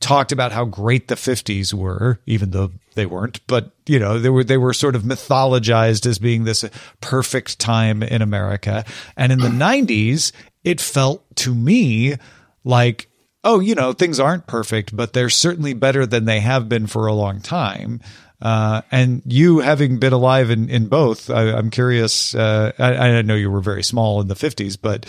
talked 0.00 0.32
about 0.32 0.52
how 0.52 0.64
great 0.64 1.08
the 1.08 1.16
50s 1.16 1.74
were, 1.74 2.18
even 2.24 2.50
though 2.52 2.70
they 2.98 3.06
weren't. 3.06 3.40
But 3.46 3.70
you 3.86 3.98
know, 3.98 4.18
they 4.18 4.28
were 4.28 4.44
they 4.44 4.58
were 4.58 4.74
sort 4.74 4.94
of 4.96 5.02
mythologized 5.02 6.04
as 6.04 6.18
being 6.18 6.44
this 6.44 6.64
perfect 7.00 7.58
time 7.58 8.02
in 8.02 8.20
America. 8.20 8.84
And 9.16 9.32
in 9.32 9.38
the 9.38 9.48
90s, 9.48 10.32
it 10.64 10.80
felt 10.80 11.24
to 11.36 11.54
me 11.54 12.16
like 12.64 13.08
oh, 13.44 13.60
you 13.60 13.74
know, 13.74 13.92
things 13.92 14.20
aren't 14.20 14.46
perfect, 14.46 14.94
but 14.94 15.12
they're 15.12 15.30
certainly 15.30 15.72
better 15.72 16.04
than 16.04 16.24
they 16.24 16.40
have 16.40 16.68
been 16.68 16.86
for 16.86 17.06
a 17.06 17.14
long 17.14 17.40
time. 17.40 18.00
Uh, 18.42 18.82
and 18.90 19.22
you 19.24 19.60
having 19.60 19.98
been 19.98 20.12
alive 20.12 20.50
in, 20.50 20.68
in 20.68 20.88
both, 20.88 21.30
I, 21.30 21.52
I'm 21.52 21.70
curious. 21.70 22.34
Uh, 22.34 22.72
I, 22.78 22.94
I 22.94 23.22
know 23.22 23.34
you 23.34 23.50
were 23.50 23.60
very 23.60 23.82
small 23.82 24.20
in 24.20 24.28
the 24.28 24.34
50s, 24.34 24.76
but 24.80 25.06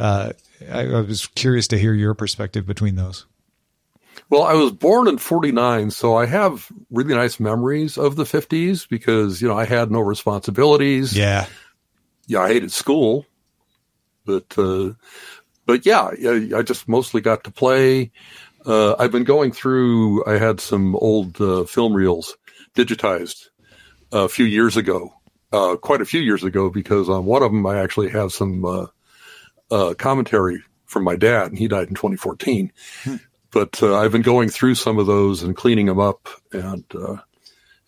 uh, 0.00 0.32
I, 0.70 0.86
I 0.86 1.00
was 1.00 1.26
curious 1.26 1.68
to 1.68 1.78
hear 1.78 1.92
your 1.92 2.14
perspective 2.14 2.66
between 2.66 2.96
those. 2.96 3.26
Well, 4.32 4.44
I 4.44 4.54
was 4.54 4.72
born 4.72 5.08
in 5.08 5.18
49, 5.18 5.90
so 5.90 6.16
I 6.16 6.24
have 6.24 6.72
really 6.90 7.14
nice 7.14 7.38
memories 7.38 7.98
of 7.98 8.16
the 8.16 8.24
50s 8.24 8.88
because, 8.88 9.42
you 9.42 9.48
know, 9.48 9.58
I 9.58 9.66
had 9.66 9.90
no 9.90 10.00
responsibilities. 10.00 11.14
Yeah. 11.14 11.44
Yeah, 12.26 12.40
I 12.40 12.48
hated 12.48 12.72
school. 12.72 13.26
But, 14.24 14.46
uh, 14.56 14.92
but 15.66 15.84
yeah, 15.84 16.12
I, 16.26 16.50
I 16.56 16.62
just 16.62 16.88
mostly 16.88 17.20
got 17.20 17.44
to 17.44 17.50
play. 17.50 18.10
Uh, 18.64 18.94
I've 18.98 19.12
been 19.12 19.24
going 19.24 19.52
through, 19.52 20.24
I 20.24 20.38
had 20.38 20.60
some 20.60 20.96
old 20.96 21.38
uh, 21.38 21.64
film 21.64 21.92
reels 21.92 22.34
digitized 22.74 23.50
a 24.12 24.30
few 24.30 24.46
years 24.46 24.78
ago, 24.78 25.12
uh, 25.52 25.76
quite 25.76 26.00
a 26.00 26.06
few 26.06 26.22
years 26.22 26.42
ago, 26.42 26.70
because 26.70 27.10
on 27.10 27.26
one 27.26 27.42
of 27.42 27.52
them 27.52 27.66
I 27.66 27.80
actually 27.80 28.08
have 28.08 28.32
some 28.32 28.64
uh, 28.64 28.86
uh, 29.70 29.92
commentary 29.92 30.62
from 30.86 31.04
my 31.04 31.16
dad, 31.16 31.48
and 31.48 31.58
he 31.58 31.68
died 31.68 31.88
in 31.88 31.94
2014 31.94 32.72
but 33.52 33.82
uh, 33.82 33.96
I've 33.96 34.12
been 34.12 34.22
going 34.22 34.48
through 34.48 34.74
some 34.74 34.98
of 34.98 35.06
those 35.06 35.42
and 35.42 35.56
cleaning 35.56 35.86
them 35.86 36.00
up 36.00 36.28
and 36.52 36.84
uh, 36.94 37.18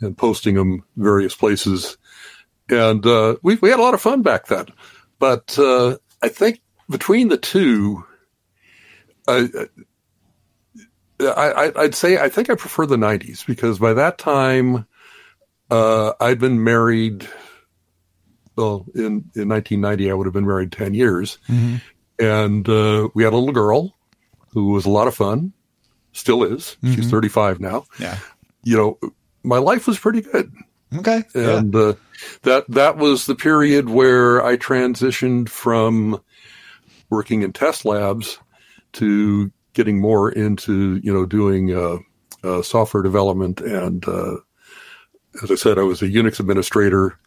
and 0.00 0.16
posting 0.16 0.54
them 0.54 0.84
various 0.96 1.34
places, 1.34 1.96
and 2.68 3.04
uh, 3.04 3.36
we 3.42 3.56
we 3.56 3.70
had 3.70 3.80
a 3.80 3.82
lot 3.82 3.94
of 3.94 4.00
fun 4.00 4.22
back 4.22 4.46
then. 4.46 4.66
But 5.18 5.58
uh, 5.58 5.96
I 6.22 6.28
think 6.28 6.60
between 6.88 7.28
the 7.28 7.38
two, 7.38 8.04
I, 9.26 9.48
I 11.20 11.72
I'd 11.76 11.94
say 11.94 12.18
I 12.18 12.28
think 12.28 12.50
I 12.50 12.54
prefer 12.54 12.86
the 12.86 12.96
'90s 12.96 13.46
because 13.46 13.78
by 13.78 13.94
that 13.94 14.18
time 14.18 14.86
uh, 15.70 16.12
I'd 16.20 16.38
been 16.38 16.62
married. 16.62 17.26
Well, 18.56 18.86
in 18.94 19.30
in 19.34 19.48
1990, 19.48 20.10
I 20.10 20.14
would 20.14 20.26
have 20.26 20.34
been 20.34 20.46
married 20.46 20.70
10 20.70 20.94
years, 20.94 21.38
and 22.20 22.68
uh, 22.68 23.08
we 23.14 23.24
had 23.24 23.32
a 23.32 23.36
little 23.36 23.52
girl 23.52 23.94
who 24.52 24.66
was 24.70 24.86
a 24.86 24.90
lot 24.90 25.08
of 25.08 25.14
fun, 25.16 25.52
still 26.14 26.42
is. 26.44 26.76
She's 26.82 27.10
35 27.10 27.60
now. 27.60 27.84
Yeah. 27.98 28.18
You 28.62 28.76
know, 28.76 29.12
my 29.42 29.58
life 29.58 29.86
was 29.86 29.98
pretty 29.98 30.22
good. 30.22 30.52
Okay. 30.96 31.24
Yeah. 31.34 31.58
And 31.58 31.74
uh, 31.74 31.94
that 32.42 32.64
that 32.68 32.96
was 32.96 33.26
the 33.26 33.34
period 33.34 33.90
where 33.90 34.44
I 34.44 34.56
transitioned 34.56 35.48
from 35.48 36.20
working 37.10 37.42
in 37.42 37.52
test 37.52 37.84
labs 37.84 38.38
to 38.94 39.50
getting 39.72 40.00
more 40.00 40.30
into 40.30 40.96
you 41.02 41.12
know 41.12 41.26
doing 41.26 41.74
uh, 41.74 41.98
uh, 42.44 42.62
software 42.62 43.02
development. 43.02 43.60
And 43.60 44.06
uh, 44.06 44.36
as 45.42 45.50
I 45.50 45.56
said, 45.56 45.78
I 45.78 45.82
was 45.82 46.00
a 46.00 46.08
Unix 46.08 46.38
administrator, 46.38 47.18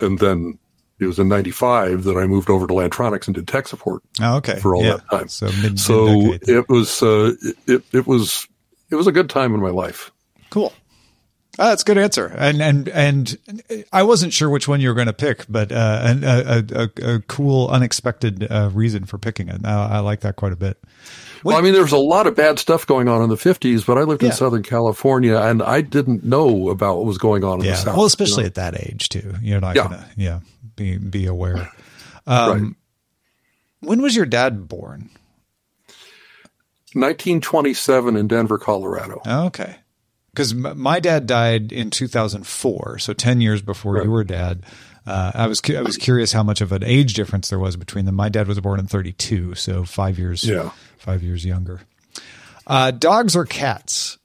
and 0.00 0.18
then 0.18 0.58
it 1.00 1.06
was 1.06 1.18
in 1.18 1.28
'95 1.28 2.04
that 2.04 2.16
I 2.16 2.26
moved 2.26 2.50
over 2.50 2.66
to 2.66 2.72
Lantronix 2.74 3.26
and 3.26 3.34
did 3.34 3.46
tech 3.48 3.68
support 3.68 4.02
Oh, 4.20 4.36
okay. 4.38 4.58
for 4.60 4.74
all 4.74 4.84
yeah. 4.84 4.96
that 4.96 5.10
time. 5.10 5.28
So 5.28 5.46
mid 5.62 5.78
So 5.78 6.06
mid-decade. 6.06 6.56
it 6.56 6.68
was 6.68 7.02
uh, 7.02 7.32
it 7.66 7.82
it 7.92 8.06
was 8.06 8.46
it 8.90 8.94
was 8.96 9.06
a 9.06 9.12
good 9.12 9.28
time 9.30 9.54
in 9.54 9.60
my 9.60 9.70
life. 9.70 10.10
Cool. 10.50 10.72
Ah, 11.60 11.70
that's 11.70 11.82
a 11.82 11.84
good 11.86 11.98
answer. 11.98 12.26
And 12.26 12.62
and 12.62 12.88
and 12.88 13.36
I 13.92 14.04
wasn't 14.04 14.32
sure 14.32 14.48
which 14.48 14.68
one 14.68 14.80
you 14.80 14.88
were 14.88 14.94
going 14.94 15.08
to 15.08 15.12
pick, 15.12 15.44
but 15.48 15.72
uh, 15.72 16.00
an, 16.04 16.22
a, 16.24 16.64
a, 16.72 17.14
a 17.16 17.20
cool, 17.22 17.66
unexpected 17.68 18.46
uh, 18.48 18.70
reason 18.72 19.04
for 19.06 19.18
picking 19.18 19.48
it. 19.48 19.60
I, 19.64 19.96
I 19.96 19.98
like 19.98 20.20
that 20.20 20.36
quite 20.36 20.52
a 20.52 20.56
bit. 20.56 20.78
Well, 21.42 21.56
I 21.56 21.60
mean, 21.60 21.72
there 21.72 21.82
was 21.82 21.92
a 21.92 21.98
lot 21.98 22.26
of 22.28 22.34
bad 22.36 22.58
stuff 22.60 22.86
going 22.86 23.08
on 23.08 23.22
in 23.22 23.28
the 23.28 23.36
50s, 23.36 23.84
but 23.86 23.96
I 23.98 24.02
lived 24.02 24.22
Yeah. 24.22 24.30
in 24.30 24.34
Southern 24.34 24.62
California 24.64 25.36
and 25.36 25.62
I 25.62 25.80
didn't 25.82 26.24
know 26.24 26.68
about 26.68 26.96
what 26.98 27.06
was 27.06 27.18
going 27.18 27.42
on 27.44 27.60
in 27.60 27.66
Yeah. 27.66 27.72
the 27.72 27.76
South. 27.78 27.96
Well, 27.96 28.06
especially 28.06 28.42
you 28.44 28.48
at 28.48 28.54
that 28.54 28.74
age 28.80 29.08
too. 29.08 29.34
You're 29.42 29.60
not 29.60 29.74
Yeah. 29.76 29.82
gonna, 29.84 30.08
yeah, 30.16 30.40
be 30.78 30.96
be 30.96 31.26
aware. 31.26 31.70
Um, 32.26 32.50
right. 32.62 32.72
When 33.88 34.02
was 34.02 34.14
your 34.14 34.26
dad 34.26 34.68
born? 34.68 35.08
1927 36.92 38.16
in 38.16 38.28
Denver, 38.28 38.58
Colorado. 38.58 39.22
Okay. 39.26 39.76
Because 40.30 40.52
my 40.54 41.00
dad 41.00 41.26
died 41.26 41.72
in 41.72 41.88
2004, 41.90 42.98
so 42.98 43.12
10 43.14 43.40
years 43.40 43.62
before 43.62 43.94
Right. 43.94 44.04
you 44.04 44.10
were 44.10 44.24
dad. 44.24 44.62
Uh, 45.06 45.32
I 45.34 45.46
was 45.46 45.62
cu- 45.62 45.76
I 45.76 45.80
was 45.80 45.96
curious 45.96 46.30
how 46.32 46.42
much 46.42 46.60
of 46.60 46.70
an 46.70 46.84
age 46.84 47.14
difference 47.14 47.48
there 47.48 47.58
was 47.58 47.76
between 47.76 48.04
them. 48.04 48.14
My 48.14 48.28
dad 48.28 48.46
was 48.46 48.60
born 48.60 48.78
in 48.78 48.86
32, 48.86 49.54
so 49.54 49.84
five 49.84 50.18
years 50.18 50.44
Yeah. 50.44 50.70
five 50.98 51.22
years 51.22 51.46
younger. 51.46 51.80
Uh, 52.66 52.90
dogs 52.90 53.34
or 53.34 53.46
cats? 53.46 54.18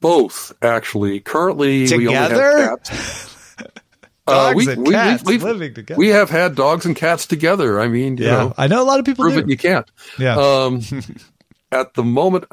Both, 0.00 0.52
actually. 0.62 1.20
Currently, 1.20 1.86
Together? 1.86 2.76
cats. 4.28 4.54
Dogs 4.54 4.66
and 4.68 4.86
cats 4.86 5.24
we've- 5.24 5.44
living 5.44 5.74
together. 5.74 5.98
We 5.98 6.08
have 6.08 6.30
had 6.30 6.54
dogs 6.54 6.84
and 6.86 6.94
cats 6.96 7.26
together. 7.26 7.80
I 7.80 7.88
mean, 7.88 8.16
you 8.16 8.24
Yeah, 8.26 8.30
know, 8.36 8.54
I 8.58 8.66
know 8.66 8.82
a 8.82 8.84
lot 8.84 8.98
of 8.98 9.04
people 9.04 9.24
prove 9.24 9.34
do. 9.34 9.40
it 9.40 9.48
you 9.48 9.56
can't. 9.56 9.90
yeah, 10.18 10.36
Um, 10.36 10.80
at 11.72 11.94
the 11.94 12.04
moment, 12.04 12.44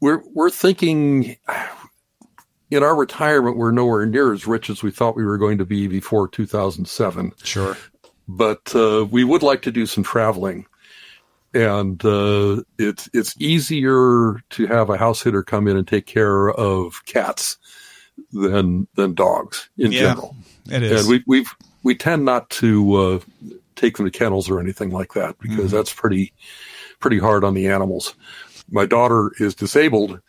we're 0.00 0.22
we're 0.32 0.50
thinking 0.50 1.36
in 2.70 2.82
our 2.82 2.94
retirement, 2.96 3.56
we're 3.56 3.70
nowhere 3.70 4.06
near 4.06 4.32
as 4.32 4.46
rich 4.46 4.70
as 4.70 4.82
we 4.82 4.90
thought 4.90 5.16
we 5.16 5.24
were 5.24 5.38
going 5.38 5.58
to 5.58 5.64
be 5.66 5.86
before 5.88 6.26
2007. 6.28 7.32
sure. 7.44 7.76
But 8.28 8.74
uh, 8.74 9.06
we 9.10 9.24
would 9.24 9.42
like 9.42 9.62
to 9.62 9.72
do 9.72 9.84
some 9.84 10.04
traveling, 10.04 10.64
and 11.52 12.02
uh, 12.04 12.62
it's 12.78 13.10
it's 13.12 13.34
easier 13.38 14.40
to 14.50 14.66
have 14.68 14.90
a 14.90 14.96
house 14.96 15.20
sitter 15.22 15.42
come 15.42 15.66
in 15.68 15.76
and 15.76 15.86
take 15.86 16.06
care 16.06 16.50
of 16.50 17.04
cats 17.04 17.58
than 18.32 18.86
than 18.94 19.14
dogs 19.14 19.68
in 19.78 19.92
Yeah, 19.92 20.00
general. 20.00 20.36
It 20.70 20.82
is. 20.82 21.00
And 21.00 21.08
we 21.08 21.24
we 21.26 21.46
we 21.82 21.94
tend 21.94 22.24
not 22.24 22.48
to 22.50 22.94
uh, 22.94 23.18
take 23.76 23.96
them 23.96 24.06
to 24.06 24.16
kennels 24.16 24.48
or 24.50 24.60
anything 24.60 24.90
like 24.90 25.14
that 25.14 25.38
because 25.38 25.66
Mm-hmm. 25.66 25.76
that's 25.76 25.92
pretty 25.92 26.32
pretty 27.00 27.18
hard 27.18 27.44
on 27.44 27.54
the 27.54 27.68
animals. 27.68 28.14
My 28.70 28.86
daughter 28.86 29.32
is 29.40 29.54
disabled, 29.54 30.20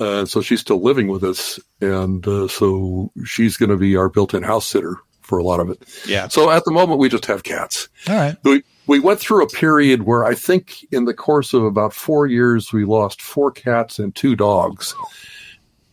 uh, 0.00 0.24
so 0.26 0.42
she's 0.42 0.60
still 0.60 0.82
living 0.82 1.06
with 1.08 1.22
us, 1.24 1.58
and 1.80 2.26
uh, 2.26 2.48
so 2.48 3.12
she's 3.24 3.56
going 3.56 3.70
to 3.70 3.76
be 3.76 3.96
our 3.96 4.08
built-in 4.08 4.42
house 4.42 4.66
sitter 4.66 4.96
for 5.22 5.38
a 5.38 5.44
lot 5.44 5.60
of 5.60 5.70
it. 5.70 5.80
yeah. 6.08 6.26
So 6.28 6.50
at 6.50 6.64
the 6.64 6.72
moment, 6.72 6.98
we 6.98 7.08
just 7.08 7.26
have 7.26 7.44
cats. 7.44 7.88
All 8.08 8.16
right. 8.16 8.36
We 8.42 8.64
we 8.88 8.98
went 8.98 9.20
through 9.20 9.44
a 9.44 9.48
period 9.48 10.02
where 10.02 10.24
I 10.24 10.34
think 10.34 10.84
in 10.90 11.04
the 11.04 11.14
course 11.14 11.54
of 11.54 11.62
about 11.62 11.92
four 11.94 12.26
years 12.26 12.72
we 12.72 12.84
lost 12.84 13.22
four 13.22 13.52
cats 13.52 14.00
and 14.00 14.12
two 14.14 14.34
dogs, 14.34 14.94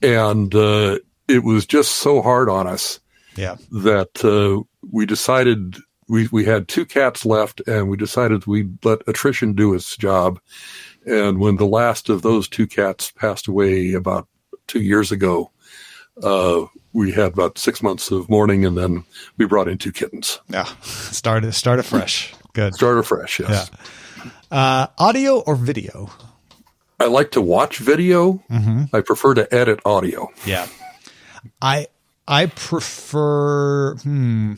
and 0.02 0.54
uh, 0.56 0.98
it 1.28 1.44
was 1.44 1.66
just 1.66 1.94
so 1.98 2.22
hard 2.22 2.50
on 2.50 2.68
us 2.68 3.00
Yeah. 3.36 3.56
that 3.72 4.24
uh, 4.24 4.64
we 4.92 5.06
decided 5.06 5.78
we 6.10 6.28
we 6.32 6.46
had 6.46 6.68
two 6.68 6.86
cats 6.86 7.26
left, 7.26 7.62
and 7.68 7.90
we 7.90 7.98
decided 7.98 8.46
we'd 8.48 8.84
let 8.86 9.00
attrition 9.08 9.54
do 9.54 9.74
its 9.74 9.98
job. 9.98 10.40
And 11.06 11.40
when 11.40 11.58
the 11.58 11.68
last 11.68 12.10
of 12.10 12.22
those 12.22 12.48
two 12.50 12.68
cats 12.68 13.12
passed 13.12 13.48
away 13.48 13.94
about 13.94 14.28
two 14.68 14.82
years 14.82 15.12
ago, 15.12 15.52
uh, 16.24 16.66
we 16.94 17.12
had 17.12 17.34
about 17.34 17.58
six 17.58 17.82
months 17.84 18.10
of 18.12 18.30
mourning, 18.30 18.66
and 18.66 18.78
then 18.78 19.04
we 19.38 19.46
brought 19.46 19.68
in 19.68 19.78
two 19.78 19.92
kittens. 19.92 20.40
Yeah. 20.50 20.66
Start 20.82 21.54
start 21.54 21.80
afresh. 21.80 22.34
Good. 22.54 22.74
Start 22.74 22.98
afresh, 22.98 23.40
yes. 23.40 23.70
Uh, 24.50 24.88
audio 24.98 25.40
or 25.42 25.56
video? 25.56 26.10
I 27.00 27.06
like 27.06 27.32
to 27.32 27.42
watch 27.42 27.78
video. 27.80 28.42
Mm-hmm. 28.50 28.96
I 28.96 29.02
prefer 29.02 29.34
to 29.36 29.54
edit 29.54 29.80
audio. 29.86 30.30
Yeah. 30.46 30.68
I 31.62 31.88
I 32.28 32.48
prefer 32.48 33.96
hmm 33.96 34.54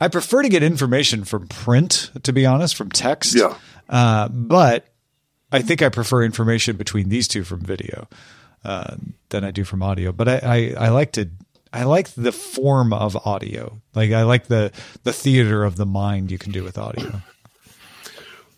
I 0.00 0.08
prefer 0.08 0.42
to 0.42 0.48
get 0.48 0.64
information 0.64 1.22
from 1.22 1.46
print, 1.46 2.10
to 2.24 2.32
be 2.32 2.44
honest, 2.44 2.74
from 2.74 2.90
text. 2.90 3.36
Yeah. 3.36 3.54
Uh, 3.88 4.26
but 4.28 4.86
I 5.52 5.62
think 5.62 5.80
I 5.80 5.90
prefer 5.90 6.24
information 6.24 6.76
between 6.76 7.08
these 7.08 7.28
two 7.28 7.44
from 7.44 7.60
video 7.60 8.08
uh, 8.64 8.96
than 9.28 9.44
I 9.44 9.52
do 9.52 9.62
from 9.62 9.80
audio. 9.80 10.10
But 10.10 10.28
I, 10.28 10.74
I, 10.76 10.86
I 10.86 10.88
like 10.88 11.12
to 11.12 11.30
I 11.72 11.84
like 11.84 12.10
the 12.10 12.32
form 12.32 12.92
of 12.92 13.16
audio. 13.26 13.80
Like 13.94 14.10
I 14.10 14.24
like 14.24 14.46
the 14.46 14.72
the 15.04 15.12
theater 15.12 15.62
of 15.62 15.76
the 15.76 15.86
mind 15.86 16.30
you 16.30 16.38
can 16.38 16.52
do 16.52 16.64
with 16.64 16.78
audio. 16.78 17.22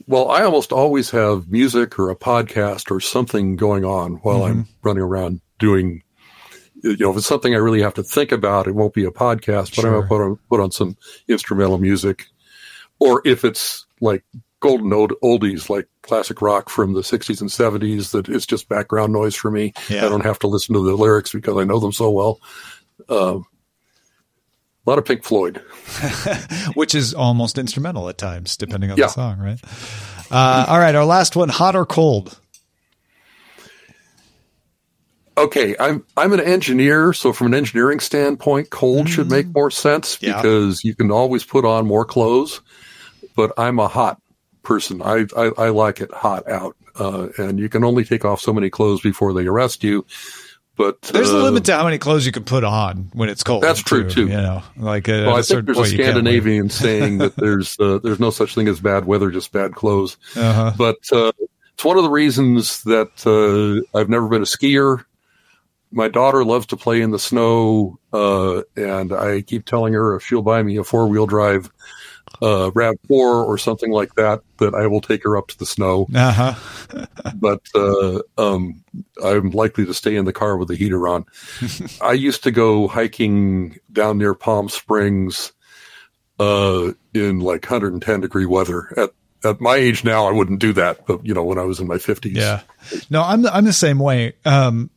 Well, 0.07 0.31
I 0.31 0.45
almost 0.45 0.73
always 0.73 1.11
have 1.11 1.51
music 1.51 1.99
or 1.99 2.11
a 2.11 2.17
podcast 2.17 2.91
or 2.91 3.01
something 3.01 3.57
going 3.57 3.85
on 3.85 4.17
while 4.17 4.45
I'm 4.45 4.67
running 4.83 5.03
around 5.03 5.41
doing 5.59 6.03
you 6.85 6.97
know, 6.99 7.11
if 7.11 7.17
it's 7.17 7.27
something 7.27 7.55
I 7.55 7.59
really 7.59 7.81
have 7.81 7.95
to 7.95 8.03
think 8.03 8.31
about, 8.31 8.67
it 8.67 8.75
won't 8.75 8.93
be 8.93 9.07
a 9.07 9.11
podcast, 9.11 9.75
but 9.75 9.83
sure. 9.83 9.87
I'm 9.87 9.93
going 9.93 10.03
to 10.03 10.09
put 10.09 10.21
on, 10.21 10.39
put 10.51 10.61
on 10.61 10.71
some 10.71 10.97
instrumental 11.27 11.79
music. 11.79 12.27
Or 12.99 13.23
if 13.25 13.45
it's 13.45 13.87
like 14.03 14.23
golden 14.61 14.93
old, 14.93 15.15
oldies, 15.23 15.71
like 15.71 15.89
classic 16.03 16.43
rock 16.43 16.69
from 16.69 16.93
the 16.93 17.01
60s 17.01 17.41
and 17.41 17.49
70s, 17.49 18.11
that 18.11 18.29
it's 18.29 18.45
just 18.45 18.69
background 18.69 19.15
noise 19.15 19.35
for 19.35 19.51
me. 19.51 19.73
Yeah. 19.89 20.05
I 20.05 20.11
don't 20.11 20.25
have 20.25 20.39
to 20.41 20.47
listen 20.47 20.75
to 20.75 20.85
the 20.85 20.95
lyrics 20.95 21.33
because 21.33 21.57
I 21.57 21.65
know 21.65 21.81
them 21.81 21.93
so 21.93 22.11
well. 22.11 22.41
Uh, 23.09 23.39
a 24.87 24.91
lot 24.91 24.99
of 24.99 25.07
Pink 25.07 25.25
Floyd, 25.25 25.63
which 26.75 26.95
is 26.95 27.15
almost 27.15 27.57
instrumental 27.57 28.11
at 28.11 28.19
times, 28.19 28.59
depending 28.59 28.91
on 28.91 28.99
yeah. 28.99 29.07
the 29.07 29.13
song, 29.13 29.39
right? 29.39 29.59
Uh, 30.31 30.67
all 30.69 30.79
right, 30.79 30.95
our 30.95 31.07
last 31.07 31.37
one: 31.37 31.49
hot 31.49 31.75
or 31.75 31.87
cold? 31.87 32.39
Okay, 35.37 35.77
I'm 35.79 36.05
I'm 36.17 36.33
an 36.33 36.41
engineer, 36.41 37.13
so 37.13 37.33
from 37.33 37.49
an 37.49 37.55
engineering 37.55 38.01
standpoint, 38.01 38.71
cold 38.71 39.07
mm. 39.07 39.11
should 39.11 39.31
make 39.31 39.47
more 39.55 39.71
sense 39.71 40.19
yeah. 40.21 40.37
because 40.37 40.85
you 40.85 40.95
can 40.95 41.11
always 41.11 41.45
put 41.45 41.65
on 41.65 41.87
more 41.87 42.05
clothes. 42.05 42.61
But 43.37 43.53
I'm 43.59 43.79
a 43.79 43.89
hot 43.89 44.21
person. 44.63 45.03
I 45.03 45.27
I, 45.37 45.51
I 45.59 45.69
like 45.71 46.01
it 46.01 46.13
hot 46.13 46.49
out, 46.49 46.77
uh, 46.99 47.29
and 47.39 47.59
you 47.59 47.69
can 47.69 47.85
only 47.85 48.05
take 48.05 48.25
off 48.25 48.41
so 48.41 48.53
many 48.53 48.71
clothes 48.71 49.01
before 49.01 49.33
they 49.33 49.47
arrest 49.47 49.85
you. 49.85 50.07
But 50.77 51.01
there's 51.03 51.31
uh, 51.31 51.37
a 51.37 51.39
limit 51.39 51.65
to 51.67 51.75
how 51.75 51.85
many 51.85 51.99
clothes 51.99 52.27
you 52.27 52.33
can 52.33 52.45
put 52.45 52.65
on 52.65 53.11
when 53.13 53.29
it's 53.29 53.45
cold. 53.45 53.63
That's 53.63 53.81
true 53.81 54.09
too. 54.09 54.23
You 54.23 54.35
know, 54.35 54.63
like 54.77 55.09
a, 55.09 55.27
well, 55.27 55.37
I 55.37 55.43
think 55.43 55.67
there's 55.67 55.79
a 55.79 55.87
Scandinavian 55.87 56.69
saying 56.71 57.19
that 57.19 57.37
there's 57.37 57.79
uh, 57.79 58.01
there's 58.03 58.19
no 58.19 58.31
such 58.31 58.55
thing 58.55 58.67
as 58.67 58.81
bad 58.81 59.05
weather, 59.05 59.31
just 59.31 59.53
bad 59.53 59.75
clothes. 59.75 60.17
Uh-huh. 60.35 60.73
But 60.77 60.99
uh, 61.13 61.31
it's 61.75 61.85
one 61.85 61.97
of 61.97 62.03
the 62.03 62.11
reasons 62.11 62.83
that 62.85 63.11
uh, 63.25 63.99
I've 63.99 64.09
never 64.09 64.29
been 64.29 64.43
a 64.43 64.47
skier 64.47 65.05
my 65.95 66.09
daughter 66.09 66.45
loves 66.45 66.67
to 66.67 66.77
play 66.77 67.01
in 67.01 67.11
the 67.11 67.19
snow, 67.19 67.99
uh, 68.13 68.63
and 68.77 69.13
I 69.13 69.43
keep 69.43 69.65
telling 69.65 69.95
her 69.95 70.17
if 70.17 70.25
she'll 70.25 70.43
buy 70.43 70.63
me 70.63 70.77
a 70.77 70.85
four 70.85 71.07
wheel 71.09 71.27
drive 71.27 71.71
uh, 72.43 72.71
Rav 72.75 72.97
Four 73.09 73.45
or 73.45 73.59
something 73.59 73.91
like 73.91 74.15
that, 74.15 74.43
that 74.59 74.75
I 74.75 74.87
will 74.87 75.01
take 75.01 75.23
her 75.25 75.37
up 75.37 75.49
to 75.49 75.59
the 75.59 75.67
snow. 75.67 76.07
Uh-huh. 76.15 77.07
but 77.37 77.61
uh, 77.75 78.21
um, 78.37 78.83
I'm 79.23 79.51
likely 79.51 79.87
to 79.87 79.95
stay 79.95 80.17
in 80.17 80.25
the 80.25 80.33
car 80.33 80.57
with 80.57 80.69
the 80.69 80.77
heater 80.77 81.07
on. 81.09 81.27
I 82.01 82.13
used 82.13 82.43
to 82.45 82.51
go 82.51 82.89
hiking 82.89 83.79
down 83.93 84.19
near 84.19 84.35
Palm 84.35 84.69
Springs 84.69 85.53
uh, 86.39 86.93
in 87.13 87.41
like 87.41 87.63
110 87.63 88.21
degree 88.21 88.47
weather. 88.47 88.93
At 88.97 89.11
at 89.45 89.61
my 89.61 89.77
age 89.77 90.05
now, 90.05 90.27
I 90.27 90.33
wouldn't 90.33 90.59
do 90.59 90.73
that, 90.73 91.07
but 91.07 91.25
you 91.25 91.35
know, 91.35 91.45
when 91.45 91.59
I 91.59 91.65
was 91.65 91.79
in 91.79 91.87
my 91.87 91.97
50s. 91.97 92.35
Yeah. 92.35 92.63
No, 93.11 93.23
I'm 93.23 93.43
the, 93.43 93.55
I'm 93.55 93.67
the 93.67 93.75
same 93.75 93.99
way. 93.99 94.33
Um, 94.47 94.91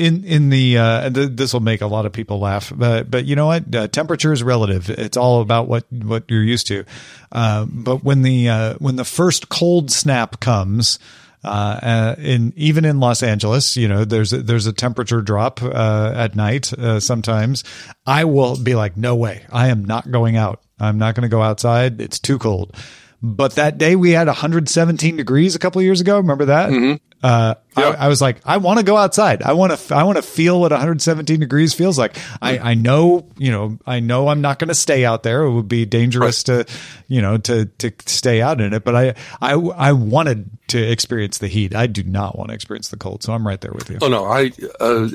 in 0.00 0.24
in 0.24 0.48
the 0.48 0.78
uh, 0.78 1.10
th- 1.10 1.30
this 1.32 1.52
will 1.52 1.60
make 1.60 1.82
a 1.82 1.86
lot 1.86 2.06
of 2.06 2.12
people 2.12 2.38
laugh, 2.40 2.72
but 2.74 3.10
but 3.10 3.26
you 3.26 3.36
know 3.36 3.46
what? 3.46 3.74
Uh, 3.74 3.86
temperature 3.86 4.32
is 4.32 4.42
relative. 4.42 4.88
It's 4.88 5.16
all 5.16 5.42
about 5.42 5.68
what 5.68 5.84
what 5.92 6.24
you're 6.28 6.42
used 6.42 6.66
to. 6.68 6.84
Uh, 7.30 7.66
but 7.68 8.02
when 8.02 8.22
the 8.22 8.48
uh, 8.48 8.74
when 8.78 8.96
the 8.96 9.04
first 9.04 9.48
cold 9.48 9.90
snap 9.90 10.40
comes. 10.40 10.98
Uh, 11.42 11.48
uh, 11.48 12.14
in 12.18 12.52
even 12.54 12.84
in 12.84 13.00
Los 13.00 13.22
Angeles, 13.22 13.74
you 13.74 13.88
know, 13.88 14.04
there's 14.04 14.30
a, 14.34 14.42
there's 14.42 14.66
a 14.66 14.74
temperature 14.74 15.22
drop 15.22 15.62
at 15.62 16.36
night. 16.36 16.66
sometimes 16.98 17.64
I 18.04 18.24
will 18.24 18.62
be 18.62 18.74
like, 18.74 18.98
no 18.98 19.16
way, 19.16 19.46
I 19.50 19.68
am 19.68 19.86
not 19.86 20.10
going 20.10 20.36
out. 20.36 20.60
I'm 20.78 20.98
not 20.98 21.14
going 21.14 21.22
to 21.22 21.30
go 21.30 21.40
outside. 21.40 21.98
It's 21.98 22.18
too 22.18 22.38
cold. 22.38 22.76
But 23.22 23.54
that 23.54 23.78
day 23.78 23.96
we 23.96 24.10
had 24.10 24.26
117 24.26 25.16
degrees 25.16 25.54
a 25.54 25.58
couple 25.58 25.80
years 25.80 26.02
ago. 26.02 26.18
Remember 26.18 26.44
that? 26.44 26.68
Mm-hmm. 26.68 26.96
Uh, 27.22 27.54
I, 27.76 27.82
I, 27.82 28.08
was 28.08 28.20
like, 28.22 28.40
I 28.46 28.56
want 28.56 28.78
to 28.78 28.84
go 28.84 28.96
outside. 28.96 29.42
I 29.42 29.52
want 29.52 29.78
to, 29.78 29.94
I 29.94 30.04
want 30.04 30.16
to 30.16 30.22
feel 30.22 30.58
what 30.60 30.72
117 30.72 31.38
degrees 31.38 31.74
feels 31.74 31.98
like. 31.98 32.16
I, 32.40 32.58
I 32.58 32.74
know, 32.74 33.28
you 33.36 33.50
know, 33.50 33.78
I 33.86 34.00
know 34.00 34.28
I'm 34.28 34.40
not 34.40 34.58
going 34.58 34.68
to 34.68 34.74
stay 34.74 35.04
out 35.04 35.22
there. 35.22 35.42
It 35.42 35.52
would 35.52 35.68
be 35.68 35.84
dangerous 35.84 36.48
right. 36.48 36.66
to, 36.66 36.74
you 37.08 37.20
know, 37.20 37.36
to, 37.36 37.66
to 37.66 37.92
stay 38.06 38.40
out 38.40 38.60
in 38.60 38.72
it. 38.72 38.84
But 38.84 38.96
I, 38.96 39.14
I, 39.40 39.52
I 39.52 39.92
wanted 39.92 40.48
to 40.68 40.78
experience 40.78 41.38
the 41.38 41.48
heat. 41.48 41.74
I 41.74 41.86
do 41.86 42.02
not 42.02 42.38
want 42.38 42.48
to 42.48 42.54
experience 42.54 42.88
the 42.88 42.96
cold. 42.96 43.22
So 43.22 43.34
I'm 43.34 43.46
right 43.46 43.60
there 43.60 43.72
with 43.72 43.90
you. 43.90 43.98
Oh 44.00 44.08
no, 44.08 44.24
I, 44.24 44.50
uh, 44.80 45.08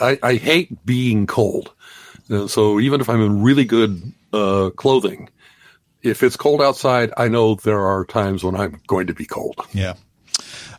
I, 0.00 0.18
I 0.22 0.34
hate 0.34 0.84
being 0.84 1.26
cold. 1.26 1.72
So 2.46 2.78
even 2.78 3.00
if 3.00 3.08
I'm 3.08 3.22
in 3.22 3.42
really 3.42 3.64
good, 3.64 4.12
uh, 4.32 4.70
clothing, 4.76 5.28
if 6.02 6.22
it's 6.22 6.36
cold 6.36 6.62
outside, 6.62 7.12
I 7.16 7.28
know 7.28 7.56
there 7.56 7.80
are 7.80 8.04
times 8.04 8.44
when 8.44 8.56
I'm 8.56 8.80
going 8.86 9.08
to 9.08 9.14
be 9.14 9.26
cold. 9.26 9.56
Yeah. 9.72 9.94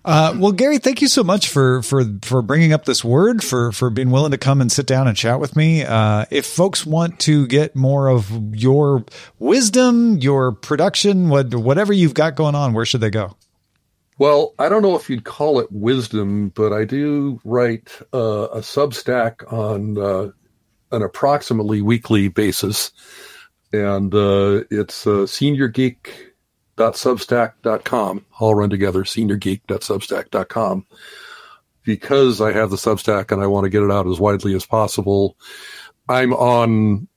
Uh, 0.03 0.35
well, 0.37 0.51
Gary, 0.51 0.79
thank 0.79 1.01
you 1.01 1.07
so 1.07 1.23
much 1.23 1.49
for 1.49 1.83
for 1.83 2.03
for 2.23 2.41
bringing 2.41 2.73
up 2.73 2.85
this 2.85 3.03
word 3.03 3.43
for 3.43 3.71
for 3.71 3.89
being 3.89 4.09
willing 4.09 4.31
to 4.31 4.37
come 4.37 4.59
and 4.59 4.71
sit 4.71 4.87
down 4.87 5.07
and 5.07 5.15
chat 5.15 5.39
with 5.39 5.55
me. 5.55 5.83
Uh, 5.83 6.25
if 6.31 6.45
folks 6.45 6.85
want 6.85 7.19
to 7.19 7.45
get 7.45 7.75
more 7.75 8.07
of 8.07 8.31
your 8.55 9.05
wisdom, 9.37 10.17
your 10.17 10.53
production, 10.53 11.29
what 11.29 11.53
whatever 11.53 11.93
you've 11.93 12.15
got 12.15 12.35
going 12.35 12.55
on, 12.55 12.73
where 12.73 12.85
should 12.85 13.01
they 13.01 13.11
go? 13.11 13.35
Well, 14.17 14.53
I 14.57 14.69
don't 14.69 14.81
know 14.81 14.95
if 14.95 15.09
you'd 15.09 15.23
call 15.23 15.59
it 15.59 15.71
wisdom, 15.71 16.49
but 16.49 16.73
I 16.73 16.85
do 16.85 17.39
write 17.43 17.91
uh, 18.13 18.47
a 18.53 18.59
Substack 18.59 19.51
on 19.51 19.97
uh, 19.97 20.31
an 20.91 21.03
approximately 21.03 21.81
weekly 21.81 22.27
basis 22.27 22.91
and 23.73 24.13
uh, 24.13 24.63
it's 24.69 25.07
uh, 25.07 25.25
seniorgeek.substack.com, 26.77 28.25
all 28.39 28.55
run 28.55 28.69
together, 28.69 29.03
seniorgeek.substack.com. 29.03 30.85
Because 31.83 32.41
I 32.41 32.51
have 32.51 32.69
the 32.69 32.75
Substack 32.75 33.31
and 33.31 33.41
I 33.41 33.47
want 33.47 33.63
to 33.63 33.69
get 33.69 33.81
it 33.81 33.89
out 33.89 34.07
as 34.07 34.19
widely 34.19 34.53
as 34.53 34.65
possible, 34.67 35.35
I'm 36.07 36.31
on 36.31 37.07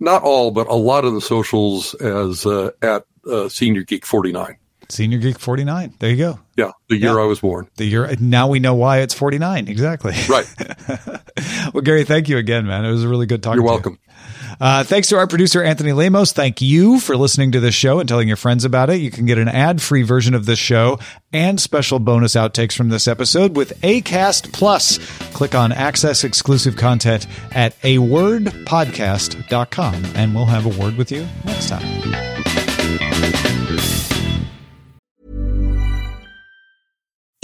not 0.00 0.22
all, 0.22 0.50
but 0.50 0.66
a 0.66 0.74
lot 0.74 1.04
of 1.04 1.14
the 1.14 1.20
socials 1.20 1.94
as 1.94 2.44
uh, 2.44 2.70
at 2.82 3.04
uh, 3.30 3.48
Senior 3.48 3.82
Geek 3.82 4.04
49. 4.04 4.56
Senior 4.88 5.18
Geek 5.18 5.38
49. 5.38 5.94
There 6.00 6.10
you 6.10 6.16
go. 6.16 6.40
Yeah, 6.56 6.72
the 6.88 6.96
year 6.96 7.14
yeah. 7.14 7.22
I 7.22 7.24
was 7.26 7.40
born. 7.40 7.68
The 7.76 7.84
year 7.84 8.12
now 8.20 8.48
we 8.48 8.58
know 8.58 8.74
why 8.74 8.98
it's 8.98 9.14
49. 9.14 9.68
Exactly. 9.68 10.14
Right. 10.28 10.46
well, 11.72 11.82
Gary, 11.82 12.04
thank 12.04 12.28
you 12.28 12.36
again, 12.38 12.66
man. 12.66 12.84
It 12.84 12.90
was 12.90 13.04
a 13.04 13.08
really 13.08 13.26
good 13.26 13.42
talk. 13.42 13.54
You're 13.54 13.64
welcome. 13.64 13.98
You. 14.04 14.12
Uh, 14.60 14.84
thanks 14.84 15.08
to 15.08 15.16
our 15.16 15.26
producer, 15.26 15.62
Anthony 15.62 15.92
Lemos. 15.92 16.32
Thank 16.32 16.60
you 16.60 17.00
for 17.00 17.16
listening 17.16 17.52
to 17.52 17.60
this 17.60 17.74
show 17.74 18.00
and 18.00 18.08
telling 18.08 18.28
your 18.28 18.36
friends 18.36 18.64
about 18.64 18.90
it. 18.90 19.00
You 19.00 19.10
can 19.10 19.26
get 19.26 19.38
an 19.38 19.48
ad 19.48 19.82
free 19.82 20.02
version 20.02 20.34
of 20.34 20.46
this 20.46 20.58
show 20.58 20.98
and 21.32 21.60
special 21.60 21.98
bonus 21.98 22.34
outtakes 22.34 22.76
from 22.76 22.88
this 22.88 23.08
episode 23.08 23.56
with 23.56 23.80
ACAST 23.82 24.52
Plus. 24.52 24.98
Click 25.32 25.54
on 25.54 25.72
access 25.72 26.24
exclusive 26.24 26.76
content 26.76 27.26
at 27.52 27.74
a 27.82 27.96
wordpodcast.com 27.98 30.04
and 30.14 30.34
we'll 30.34 30.44
have 30.46 30.66
a 30.66 30.80
word 30.80 30.96
with 30.96 31.12
you 31.12 31.26
next 31.44 31.68
time. 31.68 31.82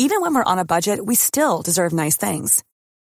Even 0.01 0.21
when 0.21 0.33
we're 0.33 0.45
on 0.45 0.61
a 0.61 0.65
budget, 0.65 1.05
we 1.05 1.17
still 1.17 1.61
deserve 1.61 1.93
nice 1.93 2.17
things. 2.17 2.63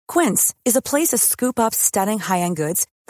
Quince 0.08 0.54
is 0.64 0.76
a 0.76 0.82
place 0.82 1.08
to 1.08 1.18
scoop 1.18 1.60
up 1.60 1.74
stunning 1.74 2.18
high 2.18 2.40
end 2.40 2.56
goods 2.56 2.86